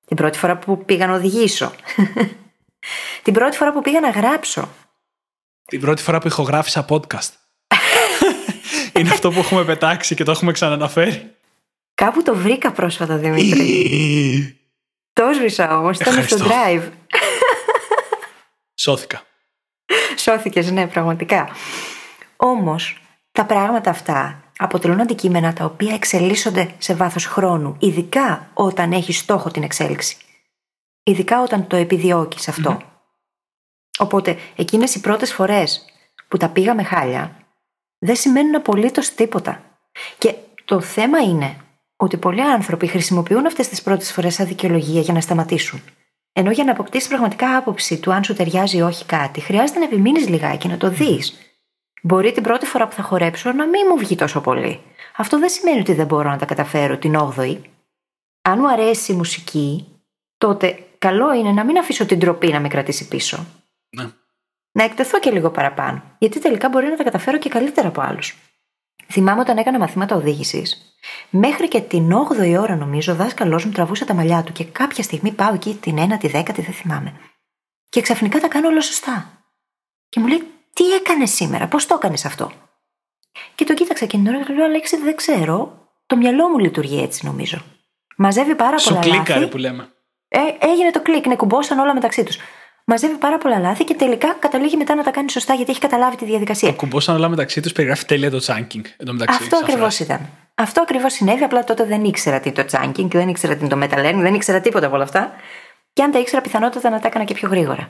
Την 0.05 0.15
πρώτη 0.15 0.37
φορά 0.37 0.57
που 0.57 0.85
πήγα 0.85 1.07
να 1.07 1.13
οδηγήσω. 1.13 1.71
την 3.23 3.33
πρώτη 3.33 3.57
φορά 3.57 3.73
που 3.73 3.81
πήγα 3.81 3.99
να 3.99 4.09
γράψω. 4.09 4.69
Την 5.69 5.81
πρώτη 5.81 6.01
φορά 6.01 6.19
που 6.19 6.27
ηχογράφησα 6.27 6.85
podcast. 6.89 7.29
είναι 8.97 9.09
αυτό 9.09 9.31
που 9.31 9.39
έχουμε 9.39 9.65
πετάξει 9.65 10.15
και 10.15 10.23
το 10.23 10.31
έχουμε 10.31 10.51
ξαναναφέρει. 10.51 11.35
Κάπου 11.93 12.23
το 12.23 12.35
βρήκα 12.35 12.71
πρόσφατα, 12.71 13.17
Δημήτρη. 13.17 14.59
το 15.13 15.25
έσβησα 15.25 15.77
όμως, 15.77 15.99
ήταν 15.99 16.13
στο 16.13 16.35
Ευχαριστώ. 16.35 16.47
drive. 16.49 16.91
Σώθηκα. 18.85 19.21
Σώθηκες, 20.17 20.71
ναι, 20.71 20.87
πραγματικά. 20.87 21.49
Όμως, 22.35 22.97
τα 23.31 23.45
πράγματα 23.45 23.89
αυτά 23.89 24.43
αποτελούν 24.57 25.01
αντικείμενα 25.01 25.53
τα 25.53 25.65
οποία 25.65 25.93
εξελίσσονται 25.93 26.73
σε 26.77 26.93
βάθος 26.93 27.25
χρόνου, 27.25 27.75
ειδικά 27.79 28.49
όταν 28.53 28.91
έχεις 28.91 29.17
στόχο 29.17 29.51
την 29.51 29.63
εξέλιξη. 29.63 30.17
Ειδικά 31.03 31.41
όταν 31.41 31.67
το 31.67 31.75
επιδιώκεις 31.75 32.47
αυτό. 32.47 32.81
Οπότε, 34.01 34.37
εκείνες 34.55 34.95
οι 34.95 34.99
πρώτες 34.99 35.33
φορές 35.33 35.85
που 36.27 36.37
τα 36.37 36.49
πήγαμε 36.49 36.83
χάλια, 36.83 37.47
δεν 37.97 38.15
σημαίνουν 38.15 38.55
απολύτως 38.55 39.09
τίποτα. 39.09 39.61
Και 40.17 40.35
το 40.65 40.81
θέμα 40.81 41.19
είναι 41.19 41.55
ότι 41.95 42.17
πολλοί 42.17 42.41
άνθρωποι 42.41 42.87
χρησιμοποιούν 42.87 43.45
αυτές 43.45 43.67
τις 43.67 43.81
πρώτες 43.81 44.11
φορές 44.11 44.33
σαν 44.33 44.47
δικαιολογία 44.47 45.01
για 45.01 45.13
να 45.13 45.21
σταματήσουν. 45.21 45.81
Ενώ 46.33 46.51
για 46.51 46.63
να 46.63 46.71
αποκτήσει 46.71 47.07
πραγματικά 47.07 47.57
άποψη 47.57 47.99
του 47.99 48.13
αν 48.13 48.23
σου 48.23 48.33
ταιριάζει 48.33 48.77
ή 48.77 48.81
όχι 48.81 49.05
κάτι, 49.05 49.39
χρειάζεται 49.39 49.79
να 49.79 49.85
επιμείνεις 49.85 50.27
λιγάκι 50.27 50.67
να 50.67 50.77
το 50.77 50.89
δεις. 50.89 51.33
Μπορεί 52.01 52.31
την 52.31 52.43
πρώτη 52.43 52.65
φορά 52.65 52.87
που 52.87 52.95
θα 52.95 53.01
χορέψω 53.01 53.51
να 53.51 53.65
μην 53.65 53.81
μου 53.89 53.97
βγει 53.97 54.15
τόσο 54.15 54.41
πολύ. 54.41 54.79
Αυτό 55.15 55.39
δεν 55.39 55.49
σημαίνει 55.49 55.79
ότι 55.79 55.93
δεν 55.93 56.05
μπορώ 56.05 56.29
να 56.29 56.37
τα 56.37 56.45
καταφέρω 56.45 56.97
την 56.97 57.15
8η. 57.17 57.57
Αν 58.41 58.57
μου 58.59 58.69
αρέσει 58.69 59.11
η 59.11 59.15
μουσική, 59.15 59.85
τότε 60.37 60.85
καλό 60.97 61.33
είναι 61.33 61.51
να 61.51 61.63
μην 61.65 61.77
αφήσω 61.77 62.05
την 62.05 62.19
τροπή 62.19 62.47
να 62.47 62.59
με 62.59 62.67
κρατήσει 62.67 63.07
πίσω. 63.07 63.45
Ναι. 63.89 64.05
Να 64.71 64.83
εκτεθώ 64.83 65.19
και 65.19 65.31
λίγο 65.31 65.49
παραπάνω, 65.51 66.03
γιατί 66.17 66.39
τελικά 66.39 66.69
μπορεί 66.69 66.87
να 66.87 66.95
τα 66.95 67.03
καταφέρω 67.03 67.37
και 67.37 67.49
καλύτερα 67.49 67.87
από 67.87 68.01
άλλους. 68.01 68.37
Θυμάμαι 69.07 69.39
όταν 69.41 69.57
έκανα 69.57 69.79
μαθήματα 69.79 70.15
οδήγησης, 70.15 70.95
μέχρι 71.29 71.67
και 71.67 71.81
την 71.81 72.11
8η 72.13 72.57
ώρα 72.59 72.75
νομίζω 72.75 73.13
ο 73.13 73.15
δάσκαλός 73.15 73.65
μου 73.65 73.71
τραβούσε 73.71 74.05
τα 74.05 74.13
μαλλιά 74.13 74.43
του 74.43 74.51
και 74.51 74.65
κάποια 74.65 75.03
στιγμή 75.03 75.31
πάω 75.31 75.53
εκεί 75.53 75.77
την 75.81 75.97
1η, 75.97 76.31
10η, 76.31 76.53
δεν 76.55 76.73
θυμάμαι. 76.73 77.13
Και 77.89 78.01
ξαφνικά 78.01 78.39
τα 78.39 78.47
κάνω 78.47 78.67
όλα 78.67 78.81
σωστά. 78.81 79.43
Και 80.09 80.19
μου 80.19 80.27
λέει, 80.27 80.43
Τι 80.73 80.93
έκανες 80.93 81.31
σήμερα, 81.31 81.67
πώς 81.67 81.85
το 81.85 81.95
έκανες 81.95 82.25
αυτό; 82.25 82.51
Και 83.55 83.65
το 83.65 83.73
κοίταξα 83.73 84.05
και 84.05 84.17
την 84.17 84.27
ώρα 84.27 84.43
και 84.43 84.53
λέω, 84.53 84.65
Αλέξη, 84.65 84.97
δεν 84.97 85.15
ξέρω. 85.15 85.87
Το 86.05 86.17
μυαλό 86.17 86.49
μου 86.49 86.57
λειτουργεί 86.57 87.01
έτσι 87.01 87.25
νομίζω. 87.25 87.57
Μαζεύει 88.17 88.55
πάρα 88.55 88.77
Σου 88.77 88.89
πολλά 88.89 89.01
κλίκαρε 89.01 89.39
λάθη. 89.39 89.51
που 89.51 89.57
λέμε. 89.57 89.93
Ε, 90.27 90.39
έγινε 90.59 90.91
το 90.91 91.01
κλικ, 91.01 91.27
ναι, 91.27 91.35
κουμπώσαν 91.35 91.79
όλα 91.79 91.93
μεταξύ 91.93 92.23
τους. 92.23 92.37
Μαζεύει 92.91 93.17
πάρα 93.17 93.37
πολλά 93.37 93.59
λάθη 93.59 93.83
και 93.83 93.93
τελικά 93.93 94.33
καταλήγει 94.39 94.77
μετά 94.77 94.95
να 94.95 95.03
τα 95.03 95.11
κάνει 95.11 95.29
σωστά 95.29 95.53
γιατί 95.53 95.71
έχει 95.71 95.79
καταλάβει 95.79 96.15
τη 96.15 96.25
διαδικασία. 96.25 96.73
Κουμπόσαν 96.73 97.15
όλα 97.15 97.29
μεταξύ 97.29 97.61
τους, 97.61 97.71
περιγράφει 97.71 98.05
τέλεια 98.05 98.29
το 98.31 98.37
chunking. 98.41 98.81
Εν 98.97 99.05
τω 99.05 99.13
μεταξύ, 99.13 99.37
Αυτό 99.43 99.55
σαν 99.55 99.63
ακριβώς 99.63 99.95
φράση. 99.95 100.03
ήταν. 100.03 100.29
Αυτό 100.55 100.81
ακριβώς 100.81 101.13
συνέβη, 101.13 101.43
απλά 101.43 101.63
τότε 101.63 101.85
δεν 101.85 102.03
ήξερα 102.03 102.39
τι 102.39 102.51
το 102.51 102.65
chunking, 102.71 103.07
δεν 103.09 103.27
ήξερα 103.27 103.55
τι 103.55 103.65
είναι 103.65 103.69
το 103.69 103.79
meta 103.83 103.97
learning, 103.97 104.21
δεν 104.21 104.33
ήξερα 104.33 104.61
τίποτα 104.61 104.85
από 104.85 104.95
όλα 104.95 105.03
αυτά. 105.03 105.31
Και 105.93 106.03
αν 106.03 106.11
τα 106.11 106.19
ήξερα, 106.19 106.41
πιθανότατα 106.41 106.89
να 106.89 106.99
τα 106.99 107.07
έκανα 107.07 107.25
και 107.25 107.33
πιο 107.33 107.49
γρήγορα. 107.49 107.89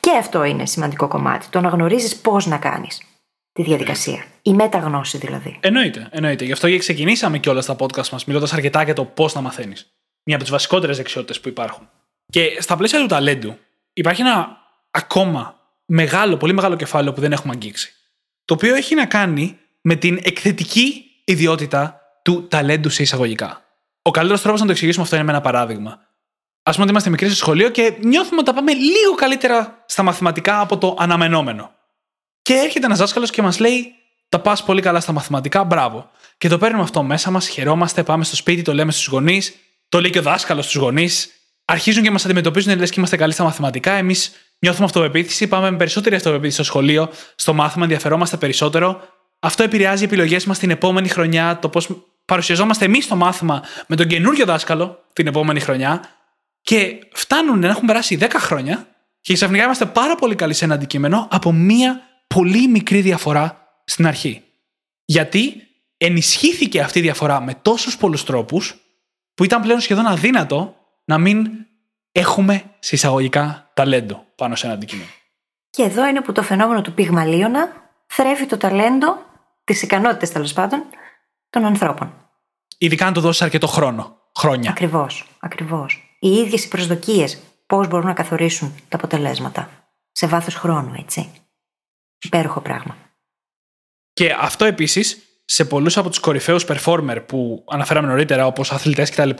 Και 0.00 0.10
αυτό 0.18 0.44
είναι 0.44 0.66
σημαντικό 0.66 1.08
κομμάτι. 1.08 1.46
Το 1.50 1.60
να 1.60 1.68
γνωρίζεις 1.68 2.16
πώς 2.16 2.46
να 2.46 2.56
κάνεις 2.58 3.02
τη 3.52 3.62
διαδικασία. 3.62 4.24
Η 4.42 4.52
μεταγνώση 4.52 5.18
δηλαδή. 5.18 5.58
Εννοείται, 5.60 6.08
εννοείται. 6.10 6.44
Γι' 6.44 6.52
αυτό 6.52 6.68
και 6.68 6.78
ξεκινήσαμε 6.78 7.38
και 7.38 7.50
όλα 7.50 7.60
στα 7.60 7.76
podcast 7.78 8.08
μας, 8.08 8.24
μιλώντας 8.24 8.52
αρκετά 8.52 8.82
για 8.82 8.94
το 8.94 9.04
πώς 9.04 9.34
να 9.34 9.40
μαθαίνεις. 9.40 9.92
Μια 10.24 10.34
από 10.34 10.44
τις 10.44 10.52
βασικότερες 10.52 10.96
δεξιότητες 10.96 11.40
που 11.40 11.48
υπάρχουν. 11.48 11.88
Και 12.26 12.56
στα 12.60 12.76
πλαίσια 12.76 13.00
του 13.00 13.06
ταλέντου, 13.06 13.56
υπάρχει 13.92 14.20
ένα 14.20 14.56
ακόμα 14.90 15.60
μεγάλο, 15.84 16.36
πολύ 16.36 16.52
μεγάλο 16.52 16.76
κεφάλαιο 16.76 17.12
που 17.12 17.20
δεν 17.20 17.32
έχουμε 17.32 17.52
αγγίξει. 17.52 17.94
Το 18.44 18.54
οποίο 18.54 18.74
έχει 18.74 18.94
να 18.94 19.06
κάνει 19.06 19.58
με 19.80 19.94
την 19.94 20.20
εκθετική 20.22 21.04
ιδιότητα 21.24 22.00
του 22.22 22.48
ταλέντου 22.48 22.88
σε 22.88 23.02
εισαγωγικά. 23.02 23.64
Ο 24.02 24.10
καλύτερος 24.10 24.42
τρόπος 24.42 24.60
να 24.60 24.66
το 24.66 24.72
εξηγήσουμε 24.72 25.04
αυτό 25.04 25.16
είναι 25.16 25.24
με 25.24 25.30
ένα 25.30 25.40
παράδειγμα. 25.40 25.90
Α 26.62 26.70
πούμε 26.70 26.82
ότι 26.82 26.90
είμαστε 26.90 27.10
μικροί 27.10 27.26
στο 27.26 27.36
σχολείο 27.36 27.70
και 27.70 27.96
νιώθουμε 28.00 28.36
ότι 28.36 28.44
τα 28.44 28.54
πάμε 28.54 28.72
λίγο 28.72 29.14
καλύτερα 29.14 29.84
στα 29.86 30.02
μαθηματικά 30.02 30.60
από 30.60 30.78
το 30.78 30.96
αναμενόμενο. 30.98 31.72
Και 32.42 32.54
έρχεται 32.54 32.86
ένας 32.86 32.98
δάσκαλος 32.98 33.30
και 33.30 33.42
μας 33.42 33.58
λέει: 33.58 33.94
Τα 34.28 34.40
πας 34.40 34.64
πολύ 34.64 34.80
καλά 34.80 35.00
στα 35.00 35.12
μαθηματικά, 35.12 35.64
μπράβο. 35.64 36.10
Και 36.38 36.48
το 36.48 36.58
παίρνουμε 36.58 36.82
αυτό 36.82 37.02
μέσα 37.02 37.30
μας, 37.30 37.48
χαιρόμαστε, 37.48 38.02
πάμε 38.02 38.24
στο 38.24 38.36
σπίτι, 38.36 38.62
το 38.62 38.74
λέμε 38.74 38.92
στους 38.92 39.06
γονείς, 39.06 39.54
το 39.88 40.00
λέει 40.00 40.10
και 40.10 40.18
ο 40.18 40.22
δάσκαλος 40.22 40.64
στους 40.64 40.76
γονείς. 40.76 41.30
Αρχίζουν 41.64 42.02
και 42.02 42.10
μας 42.10 42.24
αντιμετωπίζουν 42.24 42.78
λες 42.78 42.88
και 42.88 42.94
είμαστε 42.96 43.16
καλοί 43.16 43.32
στα 43.32 43.44
μαθηματικά. 43.44 43.92
Εμείς 43.92 44.32
νιώθουμε 44.58 44.84
αυτοπεποίθηση, 44.84 45.46
πάμε 45.46 45.70
με 45.70 45.76
περισσότερη 45.76 46.14
αυτοπεποίθηση 46.14 46.54
στο 46.54 46.64
σχολείο, 46.64 47.08
στο 47.34 47.54
μάθημα, 47.54 47.82
ενδιαφερόμαστε 47.84 48.36
περισσότερο. 48.36 49.00
Αυτό 49.38 49.62
επηρεάζει 49.62 50.02
οι 50.02 50.06
επιλογές 50.06 50.44
μας 50.44 50.58
την 50.58 50.70
επόμενη 50.70 51.08
χρονιά, 51.08 51.58
το 51.58 51.68
πώς 51.68 51.88
παρουσιαζόμαστε 52.24 52.84
εμείς 52.84 53.04
στο 53.04 53.16
μάθημα 53.16 53.62
με 53.86 53.96
τον 53.96 54.06
καινούριο 54.06 54.44
δάσκαλο 54.44 55.04
την 55.12 55.26
επόμενη 55.26 55.60
χρονιά. 55.60 56.04
Και 56.62 56.98
φτάνουν 57.12 57.58
να 57.58 57.68
έχουν 57.68 57.86
περάσει 57.86 58.18
10 58.20 58.26
χρόνια 58.38 58.86
και 59.20 59.34
ξαφνικά 59.34 59.64
είμαστε 59.64 59.86
πάρα 59.86 60.14
πολύ 60.14 60.34
καλοί 60.34 60.54
σε 60.54 60.64
ένα 60.64 60.74
αντικείμενο 60.74 61.28
από 61.30 61.52
μία 61.52 62.00
πολύ 62.26 62.68
μικρή 62.68 63.00
διαφορά 63.00 63.74
στην 63.84 64.06
αρχή. 64.06 64.42
Γιατί 65.04 65.62
ενισχύθηκε 65.96 66.80
αυτή 66.80 66.98
η 66.98 67.02
διαφορά 67.02 67.40
με 67.40 67.54
τόσους 67.62 67.96
πολλούς 67.96 68.24
τρόπους 68.24 68.76
που 69.34 69.44
ήταν 69.44 69.62
πλέον 69.62 69.80
σχεδόν 69.80 70.06
αδύνατο 70.06 70.76
να 71.04 71.18
μην 71.18 71.48
έχουμε 72.12 72.64
συσσαγωγικά 72.78 73.70
ταλέντο 73.74 74.26
πάνω 74.34 74.56
σε 74.56 74.66
ένα 74.66 74.74
αντικείμενο. 74.74 75.08
Και 75.70 75.82
εδώ 75.82 76.06
είναι 76.06 76.20
που 76.20 76.32
το 76.32 76.42
φαινόμενο 76.42 76.82
του 76.82 76.92
πυγμαλίωνα 76.92 77.72
θρέφει 78.06 78.46
το 78.46 78.56
ταλέντο, 78.56 79.16
τις 79.64 79.82
ικανότητες 79.82 80.30
τέλος 80.30 80.52
πάντων, 80.52 80.84
των 81.50 81.64
ανθρώπων. 81.64 82.14
Ειδικά 82.78 83.06
αν 83.06 83.12
το 83.12 83.20
δώσεις 83.20 83.42
αρκετό 83.42 83.66
χρόνο. 83.66 84.16
Χρόνια. 84.38 84.70
Ακριβώς. 84.70 85.26
Ακριβώς. 85.38 86.16
Οι 86.20 86.28
ίδιες 86.28 86.64
οι 86.64 86.68
προσδοκίες 86.68 87.38
πώς 87.66 87.88
μπορούν 87.88 88.06
να 88.06 88.12
καθορίσουν 88.12 88.74
τα 88.88 88.96
αποτελέσματα. 88.96 89.70
Σε 90.12 90.26
βάθος 90.26 90.54
χρόνου, 90.54 90.94
έτσι. 90.98 91.30
Υπέροχο 92.18 92.60
πράγμα. 92.60 92.96
Και 94.12 94.36
αυτό 94.40 94.64
επίσης 94.64 95.18
σε 95.44 95.64
πολλούς 95.64 95.96
από 95.96 96.08
τους 96.08 96.18
κορυφαίους 96.18 96.64
performer 96.68 97.24
που 97.26 97.64
αναφέραμε 97.68 98.08
νωρίτερα, 98.08 98.46
όπως 98.46 98.72
αθλητές 98.72 99.10
κτλ., 99.10 99.30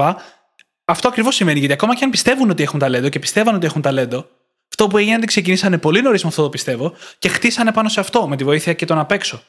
αυτό 0.85 1.09
ακριβώς 1.09 1.35
σημαίνει. 1.35 1.59
Γιατί 1.59 1.75
ακόμα 1.75 1.95
και 1.95 2.05
αν 2.05 2.11
πιστεύουν 2.11 2.51
ότι 2.51 2.63
έχουν 2.63 2.79
ταλέντο 2.79 3.09
και 3.09 3.19
πιστεύαν 3.19 3.55
ότι 3.55 3.67
έχουν 3.67 3.83
ταλέντο, 3.83 4.29
αυτό 4.69 4.87
που 4.87 4.97
έγινε 4.97 5.11
είναι 5.11 5.19
ότι 5.19 5.27
ξεκινήσανε 5.27 5.79
πολύ 5.79 6.03
νωρίς 6.03 6.23
με 6.23 6.29
αυτό 6.29 6.43
το 6.43 6.49
πιστεύω 6.49 6.95
και 7.19 7.29
χτίσανε 7.29 7.73
πάνω 7.73 7.89
σε 7.89 8.01
αυτό 8.01 8.29
με 8.29 8.37
τη 8.37 8.45
βοήθεια 8.45 8.73
και 8.73 8.85
τον 8.85 8.99
απ' 8.99 9.13
έξω. 9.13 9.43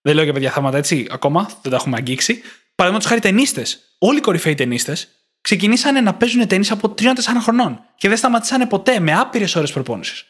Δεν 0.00 0.14
λέω 0.14 0.24
για 0.24 0.32
παιδιά 0.32 0.50
θάματα 0.50 0.76
έτσι 0.76 1.06
ακόμα, 1.10 1.50
δεν 1.62 1.70
τα 1.70 1.76
έχουμε 1.76 1.96
αγγίξει. 1.96 2.40
Παραδείγματος 2.74 3.10
χάρη 3.10 3.20
ταινίστε. 3.20 3.66
Όλοι 3.98 4.18
οι 4.18 4.20
κορυφαίοι 4.20 4.54
ταινίστε 4.54 4.96
ξεκινήσανε 5.40 6.00
να 6.00 6.14
παίζουν 6.14 6.46
ταινίε 6.46 6.70
από 6.72 6.94
3-4 6.98 7.04
χρονών 7.40 7.80
και 7.96 8.08
δεν 8.08 8.16
σταματήσανε 8.16 8.66
ποτέ 8.66 9.00
με 9.00 9.12
άπειρες 9.12 9.56
ώρες 9.56 9.72
προπόνησης. 9.72 10.26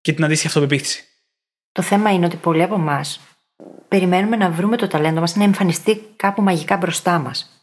Και 0.00 0.12
την 0.12 0.24
αντίστοιχη 0.24 0.46
αυτοπεποίθηση. 0.46 1.04
Το 1.72 1.82
θέμα 1.82 2.12
είναι 2.12 2.26
ότι 2.26 2.36
πολλοί 2.36 2.62
από 2.62 2.74
εμάς 2.74 3.20
περιμένουμε 3.88 4.36
να 4.36 4.50
βρούμε 4.50 4.76
το 4.76 4.86
ταλέντο 4.86 5.20
μας 5.20 5.36
να 5.36 5.44
εμφανιστεί 5.44 6.02
κάπου 6.16 6.42
μαγικά 6.42 6.76
μπροστά 6.76 7.18
μας. 7.18 7.59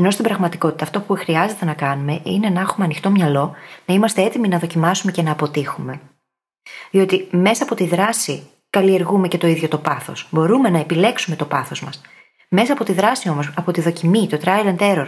Ενώ 0.00 0.10
στην 0.10 0.24
πραγματικότητα 0.24 0.84
αυτό 0.84 1.00
που 1.00 1.14
χρειάζεται 1.14 1.64
να 1.64 1.74
κάνουμε 1.74 2.20
είναι 2.24 2.48
να 2.48 2.60
έχουμε 2.60 2.84
ανοιχτό 2.84 3.10
μυαλό, 3.10 3.54
να 3.86 3.94
είμαστε 3.94 4.22
έτοιμοι 4.22 4.48
να 4.48 4.58
δοκιμάσουμε 4.58 5.12
και 5.12 5.22
να 5.22 5.30
αποτύχουμε. 5.30 6.00
Διότι 6.90 7.28
μέσα 7.30 7.62
από 7.62 7.74
τη 7.74 7.86
δράση 7.86 8.42
καλλιεργούμε 8.70 9.28
και 9.28 9.38
το 9.38 9.46
ίδιο 9.46 9.68
το 9.68 9.78
πάθος. 9.78 10.28
Μπορούμε 10.30 10.68
να 10.70 10.78
επιλέξουμε 10.78 11.36
το 11.36 11.44
πάθος 11.44 11.82
μας. 11.82 12.00
Μέσα 12.48 12.72
από 12.72 12.84
τη 12.84 12.92
δράση 12.92 13.28
όμως, 13.28 13.52
από 13.56 13.72
τη 13.72 13.80
δοκιμή, 13.80 14.26
το 14.26 14.38
trial 14.44 14.76
and 14.76 14.78
error, 14.78 15.06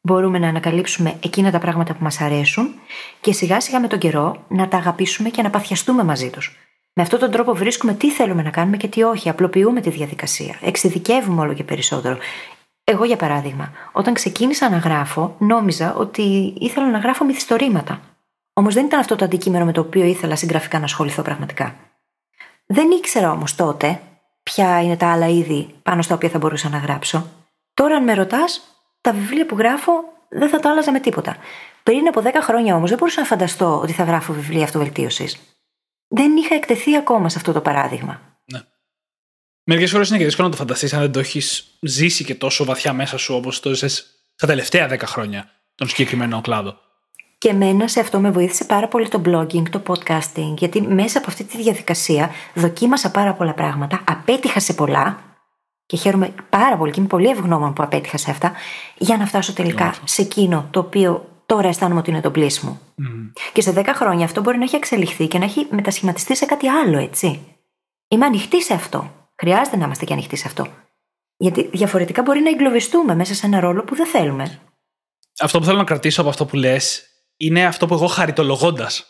μπορούμε 0.00 0.38
να 0.38 0.48
ανακαλύψουμε 0.48 1.16
εκείνα 1.22 1.50
τα 1.50 1.58
πράγματα 1.58 1.94
που 1.94 2.02
μας 2.02 2.20
αρέσουν 2.20 2.74
και 3.20 3.32
σιγά 3.32 3.60
σιγά 3.60 3.80
με 3.80 3.86
τον 3.86 3.98
καιρό 3.98 4.44
να 4.48 4.68
τα 4.68 4.76
αγαπήσουμε 4.76 5.28
και 5.28 5.42
να 5.42 5.50
παθιαστούμε 5.50 6.04
μαζί 6.04 6.30
τους. 6.30 6.56
Με 6.92 7.02
αυτόν 7.02 7.18
τον 7.18 7.30
τρόπο 7.30 7.54
βρίσκουμε 7.54 7.94
τι 7.94 8.10
θέλουμε 8.10 8.42
να 8.42 8.50
κάνουμε 8.50 8.76
και 8.76 8.88
τι 8.88 9.02
όχι. 9.02 9.28
Απλοποιούμε 9.28 9.80
τη 9.80 9.90
διαδικασία. 9.90 10.58
Εξειδικεύουμε 10.62 11.40
όλο 11.40 11.54
και 11.54 11.64
περισσότερο. 11.64 12.18
Εγώ, 12.90 13.04
για 13.04 13.16
παράδειγμα, 13.16 13.72
όταν 13.92 14.14
ξεκίνησα 14.14 14.68
να 14.68 14.76
γράφω, 14.76 15.34
νόμιζα 15.38 15.94
ότι 15.94 16.54
ήθελα 16.58 16.90
να 16.90 16.98
γράφω 16.98 17.24
μυθιστορήματα. 17.24 18.00
Όμως 18.52 18.74
δεν 18.74 18.84
ήταν 18.84 19.00
αυτό 19.00 19.16
το 19.16 19.24
αντικείμενο 19.24 19.64
με 19.64 19.72
το 19.72 19.80
οποίο 19.80 20.04
ήθελα 20.04 20.36
συγγραφικά 20.36 20.78
να 20.78 20.84
ασχοληθώ 20.84 21.22
πραγματικά. 21.22 21.74
Δεν 22.66 22.90
ήξερα 22.90 23.30
όμως 23.30 23.54
τότε 23.54 24.00
ποια 24.42 24.82
είναι 24.82 24.96
τα 24.96 25.12
άλλα 25.12 25.26
είδη 25.28 25.74
πάνω 25.82 26.02
στα 26.02 26.14
οποία 26.14 26.28
θα 26.28 26.38
μπορούσα 26.38 26.68
να 26.68 26.78
γράψω. 26.78 27.26
Τώρα, 27.74 27.96
αν 27.96 28.04
με 28.04 28.14
ρωτάς, 28.14 28.60
τα 29.00 29.12
βιβλία 29.12 29.46
που 29.46 29.56
γράφω 29.58 29.92
δεν 30.28 30.48
θα 30.48 30.60
τα 30.60 30.70
άλλαζα 30.70 30.92
με 30.92 31.00
τίποτα. 31.00 31.36
Πριν 31.82 32.08
από 32.08 32.20
10 32.24 32.30
χρόνια 32.40 32.74
όμως 32.74 32.88
δεν 32.88 32.98
μπορούσα 32.98 33.20
να 33.20 33.26
φανταστώ 33.26 33.80
ότι 33.80 33.92
θα 33.92 34.04
γράφω 34.04 34.32
βιβλία 34.32 34.64
αυτοβελτίωσης. 34.64 35.40
Δεν 36.08 36.36
είχα 36.36 36.54
εκτεθεί 36.54 36.96
ακόμα 36.96 37.28
σε 37.28 37.38
αυτό 37.38 37.52
το 37.52 37.60
παράδειγμα. 37.60 38.20
Ναι. 39.68 39.74
Μερικές 39.74 39.90
φορές 39.90 40.08
είναι 40.08 40.18
και 40.18 40.24
δύσκολο 40.24 40.48
να 40.48 40.52
το 40.52 40.60
φανταστείς 40.60 40.92
αν 40.92 41.00
δεν 41.00 41.12
το 41.12 41.18
έχεις 41.18 41.78
ζήσει 41.80 42.24
και 42.24 42.34
τόσο 42.34 42.64
βαθιά 42.64 42.92
μέσα 42.92 43.16
σου 43.16 43.34
όπως 43.34 43.60
το 43.60 43.74
ζεις 43.74 44.06
τα 44.36 44.46
τελευταία 44.46 44.88
10 44.90 45.02
χρόνια 45.04 45.50
τον 45.74 45.88
συγκεκριμένο 45.88 46.40
κλάδο. 46.40 46.76
Και 47.38 47.48
εμένα 47.48 47.88
σε 47.88 48.00
αυτό 48.00 48.20
με 48.20 48.30
βοήθησε 48.30 48.64
πάρα 48.64 48.88
πολύ 48.88 49.08
το 49.08 49.22
blogging, 49.24 49.68
το 49.70 49.82
podcasting, 49.86 50.54
γιατί 50.56 50.82
μέσα 50.82 51.18
από 51.18 51.26
αυτή 51.30 51.44
τη 51.44 51.62
διαδικασία 51.62 52.30
δοκίμασα 52.54 53.10
πάρα 53.10 53.34
πολλά 53.34 53.54
πράγματα, 53.54 54.04
απέτυχα 54.06 54.60
σε 54.60 54.72
πολλά 54.72 55.18
και 55.86 55.96
χαίρομαι 55.96 56.34
πάρα 56.48 56.76
πολύ 56.76 56.92
και 56.92 57.00
είμαι 57.00 57.08
πολύ 57.08 57.28
ευγνώμων 57.28 57.72
που 57.72 57.82
απέτυχα 57.82 58.16
σε 58.16 58.30
αυτά, 58.30 58.52
για 58.98 59.16
να 59.16 59.26
φτάσω 59.26 59.52
τελικά 59.52 59.94
σε 60.04 60.22
εκείνο 60.22 60.68
το 60.70 60.80
οποίο 60.80 61.42
τώρα 61.46 61.68
αισθάνομαι 61.68 62.00
ότι 62.00 62.10
είναι 62.10 62.20
το 62.20 62.32
bliss 62.34 62.58
μου. 62.58 62.80
Και 63.52 63.60
σε 63.60 63.72
10 63.76 63.84
χρόνια 63.94 64.24
αυτό 64.24 64.40
μπορεί 64.40 64.58
να 64.58 64.64
έχει 64.64 64.76
εξελιχθεί 64.76 65.26
και 65.26 65.38
να 65.38 65.44
έχει 65.44 65.66
μετασχηματιστεί 65.70 66.36
σε 66.36 66.46
κάτι 66.46 66.68
άλλο, 66.68 66.98
έτσι. 66.98 67.40
Είμαι 68.08 68.26
ανοιχτή 68.26 68.62
σε 68.62 68.74
αυτό. 68.74 69.17
Χρειάζεται 69.40 69.76
να 69.76 69.84
είμαστε 69.84 70.04
και 70.04 70.12
ανοιχτοί 70.12 70.36
σε 70.36 70.46
αυτό. 70.46 70.66
Γιατί 71.36 71.68
διαφορετικά 71.72 72.22
μπορεί 72.22 72.40
να 72.40 72.50
εγκλωβιστούμε 72.50 73.14
μέσα 73.14 73.34
σε 73.34 73.46
ένα 73.46 73.60
ρόλο 73.60 73.84
που 73.84 73.94
δεν 73.94 74.06
θέλουμε. 74.06 74.60
Αυτό 75.40 75.58
που 75.58 75.64
θέλω 75.64 75.78
να 75.78 75.84
κρατήσω 75.84 76.20
από 76.20 76.30
αυτό 76.30 76.46
που 76.46 76.56
λες 76.56 77.06
είναι 77.36 77.66
αυτό 77.66 77.86
που 77.86 77.94
εγώ 77.94 78.06
χαριτολογώντας 78.06 79.06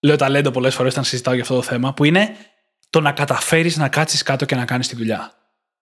λέω 0.00 0.16
ταλέντο 0.16 0.50
πολλές 0.50 0.74
φορές 0.74 0.92
όταν 0.92 1.04
συζητάω 1.04 1.34
για 1.34 1.42
αυτό 1.42 1.54
το 1.54 1.62
θέμα, 1.62 1.94
που 1.94 2.04
είναι 2.04 2.36
το 2.90 3.00
να 3.00 3.12
καταφέρεις 3.12 3.76
να 3.76 3.88
κάτσεις 3.88 4.22
κάτω 4.22 4.44
και 4.44 4.54
να 4.54 4.64
κάνεις 4.64 4.88
τη 4.88 4.96
δουλειά. 4.96 5.32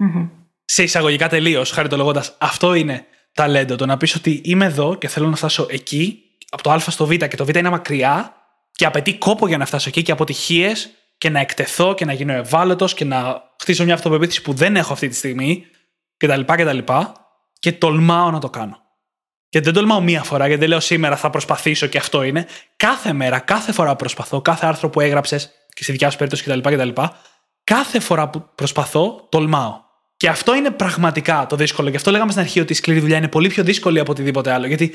Mm-hmm. 0.05 0.28
Σε 0.64 0.82
εισαγωγικά 0.82 1.28
τελείως, 1.28 1.70
χαριτολογώντας, 1.70 2.36
αυτό 2.38 2.74
είναι 2.74 3.07
ταλέντο. 3.32 3.76
Το 3.76 3.86
να 3.86 3.97
πεις 3.97 4.14
ότι 4.14 4.41
είμαι 4.45 4.64
εδώ 4.64 4.95
και 4.95 5.09
θέλω 5.09 5.28
να 5.28 5.36
φτάσω 5.36 5.66
εκεί, 5.70 6.22
από 6.51 6.62
το 6.62 6.70
Α 6.70 6.78
στο 6.78 7.07
Β 7.07 7.11
και 7.11 7.36
το 7.36 7.45
Β 7.45 7.49
είναι 7.49 7.70
μακριά 7.70 8.34
και 8.72 8.86
απαιτεί 8.86 9.18
κόπο 9.18 9.49
για 9.49 9.59
να 9.59 9.64
φτάσω 9.64 9.88
εκεί 9.88 10.03
και 10.03 10.12
αποτυχίες 10.12 10.91
και 11.18 11.30
να 11.30 11.41
εκτεθώ 11.41 11.95
και 11.95 12.05
να 12.05 12.12
γίνω 12.12 12.32
ευάλωτος 12.32 12.95
και 12.95 13.05
να 13.05 13.43
χτίσω 13.61 13.85
μια 13.85 13.95
αυτοπεποίθηση 13.95 14.43
που 14.43 14.53
δεν 14.53 14.77
έχω 14.77 14.93
αυτή 14.93 15.09
τη 15.09 15.15
στιγμή 15.15 15.67
κτλ. 16.17 16.41
κτλ. 16.41 16.79
Και 17.59 17.73
τολμάω 17.73 18.31
να 18.31 18.39
το 18.39 18.51
κάνω. 18.51 18.79
Και 19.49 19.61
δεν 19.61 19.73
τολμάω 19.73 20.01
μία 20.01 20.23
φορά, 20.23 20.47
γιατί 20.47 20.61
δεν 20.61 20.69
λέω 20.69 20.81
σήμερα 20.81 21.17
θα 21.17 21.31
προσπαθήσω 21.31 21.87
και 21.87 21.99
αυτό 21.99 22.23
είναι. 22.23 22.47
Κάθε 22.77 23.13
μέρα, 23.13 23.39
κάθε 23.39 23.73
φορά 23.73 23.91
που 23.91 23.97
προσπαθώ, 23.97 24.41
κάθε 24.41 24.67
άρθρο 24.67 24.91
που 24.91 25.01
έγραψες 25.01 25.51
και 25.75 25.83
στη 25.83 25.93
δικιά 25.93 26.11
σου 26.11 26.17
περίπτωση 26.17 26.43
κτλ. 26.43 26.75
κτλ. 26.75 27.03
Κάθε 27.65 28.01
φορά 28.01 28.29
που 28.29 28.49
προσπαθώ, 28.55 29.27
τολμάω. 29.31 29.81
Και 30.17 30.29
αυτό 30.29 30.55
είναι 30.55 30.71
πραγματικά 30.71 31.47
το 31.49 31.57
δύσκολο. 31.57 31.89
Γι' 31.89 31.97
αυτό 31.97 32.11
λέγαμε 32.11 32.31
στην 32.31 32.43
αρχή 32.43 32.61
ότι 32.61 32.73
η 32.73 32.77
σκληρή 32.77 33.01
δουλειά 33.01 33.17
είναι 33.17 33.29
πολύ 33.29 33.49
πιο 33.49 33.65
δύσκολη 33.65 34.01
από 34.01 34.11
οτιδήποτε 34.11 34.53
άλλο. 34.53 34.67
Γιατί 34.67 34.95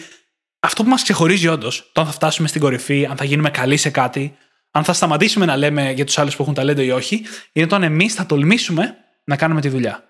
αυτό 0.59 0.83
που 0.83 0.89
μας 0.89 1.03
ξεχωρίζει 1.03 1.47
όντως, 1.47 1.89
το 1.93 2.01
αν 2.01 2.07
θα 2.07 2.13
φτάσουμε 2.13 2.47
στην 2.47 2.61
κορυφή, 2.61 3.05
αν 3.05 3.17
θα 3.17 3.23
γίνουμε 3.23 3.49
καλοί 3.49 3.77
σε 3.77 3.89
κάτι, 3.89 4.37
αν 4.75 4.83
θα 4.83 4.93
σταματήσουμε 4.93 5.45
να 5.45 5.57
λέμε 5.57 5.91
για 5.91 6.05
τους 6.05 6.17
άλλους 6.17 6.35
που 6.35 6.41
έχουν 6.41 6.53
ταλέντο 6.53 6.81
ή 6.81 6.91
όχι, 6.91 7.21
είναι 7.51 7.67
το 7.67 7.75
αν 7.75 7.83
εμείς 7.83 8.13
θα 8.13 8.25
τολμήσουμε 8.25 8.95
να 9.23 9.35
κάνουμε 9.35 9.61
τη 9.61 9.69
δουλειά. 9.69 10.03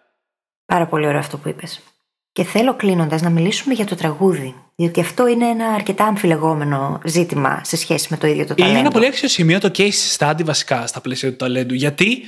Πάρα 0.65 0.87
πολύ 0.87 1.07
ωραίο 1.07 1.19
αυτό 1.19 1.37
που 1.37 1.49
είπες. 1.49 1.81
Και 2.31 2.43
θέλω 2.43 2.75
κλείνοντας 2.75 3.21
να 3.21 3.29
μιλήσουμε 3.29 3.73
για 3.73 3.85
το 3.85 3.95
τραγούδι. 3.95 4.55
Διότι 4.75 5.01
αυτό 5.01 5.27
είναι 5.27 5.45
ένα 5.45 5.65
αρκετά 5.65 6.05
αμφιλεγόμενο 6.05 7.01
ζήτημα 7.05 7.61
σε 7.63 7.77
σχέση 7.77 8.07
με 8.09 8.17
το 8.17 8.27
ίδιο 8.27 8.45
το 8.45 8.53
ταλέντο. 8.53 8.69
Είναι 8.69 8.79
ένα 8.79 8.91
πολύ 8.91 9.05
άξιο 9.05 9.27
σημείο 9.27 9.59
το 9.59 9.71
case 9.77 10.17
study 10.17 10.43
βασικά 10.43 10.87
στα 10.87 11.01
πλαίσια 11.01 11.29
του 11.29 11.35
ταλέντου. 11.35 11.73
Γιατί 11.73 12.23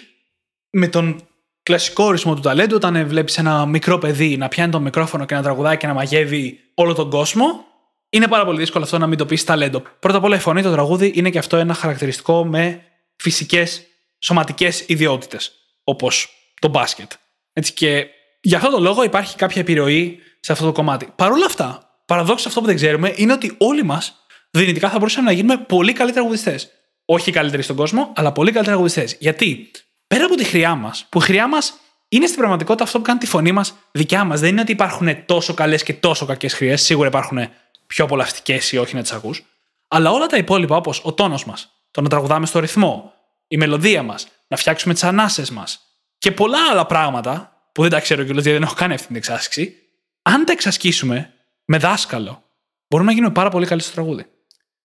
με 0.69 0.87
τον 0.87 1.27
κλασικό 1.63 2.03
ορισμό 2.03 2.33
του 2.33 2.41
ταλέντου, 2.41 2.75
όταν 2.75 3.07
βλέπεις 3.07 3.37
ένα 3.37 3.65
μικρό 3.65 3.97
παιδί 3.97 4.37
να 4.37 4.47
πιάνει 4.47 4.71
το 4.71 4.79
μικρόφωνο 4.79 5.25
και 5.25 5.35
να 5.35 5.41
τραγουδάει 5.41 5.77
και 5.77 5.87
να 5.87 5.93
μαγεύει 5.93 6.59
όλο 6.73 6.93
τον 6.93 7.09
κόσμο, 7.09 7.65
είναι 8.09 8.27
πάρα 8.27 8.45
πολύ 8.45 8.59
δύσκολο 8.59 8.83
αυτό 8.83 8.97
να 8.97 9.07
μην 9.07 9.17
το 9.17 9.25
πεις 9.25 9.43
ταλέντο. 9.43 9.83
Πρώτα 9.99 10.17
απ' 10.17 10.23
όλα, 10.23 10.35
η 10.35 10.39
φωνή, 10.39 10.61
το 10.61 10.71
τραγούδι 10.71 11.11
είναι 11.15 11.29
και 11.29 11.37
αυτό 11.37 11.57
ένα 11.57 11.73
χαρακτηριστικό 11.73 12.45
με 12.45 12.81
φυσικές 13.15 13.81
σωματικές 14.19 14.83
ιδιότητες, 14.87 15.51
όπως 15.83 16.29
το 16.61 16.67
μπάσκετ. 16.67 17.11
Έτσι 17.53 17.73
και 17.73 18.07
για 18.41 18.57
αυτόν 18.57 18.71
τον 18.71 18.81
λόγο 18.81 19.03
υπάρχει 19.03 19.35
κάποια 19.35 19.61
επιρροή 19.61 20.19
σε 20.39 20.51
αυτό 20.51 20.65
το 20.65 20.71
κομμάτι. 20.71 21.07
Παρ' 21.15 21.31
όλα 21.31 21.45
αυτά, 21.45 21.99
παραδόξως 22.05 22.45
αυτό 22.45 22.59
που 22.59 22.65
δεν 22.65 22.75
ξέρουμε 22.75 23.13
είναι 23.15 23.33
ότι 23.33 23.55
όλοι 23.57 23.83
μας 23.83 24.25
δυνητικά 24.51 24.89
θα 24.89 24.97
μπορούσαμε 24.97 25.25
να 25.25 25.31
γίνουμε 25.31 25.57
πολύ 25.57 25.93
καλοί 25.93 26.11
τραγουδιστές. 26.11 26.69
Όχι 27.05 27.31
καλύτεροι 27.31 27.61
στον 27.61 27.75
κόσμο, 27.75 28.13
αλλά 28.15 28.31
πολύ 28.31 28.51
καλοί 28.51 28.65
τραγουδιστές. 28.65 29.15
Γιατί 29.19 29.71
πέρα 30.07 30.25
από 30.25 30.35
τη 30.35 30.43
χρειά 30.43 30.75
μας, 30.75 31.05
που 31.09 31.19
η 31.19 31.21
χρειά 31.21 31.47
μας 31.47 31.73
είναι 32.09 32.25
στην 32.25 32.37
πραγματικότητα 32.37 32.83
αυτό 32.83 32.97
που 32.97 33.03
κάνει 33.03 33.19
τη 33.19 33.25
φωνή 33.25 33.51
μας 33.51 33.73
δικιά 33.91 34.23
μας. 34.23 34.39
Δεν 34.39 34.49
είναι 34.49 34.61
ότι 34.61 34.71
υπάρχουν 34.71 35.25
τόσο 35.25 35.53
καλές 35.53 35.83
και 35.83 35.93
τόσο 35.93 36.25
κακές 36.25 36.53
χρειές. 36.53 36.81
Σίγουρα 36.81 37.07
υπάρχουν 37.07 37.49
πιο 37.87 38.05
απολαυστικές 38.05 38.71
ή 38.71 38.77
όχι 38.77 38.95
να 38.95 39.01
τις 39.01 39.11
ακούς. 39.11 39.43
Αλλά 39.87 40.11
όλα 40.11 40.25
τα 40.25 40.37
υπόλοιπα, 40.37 40.75
όπως 40.75 41.01
ο 41.03 41.13
τόνος 41.13 41.45
μας, 41.45 41.71
το 41.91 42.01
να 42.01 42.09
τραγουδάμε 42.09 42.45
στο 42.45 42.59
ρυθμό, 42.59 43.13
η 43.47 43.57
μελωδία 43.57 44.03
μας, 44.03 44.27
να 44.47 44.57
φτιάξουμε 44.57 44.93
τις 44.93 45.03
ανάσες 45.03 45.49
μας 45.49 45.79
και 46.17 46.31
πολλά 46.31 46.57
άλλα 46.71 46.85
πράγματα 46.85 47.61
που 47.71 47.81
δεν 47.81 47.91
τα 47.91 47.99
ξέρω 47.99 48.23
κιόλας 48.23 48.43
γιατί 48.43 48.57
δεν 48.57 48.67
έχω 48.67 48.75
κάνει 48.75 48.93
αυτή 48.93 49.07
την 49.07 49.15
εξάσκηση, 49.15 49.75
αν 50.21 50.45
τα 50.45 50.51
εξασκήσουμε 50.51 51.33
με 51.65 51.77
δάσκαλο, 51.77 52.43
μπορούμε 52.87 53.09
να 53.09 53.15
γίνουμε 53.15 53.33
πάρα 53.33 53.49
πολύ 53.49 53.65
καλοί 53.65 53.81
στο 53.81 53.91
τραγούδι. 53.91 54.25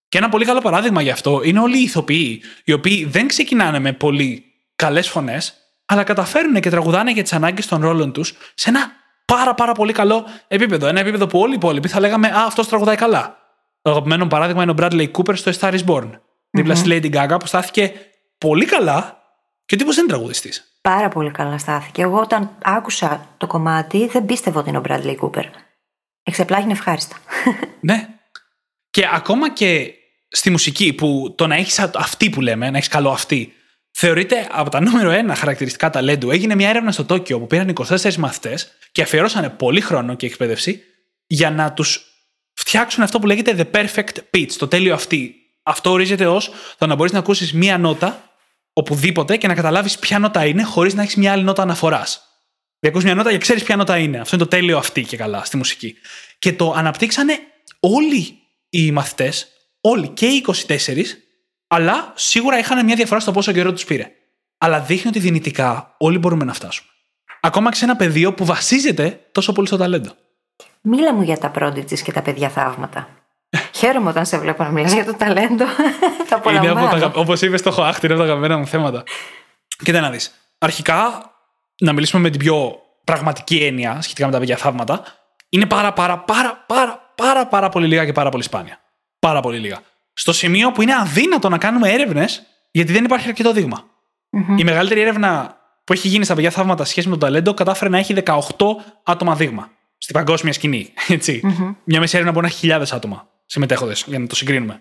Και 0.09 0.19
ένα 0.19 0.29
πολύ 0.29 0.45
καλό 0.45 0.61
παράδειγμα 0.61 1.03
γι' 1.03 1.11
αυτό 1.11 1.43
είναι 1.43 1.61
όλοι 1.61 1.79
οι 1.79 1.83
ηθοποιοί, 1.83 2.43
οι 2.65 2.73
οποίοι 2.73 3.05
δεν 3.05 3.29
ξεκινάνε 3.29 3.79
με 3.79 3.93
πολύ 3.93 4.45
καλές 4.77 5.09
φωνές, 5.09 5.55
αλλά 5.85 6.05
καταφέρουν 6.05 6.61
και 6.61 6.71
τραγουδάνε 6.71 7.11
για 7.13 7.23
τις 7.23 7.33
ανάγκες 7.33 7.67
των 7.67 7.81
ρόλων 7.81 8.13
τους 8.13 8.35
σε 8.55 8.69
ένα 8.69 8.93
πάρα 9.25 9.55
πάρα 9.55 9.73
πολύ 9.73 9.93
καλό 9.93 10.25
επίπεδο. 10.49 10.87
Ένα 10.87 11.01
επίπεδο 11.01 11.27
που 11.27 11.39
όλοι 11.39 11.53
οι 11.53 11.57
υπόλοιποι 11.57 11.89
θα 11.89 12.01
λέγαμε 12.01 12.29
Α, 12.29 12.45
αυτός 12.47 12.69
τραγουδάει 12.69 12.97
καλά. 12.97 13.37
Το 13.83 13.91
αγαπημένο 13.91 14.27
παράδειγμα 14.27 14.63
είναι 14.63 14.73
ο 14.73 14.75
Bradley 14.79 15.11
Cooper 15.11 15.37
στο 15.37 15.53
Star 15.61 15.73
is 15.73 15.85
Born. 15.85 16.11
Δίπλα 16.51 16.75
στη 16.75 16.89
Lady 16.91 17.15
Gaga 17.15 17.37
που 17.41 17.47
στάθηκε 17.47 17.93
πολύ 18.39 18.65
καλά 18.65 19.23
και 19.65 19.75
ο 19.75 19.79
τύπος 19.79 19.95
δεν 19.95 20.05
είναι 20.05 20.13
τραγουδιστής. 20.13 20.79
Πάρα 20.81 21.09
πολύ 21.09 21.31
καλά 21.31 21.59
στάθηκε. 21.59 22.03
Εγώ 22.03 22.21
όταν 22.21 22.51
άκουσα 22.63 23.27
το 23.37 23.47
κομμάτι 23.47 24.07
δεν 24.07 24.25
πίστευα 24.25 24.61
ότι 24.61 24.69
είναι 24.69 24.79
ο 24.79 24.83
Bradley 24.89 25.17
Cooper. 25.17 25.45
Εξεπλάγινε 26.23 26.73
ευχάριστα. 26.73 27.17
ναι. 27.81 28.09
Και 28.91 29.09
ακόμα 29.13 29.53
και 29.53 29.95
στη 30.29 30.51
μουσική 30.51 30.93
που 30.93 31.35
το 31.37 31.47
να 31.47 31.55
έχεις 31.55 31.79
αυτή 31.79 32.31
που 32.31 32.41
λέμε, 32.41 32.71
να 32.71 32.77
έχεις 32.77 32.89
καλό 32.89 33.11
αυτή, 33.11 33.53
θεωρείται 33.91 34.49
από 34.51 34.71
τα 34.71 34.81
νούμερο 34.81 35.11
ένα 35.11 35.35
χαρακτηριστικά 35.35 35.91
ταλέντου. 35.91 36.31
Έγινε 36.31 36.55
μια 36.55 36.69
έρευνα 36.69 36.93
στο 36.93 37.05
Τόκιο 37.05 37.39
που 37.39 37.47
πήραν 37.47 37.73
24 37.89 38.15
μαθητές 38.15 38.73
και 38.93 39.03
αφιερώσανε 39.03 39.51
πολύ 39.51 39.81
χρόνο 39.81 40.15
και 40.15 40.27
εκπαίδευση 40.27 40.83
για 41.27 41.51
να 41.51 41.73
τους 41.73 42.05
φτιάξουν 42.53 43.03
αυτό 43.03 43.19
που 43.19 43.27
λέγεται 43.27 43.55
the 43.73 43.77
perfect 43.77 44.17
pitch, 44.35 44.53
το 44.59 44.69
τέλειο 44.69 44.95
αυτή. 44.95 45.35
Αυτό 45.63 45.91
ορίζεται 45.91 46.27
ως 46.27 46.51
το 46.79 46.87
να 46.87 46.95
μπορείς 46.95 47.13
να 47.13 47.19
ακούσεις 47.19 47.53
μία 47.53 47.79
νότα 47.79 48.37
οπουδήποτε 48.73 49.37
και 49.37 49.47
να 49.47 49.55
καταλάβεις 49.55 49.99
ποια 49.99 50.19
νότα 50.19 50.47
είναι 50.47 50.63
χωρίς 50.63 50.95
να 50.95 51.03
έχεις 51.03 51.17
μια 51.17 51.33
άλλη 51.33 51.43
νότα 51.43 51.63
αναφοράς. 51.63 52.27
Δηλαδή, 52.79 53.05
μια 53.05 53.15
νότα 53.15 53.31
και 53.31 53.39
ξέρεις 53.39 53.63
ποια 53.63 53.77
νότα 53.77 53.99
είναι. 53.99 54.19
Αυτό 54.19 54.37
είναι 54.37 54.45
το 54.45 54.51
τέλειο 54.51 54.79
αυτή 54.79 55.03
και 55.03 55.17
καλά 55.17 55.45
στη 55.45 55.57
μουσική. 55.57 55.95
Και 56.39 56.53
το 56.53 56.73
αναπτύξανε 56.73 57.39
όλοι 57.81 58.39
οι 58.69 58.91
μαθητές, 58.91 59.49
όλοι 59.81 60.09
και 60.09 60.27
οι 60.27 60.45
24, 60.67 61.05
αλλά 61.67 62.13
σίγουρα 62.17 62.59
είχαν 62.59 62.85
μια 62.85 62.97
διαφορά 62.97 63.21
στο 63.21 63.33
πόσο 63.33 63.53
καιρό 63.53 63.73
τους 63.73 63.85
πήρε. 63.85 64.11
Αλλά 64.59 64.81
δείχνει 64.81 65.09
ότι 65.09 65.19
δυνητικά 65.19 65.95
όλοι 65.99 66.19
μπορούμε 66.19 66.45
να 66.45 66.53
φτάσουμε. 66.53 66.89
Ακόμα 67.45 67.71
και 67.71 67.77
σε 67.77 67.85
ένα 67.85 67.97
πεδίο 67.97 68.35
που 68.35 68.45
βασίζεται 68.45 69.21
τόσο 69.33 69.53
πολύ 69.53 69.67
στο 69.67 69.77
ταλέντο. 69.77 70.11
Μίλα 70.81 71.15
μου 71.15 71.23
για 71.23 71.39
τα 71.39 71.51
prodigies 71.59 71.99
και 71.99 72.13
τα 72.13 72.23
παιδιά 72.23 72.49
θαύματα. 72.49 73.09
Χαίρομαι 73.73 74.09
όταν 74.09 74.27
σε 74.27 74.39
βλέπω 74.39 74.63
να 74.63 74.71
μιλάς 74.71 74.93
για 74.93 75.05
το 75.05 75.15
ταλέντο. 75.15 75.65
Θα 76.29 76.37
απολαμβάνω. 76.37 77.13
Όπως 77.15 77.41
είπες, 77.41 77.63
το 77.63 77.69
έχω 77.69 77.83
άχτη, 77.83 78.07
είναι 78.07 78.15
από 78.15 78.23
τα 78.23 78.29
αγαπημένα 78.29 78.59
μου 78.59 78.67
θέματα. 78.67 79.03
Κοίτα 79.85 80.01
να 80.01 80.11
δεις. 80.11 80.33
Αρχικά, 80.59 81.31
να 81.81 81.93
μιλήσουμε 81.93 82.23
με 82.23 82.31
την 82.31 82.39
πιο 82.39 82.79
πραγματική 83.05 83.57
έννοια 83.57 84.01
σχετικά 84.01 84.27
με 84.27 84.33
τα 84.33 84.39
παιδιά 84.39 84.57
θαύματα. 84.57 85.03
είναι 85.49 85.67
πάρα, 85.67 85.93
πάρα, 85.93 86.19
πάρα, 86.19 86.65
πάρα, 86.67 87.13
πάρα, 87.15 87.47
πάρα 87.47 87.69
πολύ 87.69 87.87
λίγα 87.87 88.05
και 88.05 88.13
πάρα 88.13 88.31
πολύ 88.31 88.43
σπάνια. 88.43 88.81
Πάρα 89.19 89.41
πολύ 89.41 89.59
λίγα. 89.59 89.79
Στο 90.13 90.33
σημείο 90.33 90.73
που 90.73 90.83
είναι 90.83 90.95
αδύνατο 90.95 91.49
να 91.49 91.59
κάνουμε 91.59 91.91
έρευνες 91.91 92.43
γιατί 92.71 92.93
δεν 92.93 93.05
υπάρχει 93.05 93.29
αρκετό 93.29 93.53
δείγμα. 93.53 93.85
Η 94.57 94.65
μεγαλύτερη 94.65 95.01
έρευνα 95.01 95.57
που 95.85 95.93
έχει 95.93 96.09
γίνει 96.09 96.25
στα 96.25 96.35
παιδιά 96.35 96.51
θαύματα 96.51 96.85
σχέση 96.85 97.09
με 97.09 97.15
το 97.15 97.21
ταλέντο 97.21 97.55
κατάφερε 97.55 97.91
να 97.91 97.99
έχει 97.99 98.15
18 98.25 98.39
άτομα 99.03 99.37
δείγμα 99.37 99.71
στην 99.99 100.15
παγκόσμια 100.15 100.53
σκηνή. 100.53 100.93
Μια 101.85 102.01
μέση 102.01 102.15
έρευνα 102.15 102.33
μπορεί 102.33 102.45
να 102.45 102.51
έχει 102.51 102.59
χιλιάδες 102.59 102.93
άτομα 102.93 103.29
συμμετέχοντες, 103.47 104.05
για 104.07 104.19
να 104.19 104.27
το 104.27 104.35
συγκρίνουμε. 104.35 104.81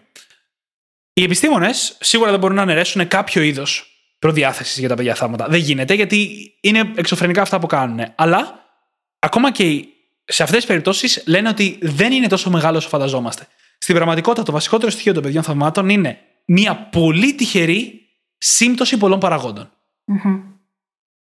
Οι 1.14 1.24
επιστήμονες 1.24 1.98
σίγουρα 2.00 2.32
δεν 2.32 2.40
μπορούν 2.40 2.56
να 2.56 2.62
αναιρέσουν 2.62 3.08
κάποιο 3.08 3.42
είδος 3.42 3.86
προδιάθεσης 4.20 4.78
για 4.80 4.90
τα 4.90 4.96
παιδιά 4.96 5.16
θαύματα. 5.16 5.48
Δεν 5.48 5.60
γίνεται 5.60 5.94
γιατί 5.94 6.52
είναι 6.62 6.92
εξωφρενικά 6.96 7.42
αυτά 7.42 7.60
που 7.60 7.68
κάνουν. 7.68 8.00
Αλλά 8.16 8.66
ακόμα 9.20 9.52
και 9.52 9.86
σε 10.26 10.44
αυτές 10.44 10.58
τις 10.58 10.68
περιπτώσεις 10.68 11.24
λένε 11.28 11.50
ότι 11.50 11.78
δεν 11.82 12.12
είναι 12.12 12.28
τόσο 12.28 12.50
μεγάλο 12.50 12.78
όσο 12.78 12.88
φανταζόμαστε. 12.88 13.48
Στην 13.78 13.96
πραγματικότητα, 13.96 14.44
το 14.44 14.52
βασικότερο 14.52 14.92
στοιχείο 14.92 15.14
των 15.14 15.24
παιδιών 15.24 15.44
θαυμάτων 15.44 15.90
είναι 15.90 16.20
μια 16.46 16.76
πολύ 16.76 17.36
τυχερή 17.36 18.02
σύμπτωση 18.38 18.98
πολλών 18.98 19.20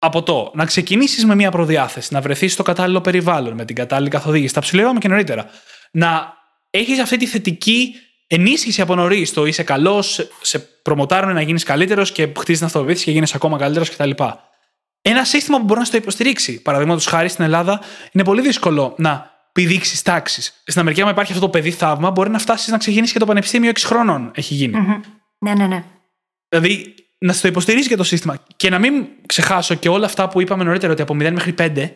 Από 0.03 0.23
το 0.23 0.51
να 0.53 0.65
ξεκινήσεις 0.65 1.25
με 1.25 1.35
μια 1.35 1.51
προδιάθεση, 1.51 2.13
να 2.13 2.21
βρεθείς 2.21 2.53
στο 2.53 2.63
κατάλληλο 2.63 3.01
περιβάλλον, 3.01 3.53
με 3.53 3.65
την 3.65 3.75
κατάλληλη 3.75 4.09
καθοδήγηση, 4.09 4.53
τα 4.53 4.59
ψηλεύαμε 4.61 4.99
και 4.99 5.07
νωρίτερα. 5.07 5.45
Να 5.91 6.33
έχεις 6.69 6.99
αυτή 6.99 7.17
τη 7.17 7.25
θετική 7.25 7.93
ενίσχυση 8.27 8.81
από 8.81 8.95
νωρίς. 8.95 9.33
Το 9.33 9.45
είσαι 9.45 9.63
καλός, 9.63 10.27
σε 10.41 10.59
προμοτάρουν 10.59 11.33
να 11.33 11.41
γίνεις 11.41 11.63
καλύτερος 11.63 12.11
και 12.11 12.29
χτίζεις 12.37 12.57
την 12.57 12.65
αυτοπεποίθηση 12.65 13.05
και 13.05 13.11
γίνει 13.11 13.27
ακόμα 13.33 13.57
καλύτερος 13.57 13.89
κτλ. 13.89 14.11
Ένα 15.01 15.23
σύστημα 15.23 15.57
που 15.57 15.63
μπορεί 15.63 15.79
να 15.79 15.85
στο 15.85 15.97
υποστηρίξει. 15.97 16.61
Παραδείγματος 16.61 17.05
χάρη 17.05 17.29
στην 17.29 17.43
Ελλάδα, 17.43 17.81
είναι 18.11 18.23
πολύ 18.23 18.41
δύσκολο 18.41 18.93
να 18.97 19.31
πηδήξεις 19.51 20.01
τάξεις. 20.01 20.61
Στην 20.65 20.81
Αμερική, 20.81 21.01
αν 21.01 21.09
υπάρχει 21.09 21.31
αυτό 21.31 21.45
το 21.45 21.51
παιδί 21.51 21.71
θαύμα, 21.71 22.11
μπορεί 22.11 22.29
να 22.29 22.39
φτάσεις 22.39 22.67
να 22.67 22.77
ξεκινήσεις 22.77 23.13
και 23.13 23.19
το 23.19 23.25
πανεπιστήμιο 23.25 23.69
6 23.69 23.85
χρόνων 23.85 24.31
έχει 24.35 24.53
γίνει. 24.53 24.77
Ναι, 25.37 25.53
ναι, 25.53 25.67
ναι. 25.67 25.83
Δηλαδή, 26.49 26.95
να 27.21 27.33
στο 27.33 27.47
υποστηρίζει 27.47 27.87
και 27.87 27.95
το 27.95 28.03
σύστημα. 28.03 28.43
Και 28.55 28.69
να 28.69 28.79
μην 28.79 29.07
ξεχάσω 29.25 29.75
και 29.75 29.89
όλα 29.89 30.05
αυτά 30.05 30.29
που 30.29 30.41
είπαμε 30.41 30.63
νωρίτερα, 30.63 30.91
ότι 30.91 31.01
από 31.01 31.13
0 31.13 31.31
μέχρι 31.31 31.55
5 31.57 31.89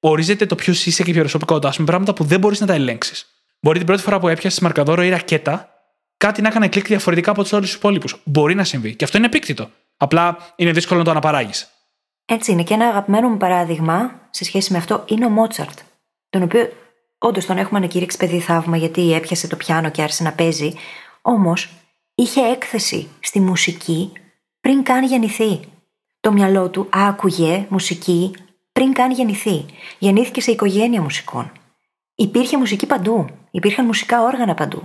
ορίζεται 0.00 0.46
το 0.46 0.54
ποιος 0.54 0.86
είσαι 0.86 1.02
και 1.02 1.10
η 1.10 1.14
προσωπικότητά 1.14 1.72
σου 1.72 1.80
με 1.80 1.86
πράγματα 1.86 2.12
που 2.12 2.24
δεν 2.24 2.40
μπορείς 2.40 2.60
να 2.60 2.66
τα 2.66 2.74
ελέγξεις. 2.74 3.26
Μπορεί 3.60 3.78
την 3.78 3.86
πρώτη 3.86 4.02
φορά 4.02 4.18
που 4.18 4.28
έπιασες 4.28 4.60
μαρκαδόρο 4.60 5.02
ή 5.02 5.08
ρακέτα, 5.08 5.68
κάτι 6.16 6.42
να 6.42 6.48
έκανε 6.48 6.68
κλικ 6.68 6.86
διαφορετικά 6.86 7.30
από 7.30 7.42
τους 7.42 7.52
όλου 7.52 7.62
τους 7.62 7.74
υπόλοιπους. 7.74 8.20
Μπορεί 8.24 8.54
να 8.54 8.64
συμβεί. 8.64 8.94
Και 8.94 9.04
αυτό 9.04 9.16
είναι 9.16 9.26
επίκτητο. 9.26 9.70
Απλά 9.96 10.36
είναι 10.56 10.72
δύσκολο 10.72 10.98
να 10.98 11.04
το 11.04 11.10
αναπαράγεις. 11.10 11.68
Έτσι 12.24 12.52
είναι. 12.52 12.62
Και 12.62 12.74
ένα 12.74 12.86
αγαπημένο 12.86 13.28
μου 13.28 13.36
παράδειγμα 13.36 14.20
σε 14.30 14.44
σχέση 14.44 14.72
με 14.72 14.78
αυτό 14.78 15.04
είναι 15.06 15.26
ο 15.26 15.28
Μότσαρτ. 15.28 15.78
Τον 16.30 16.42
οποίο 16.42 16.68
όντως 17.18 17.46
τον 17.46 17.58
έχουμε 17.58 17.78
ανακηρύξει 17.78 18.16
παιδί 18.16 18.40
θαύμα 18.40 18.76
γιατί 18.76 19.14
έπιασε 19.14 19.48
το 19.48 19.56
πιάνο 19.56 19.90
και 19.90 20.02
άρχισε 20.02 20.22
να 20.22 20.32
παίζει. 20.32 20.72
Όμως 21.22 21.68
είχε 22.14 22.40
έκθεση 22.40 23.08
στη 23.20 23.40
μουσική 23.40 24.12
πριν 24.68 24.82
καν 24.82 25.04
γεννηθεί. 25.04 25.60
Το 26.20 26.32
μυαλό 26.32 26.68
του 26.68 26.88
άκουγε 26.90 27.66
μουσική 27.68 28.34
πριν 28.72 28.92
καν 28.92 29.10
γεννηθεί. 29.10 29.64
Γεννήθηκε 29.98 30.40
σε 30.40 30.50
οικογένεια 30.50 31.02
μουσικών. 31.02 31.52
Υπήρχε 32.14 32.58
μουσική 32.58 32.86
παντού. 32.86 33.26
Υπήρχαν 33.50 33.86
μουσικά 33.86 34.22
όργανα 34.22 34.54
παντού. 34.54 34.82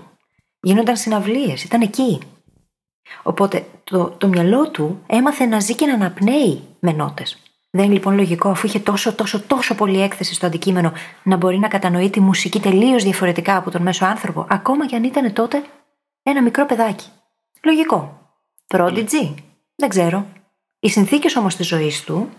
Γίνονταν 0.61 0.97
συναυλίες, 0.97 1.63
ήταν 1.63 1.81
εκεί. 1.81 2.19
Οπότε 3.23 3.65
το, 3.84 4.09
το 4.09 4.27
μυαλό 4.27 4.69
του 4.69 5.03
έμαθε 5.07 5.45
να 5.45 5.59
ζει 5.59 5.75
και 5.75 5.86
να 5.86 5.93
αναπνέει 5.93 6.61
με 6.79 6.91
νότες. 6.91 7.38
Δεν 7.69 7.86
είναι 7.86 7.93
λοιπόν 7.93 8.15
λογικό, 8.15 8.49
αφού 8.49 8.67
είχε 8.67 8.79
τόσο, 8.79 9.13
τόσο, 9.13 9.41
τόσο 9.41 9.75
πολύ 9.75 10.01
έκθεση 10.01 10.34
στο 10.34 10.45
αντικείμενο, 10.45 10.91
να 11.23 11.38
μπορεί 11.38 11.59
να 11.59 11.67
κατανοεί 11.67 12.09
τη 12.09 12.19
μουσική 12.19 12.59
τελείως 12.59 13.03
διαφορετικά 13.03 13.57
από 13.57 13.71
τον 13.71 13.81
μέσο 13.81 14.05
άνθρωπο, 14.05 14.45
ακόμα 14.49 14.86
και 14.86 14.95
αν 14.95 15.03
ήταν 15.03 15.34
τότε 15.34 15.63
ένα 16.23 16.41
μικρό 16.41 16.65
παιδάκι. 16.65 17.07
Λογικό. 17.63 18.17
Prodigy. 18.67 19.34
Δεν 19.76 19.89
ξέρω. 19.89 20.28
Οι 20.80 20.89
συνθήκες 20.89 21.36
όμως 21.36 21.55
της 21.55 21.67
ζωής 21.67 22.03
του 22.03 22.30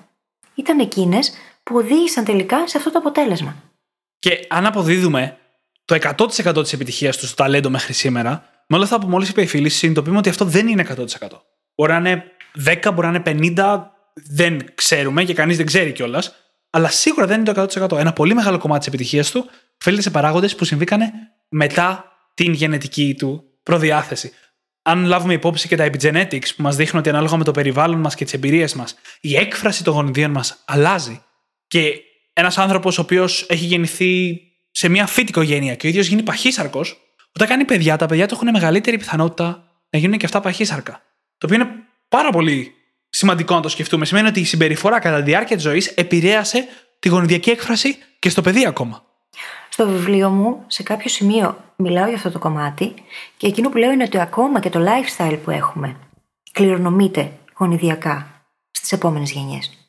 ήταν 0.54 0.78
εκείνες 0.78 1.32
που 1.62 1.76
οδήγησαν 1.76 2.24
τελικά 2.24 2.68
σε 2.68 2.76
αυτό 2.76 2.90
το 2.90 2.98
αποτέλεσμα. 2.98 3.56
Και 4.18 4.46
αν 4.48 4.66
αποδίδουμε 4.66 5.38
το 5.84 5.94
100% 5.94 6.62
της 6.62 6.72
επιτυχίας 6.72 7.16
του 7.16 7.26
στο 7.26 7.34
ταλέντο 7.34 7.70
μέχρι 7.70 7.92
σήμερα, 7.92 8.48
με 8.66 8.76
όλα 8.76 8.84
αυτά 8.84 9.00
που 9.00 9.06
μόλις 9.06 9.28
είπε 9.28 9.42
η 9.42 9.46
φίλη, 9.46 9.68
συνειδητοποιούμε 9.68 10.18
ότι 10.18 10.28
αυτό 10.28 10.44
δεν 10.44 10.68
είναι 10.68 10.86
100%. 10.96 11.06
Μπορεί 11.74 11.92
να 11.92 11.98
είναι 11.98 12.24
10, 12.64 12.90
μπορεί 12.94 13.06
να 13.06 13.22
είναι 13.26 13.52
50, 13.54 13.82
δεν 14.14 14.74
ξέρουμε 14.74 15.24
και 15.24 15.34
κανείς 15.34 15.56
δεν 15.56 15.66
ξέρει 15.66 15.92
κιόλας. 15.92 16.34
Αλλά 16.70 16.88
σίγουρα 16.88 17.26
δεν 17.26 17.40
είναι 17.40 17.52
το 17.52 17.62
100%. 17.62 17.98
Ένα 17.98 18.12
πολύ 18.12 18.34
μεγάλο 18.34 18.58
κομμάτι 18.58 18.78
της 18.78 18.88
επιτυχίας 18.88 19.30
του 19.30 19.50
οφείλεται 19.80 20.02
σε 20.02 20.10
παράγοντες 20.10 20.54
που 20.54 20.64
συμβήκανε 20.64 21.12
μετά 21.48 22.04
την 22.34 22.52
γενετική 22.52 23.14
του 23.18 23.44
προδιάθεση. 23.62 24.32
Αν 24.86 25.04
λάβουμε 25.04 25.32
υπόψη 25.32 25.68
και 25.68 25.76
τα 25.76 25.90
epigenetics 25.90 26.54
που 26.56 26.62
μας 26.62 26.76
δείχνουν 26.76 27.00
ότι 27.00 27.08
ανάλογα 27.08 27.36
με 27.36 27.44
το 27.44 27.50
περιβάλλον 27.50 28.00
μας 28.00 28.14
και 28.14 28.24
τις 28.24 28.32
εμπειρίες 28.32 28.74
μας, 28.74 28.94
η 29.20 29.36
έκφραση 29.36 29.84
των 29.84 29.94
γονιδίων 29.94 30.30
μας 30.30 30.62
αλλάζει. 30.64 31.22
Και 31.66 31.94
ένας 32.32 32.58
άνθρωπος 32.58 32.98
ο 32.98 33.00
οποίος 33.00 33.46
έχει 33.48 33.64
γεννηθεί 33.64 34.40
σε 34.70 34.88
μια 34.88 35.06
φύτη 35.06 35.30
οικογένεια 35.30 35.74
και 35.74 35.86
ο 35.86 35.90
ίδιος 35.90 36.06
γίνει 36.06 36.22
παχύσαρκος, 36.22 36.98
όταν 37.34 37.48
κάνει 37.48 37.64
παιδιά, 37.64 37.96
τα 37.96 38.06
παιδιά 38.06 38.28
του 38.28 38.34
έχουν 38.34 38.50
μεγαλύτερη 38.50 38.98
πιθανότητα 38.98 39.68
να 39.90 39.98
γίνουν 39.98 40.18
και 40.18 40.26
αυτά 40.26 40.40
παχύσαρκα. 40.40 41.02
Το 41.38 41.46
οποίο 41.46 41.62
είναι 41.62 41.70
πάρα 42.08 42.30
πολύ 42.30 42.74
σημαντικό 43.08 43.54
να 43.54 43.60
το 43.60 43.68
σκεφτούμε. 43.68 44.04
Σημαίνει 44.04 44.28
ότι 44.28 44.40
η 44.40 44.44
συμπεριφορά 44.44 44.98
κατά 44.98 45.16
τη 45.16 45.22
διάρκεια 45.22 45.56
της 45.56 45.64
ζωής 45.64 45.86
επηρέασε 45.86 46.66
τη 46.98 47.08
γονιδιακή 47.08 47.50
έκφραση 47.50 47.96
και 48.18 48.28
στο 48.28 48.42
παιδί 48.42 48.66
ακόμα. 48.66 49.04
Στο 49.68 49.86
βιβλίο 49.86 50.30
μου, 50.30 50.64
σε 50.66 50.82
κάποιο 50.82 51.08
σημείο, 51.08 51.56
μιλάω 51.76 52.06
για 52.06 52.16
αυτό 52.16 52.30
το 52.30 52.38
κομμάτι 52.38 52.94
και 53.36 53.46
εκείνο 53.46 53.68
που 53.68 53.76
λέω 53.76 53.90
είναι 53.90 54.04
ότι 54.04 54.20
ακόμα 54.20 54.60
και 54.60 54.70
το 54.70 54.80
lifestyle 54.80 55.38
που 55.44 55.50
έχουμε 55.50 55.96
κληρονομείται 56.52 57.32
γονιδιακά 57.58 58.26
στις 58.70 58.92
επόμενες 58.92 59.30
γενιές 59.30 59.84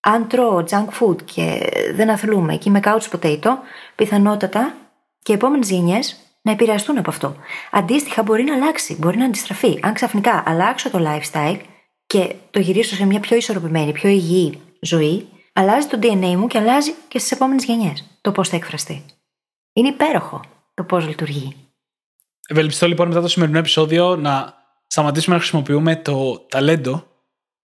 αν 0.00 0.28
τρώω 0.28 0.64
junk 0.70 0.86
food 1.00 1.22
και 1.24 1.70
δεν 1.94 2.10
αθλούμε 2.10 2.54
εκεί 2.54 2.70
με 2.70 2.80
couch 2.84 3.10
potato, 3.10 3.50
πιθανότατα 3.94 4.74
και 5.22 5.32
οι 5.32 5.34
επόμενες 5.34 5.70
γενιές 5.70 6.16
να 6.42 6.52
επηρεαστούν 6.52 6.98
από 6.98 7.10
αυτό. 7.10 7.36
Αντίστοιχα, 7.70 8.22
μπορεί 8.22 8.44
να 8.44 8.54
αλλάξει, 8.54 8.96
μπορεί 8.98 9.16
να 9.16 9.24
αντιστραφεί. 9.24 9.78
Αν 9.82 9.94
ξαφνικά 9.94 10.42
αλλάξω 10.46 10.90
το 10.90 10.98
lifestyle 11.02 11.58
και 12.06 12.34
το 12.50 12.60
γυρίσω 12.60 12.94
σε 12.94 13.06
μια 13.06 13.20
πιο 13.20 13.36
ισορροπημένη, 13.36 13.92
πιο 13.92 14.08
υγιή 14.08 14.60
ζωή, 14.80 15.28
αλλάζει 15.52 15.86
το 15.86 15.98
DNA 16.02 16.34
μου 16.36 16.46
και 16.46 16.58
αλλάζει 16.58 16.94
και 17.08 17.18
στις 17.18 17.32
επόμενες 17.32 17.64
γενιές 17.64 18.04
το 18.20 18.32
πώς 18.32 18.48
θα 18.48 18.56
εκφραστεί. 18.56 19.04
Είναι 19.72 19.88
υπέροχο 19.88 20.40
το 20.74 20.84
πώς 20.84 21.06
λειτουργεί. 21.06 21.56
Ευελπιστώ 22.48 22.86
λοιπόν 22.86 23.08
μετά 23.08 23.20
το 23.20 23.28
σημερινό 23.28 23.58
επεισόδιο 23.58 24.16
να 24.16 24.54
σταματήσουμε 24.86 25.34
να 25.34 25.40
χρησιμοποιούμε 25.40 25.96
το 25.96 26.38
ταλέντο 26.38 27.06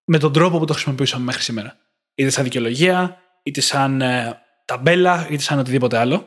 με 0.04 0.18
τον 0.18 0.32
τρόπο 0.32 0.58
που 0.58 0.64
το 0.64 0.72
χρησιμοποιούσαμε 0.72 1.24
μέχρι 1.24 1.42
σήμερα 1.42 1.76
είτε 2.16 2.30
σαν 2.30 2.44
δικαιολογία, 2.44 3.18
είτε 3.42 3.60
σαν 3.60 4.00
ε, 4.00 4.38
ταμπέλα, 4.64 5.26
είτε 5.30 5.42
σαν 5.42 5.58
οτιδήποτε 5.58 5.98
άλλο, 5.98 6.24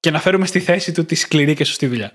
και 0.00 0.10
να 0.10 0.20
φέρουμε 0.20 0.46
στη 0.46 0.60
θέση 0.60 0.92
του 0.92 1.04
τη 1.04 1.14
σκληρή 1.14 1.54
και 1.54 1.64
σωστή 1.64 1.86
δουλειά. 1.86 2.12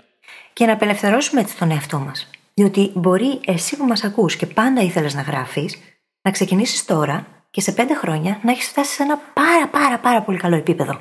Και 0.52 0.66
να 0.66 0.72
απελευθερώσουμε 0.72 1.40
έτσι 1.40 1.56
τον 1.56 1.70
εαυτό 1.70 1.98
μας. 1.98 2.30
Διότι 2.54 2.90
μπορεί 2.94 3.40
εσύ 3.44 3.76
που 3.76 3.84
μας 3.84 4.04
ακούς 4.04 4.36
και 4.36 4.46
πάντα 4.46 4.82
ήθελες 4.82 5.14
να 5.14 5.22
γράφεις, 5.22 5.78
να 6.22 6.30
ξεκινήσεις 6.30 6.84
τώρα 6.84 7.37
και 7.50 7.60
σε 7.60 7.72
πέντε 7.72 7.94
χρόνια 7.94 8.38
να 8.42 8.50
έχεις 8.50 8.68
φτάσει 8.68 8.94
σε 8.94 9.02
ένα 9.02 9.16
πάρα 9.16 9.68
πάρα 9.68 9.98
πάρα 9.98 10.22
πολύ 10.22 10.38
καλό 10.38 10.56
επίπεδο. 10.56 11.00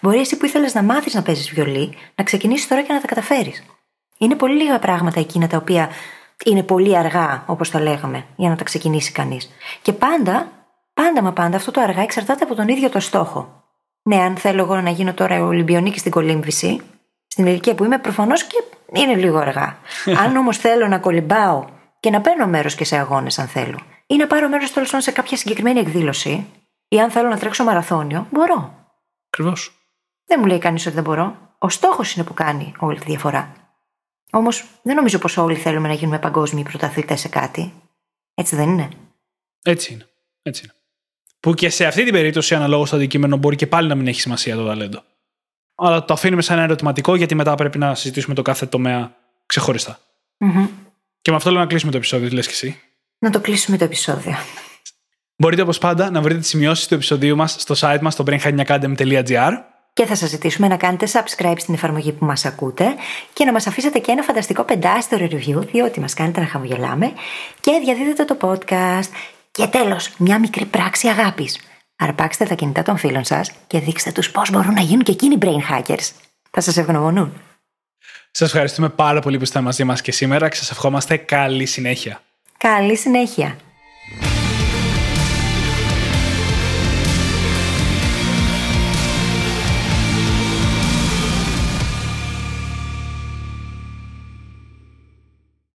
Μπορεί 0.00 0.18
εσύ 0.18 0.36
που 0.36 0.44
ήθελες 0.44 0.74
να 0.74 0.82
μάθεις 0.82 1.14
να 1.14 1.22
παίζεις 1.22 1.50
βιολί, 1.50 1.96
να 2.14 2.24
ξεκινήσεις 2.24 2.68
τώρα 2.68 2.82
και 2.82 2.92
να 2.92 3.00
τα 3.00 3.06
καταφέρεις. 3.06 3.62
Είναι 4.18 4.34
πολύ 4.34 4.62
λίγα 4.62 4.78
πράγματα 4.78 5.20
εκείνα 5.20 5.46
τα 5.46 5.56
οποία 5.56 5.88
είναι 6.44 6.62
πολύ 6.62 6.96
αργά, 6.96 7.44
όπως 7.46 7.70
τα 7.70 7.80
λέγαμε, 7.80 8.26
για 8.36 8.48
να 8.48 8.56
τα 8.56 8.64
ξεκινήσει 8.64 9.12
κανείς. 9.12 9.50
Και 9.82 9.92
πάντα 9.92 10.60
Πάντα 10.94 11.22
μα 11.22 11.32
πάντα 11.32 11.56
αυτό 11.56 11.70
το 11.70 11.80
αργά 11.80 12.02
εξαρτάται 12.02 12.44
από 12.44 12.54
τον 12.54 12.68
ίδιο 12.68 12.88
το 12.88 13.00
στόχο. 13.00 13.64
Ναι, 14.02 14.16
αν 14.16 14.36
θέλω 14.36 14.62
εγώ 14.62 14.80
να 14.80 14.90
γίνω 14.90 15.14
τώρα 15.14 15.44
Ολυμπιονίκη 15.44 15.98
στην 15.98 16.10
κολύμβηση, 16.10 16.80
στην 17.26 17.46
ηλικία 17.46 17.74
που 17.74 17.84
είμαι, 17.84 17.98
προφανώς 17.98 18.44
και 18.44 18.62
είναι 18.92 19.14
λίγο 19.14 19.38
αργά. 19.38 19.78
αν 20.24 20.36
όμως 20.36 20.56
θέλω 20.56 20.88
να 20.88 20.98
κολυμπάω 20.98 21.64
και 22.00 22.10
να 22.10 22.20
παίρνω 22.20 22.46
μέρος 22.46 22.74
και 22.74 22.84
σε 22.84 22.96
αγώνες, 22.96 23.38
αν 23.38 23.46
θέλω, 23.46 23.78
ή 24.10 24.16
να 24.16 24.26
πάρω 24.26 24.48
μέρος 24.48 24.72
τέλος 24.72 24.94
σε 24.96 25.10
κάποια 25.10 25.36
συγκεκριμένη 25.36 25.78
εκδήλωση, 25.78 26.46
ή 26.88 27.00
αν 27.00 27.10
θέλω 27.10 27.28
να 27.28 27.38
τρέξω 27.38 27.64
μαραθώνιο, 27.64 28.26
μπορώ. 28.30 28.88
Ακριβώς. 29.26 29.72
Δεν 30.24 30.38
μου 30.40 30.46
λέει 30.46 30.58
κανείς 30.58 30.86
ότι 30.86 30.94
δεν 30.94 31.04
μπορώ. 31.04 31.54
Ο 31.58 31.68
στόχος 31.68 32.14
είναι 32.14 32.24
που 32.24 32.34
κάνει 32.34 32.72
όλη 32.78 32.98
τη 32.98 33.04
διαφορά. 33.04 33.52
Όμως 34.30 34.64
δεν 34.82 34.96
νομίζω 34.96 35.18
πως 35.18 35.36
όλοι 35.36 35.54
θέλουμε 35.54 35.88
να 35.88 35.94
γίνουμε 35.94 36.18
παγκόσμιοι 36.18 36.62
πρωταθλητές 36.62 37.20
σε 37.20 37.28
κάτι. 37.28 37.72
Έτσι 38.34 38.56
δεν 38.56 38.68
είναι. 38.68 38.88
Έτσι 39.62 39.92
είναι. 39.92 40.08
Έτσι 40.42 40.62
είναι. 40.64 40.74
Που 41.40 41.54
και 41.54 41.70
σε 41.70 41.86
αυτή 41.86 42.04
την 42.04 42.12
περίπτωση, 42.12 42.54
αναλόγως 42.54 42.86
στο 42.88 42.96
αντικείμενο, 42.96 43.36
μπορεί 43.36 43.56
και 43.56 43.66
πάλι 43.66 43.88
να 43.88 43.94
μην 43.94 44.06
έχει 44.06 44.20
σημασία 44.20 44.56
το 44.56 44.66
ταλέντο. 44.66 45.02
Αλλά 45.74 46.04
το 46.04 46.12
αφήνουμε 46.12 46.42
σαν 46.42 46.56
ένα 46.56 46.64
ερωτηματικό, 46.64 47.14
γιατί 47.14 47.34
μετά 47.34 47.54
πρέπει 47.54 47.78
να 47.78 47.94
συζητήσουμε 47.94 48.34
το 48.34 48.42
κάθε 48.42 48.66
τομέα 48.66 49.16
ξεχωριστά. 49.46 49.98
Mm-hmm. 50.38 50.68
Και 51.20 51.30
με 51.30 51.36
αυτό 51.36 51.50
λέω 51.50 51.60
να 51.60 51.66
κλείσουμε 51.66 51.90
το 51.90 51.96
επεισόδιο, 51.96 52.28
τι 52.28 52.34
λες 52.34 52.46
και 52.46 52.52
εσύ. 52.52 52.80
Να 53.22 53.30
το 53.30 53.40
κλείσουμε 53.40 53.76
το 53.76 53.84
επεισόδιο. 53.84 54.36
Μπορείτε 55.36 55.62
όπως 55.62 55.78
πάντα 55.78 56.10
να 56.10 56.20
βρείτε 56.20 56.40
τις 56.40 56.48
σημειώσεις 56.48 56.86
του 56.86 56.94
επεισοδίου 56.94 57.36
μας 57.36 57.56
στο 57.58 57.74
site 57.78 57.98
μας 58.00 58.12
στο 58.12 58.24
brainhackingacademy.gr 58.26 59.52
Και 59.92 60.06
θα 60.06 60.14
σας 60.14 60.28
ζητήσουμε 60.28 60.68
να 60.68 60.76
κάνετε 60.76 61.06
subscribe 61.12 61.54
στην 61.56 61.74
εφαρμογή 61.74 62.12
που 62.12 62.24
μας 62.24 62.44
ακούτε 62.44 62.94
και 63.32 63.44
να 63.44 63.52
μας 63.52 63.66
αφήσετε 63.66 63.98
και 63.98 64.10
ένα 64.10 64.22
φανταστικό 64.22 64.64
πεντάστερο 64.64 65.28
review, 65.30 65.66
διότι 65.72 66.00
μας 66.00 66.14
κάνετε 66.14 66.40
να 66.40 66.46
χαμογελάμε 66.46 67.12
και 67.60 67.80
διαδίδετε 67.84 68.24
το 68.24 68.36
podcast. 68.40 69.10
Και 69.50 69.66
τέλος, 69.66 70.10
μια 70.16 70.38
μικρή 70.38 70.64
πράξη 70.64 71.08
αγάπης. 71.08 71.60
Αρπάξτε 71.96 72.44
τα 72.44 72.54
κινητά 72.54 72.82
των 72.82 72.96
φίλων 72.96 73.24
σας 73.24 73.50
και 73.66 73.78
δείξτε 73.78 74.12
τους 74.12 74.30
πώς 74.30 74.50
μπορούν 74.50 74.74
να 74.74 74.80
γίνουν 74.80 75.02
και 75.02 75.12
εκείνοι 75.12 75.38
brain 75.40 75.74
hackers. 75.74 76.10
Θα 76.50 76.60
σας 76.60 76.76
ευγνωμονούν. 76.76 77.32
Σας 78.30 78.48
ευχαριστούμε 78.48 78.88
πάρα 78.88 79.20
πολύ 79.20 79.36
που 79.36 79.42
είστε 79.42 79.60
μαζί 79.60 79.84
μας 79.84 80.00
και 80.00 80.12
σήμερα 80.12 80.48
και 80.48 80.56
σας 80.56 80.70
ευχόμαστε 80.70 81.16
καλή 81.16 81.66
συνέχεια. 81.66 82.20
Καλή 82.62 82.96
συνέχεια. 82.96 83.56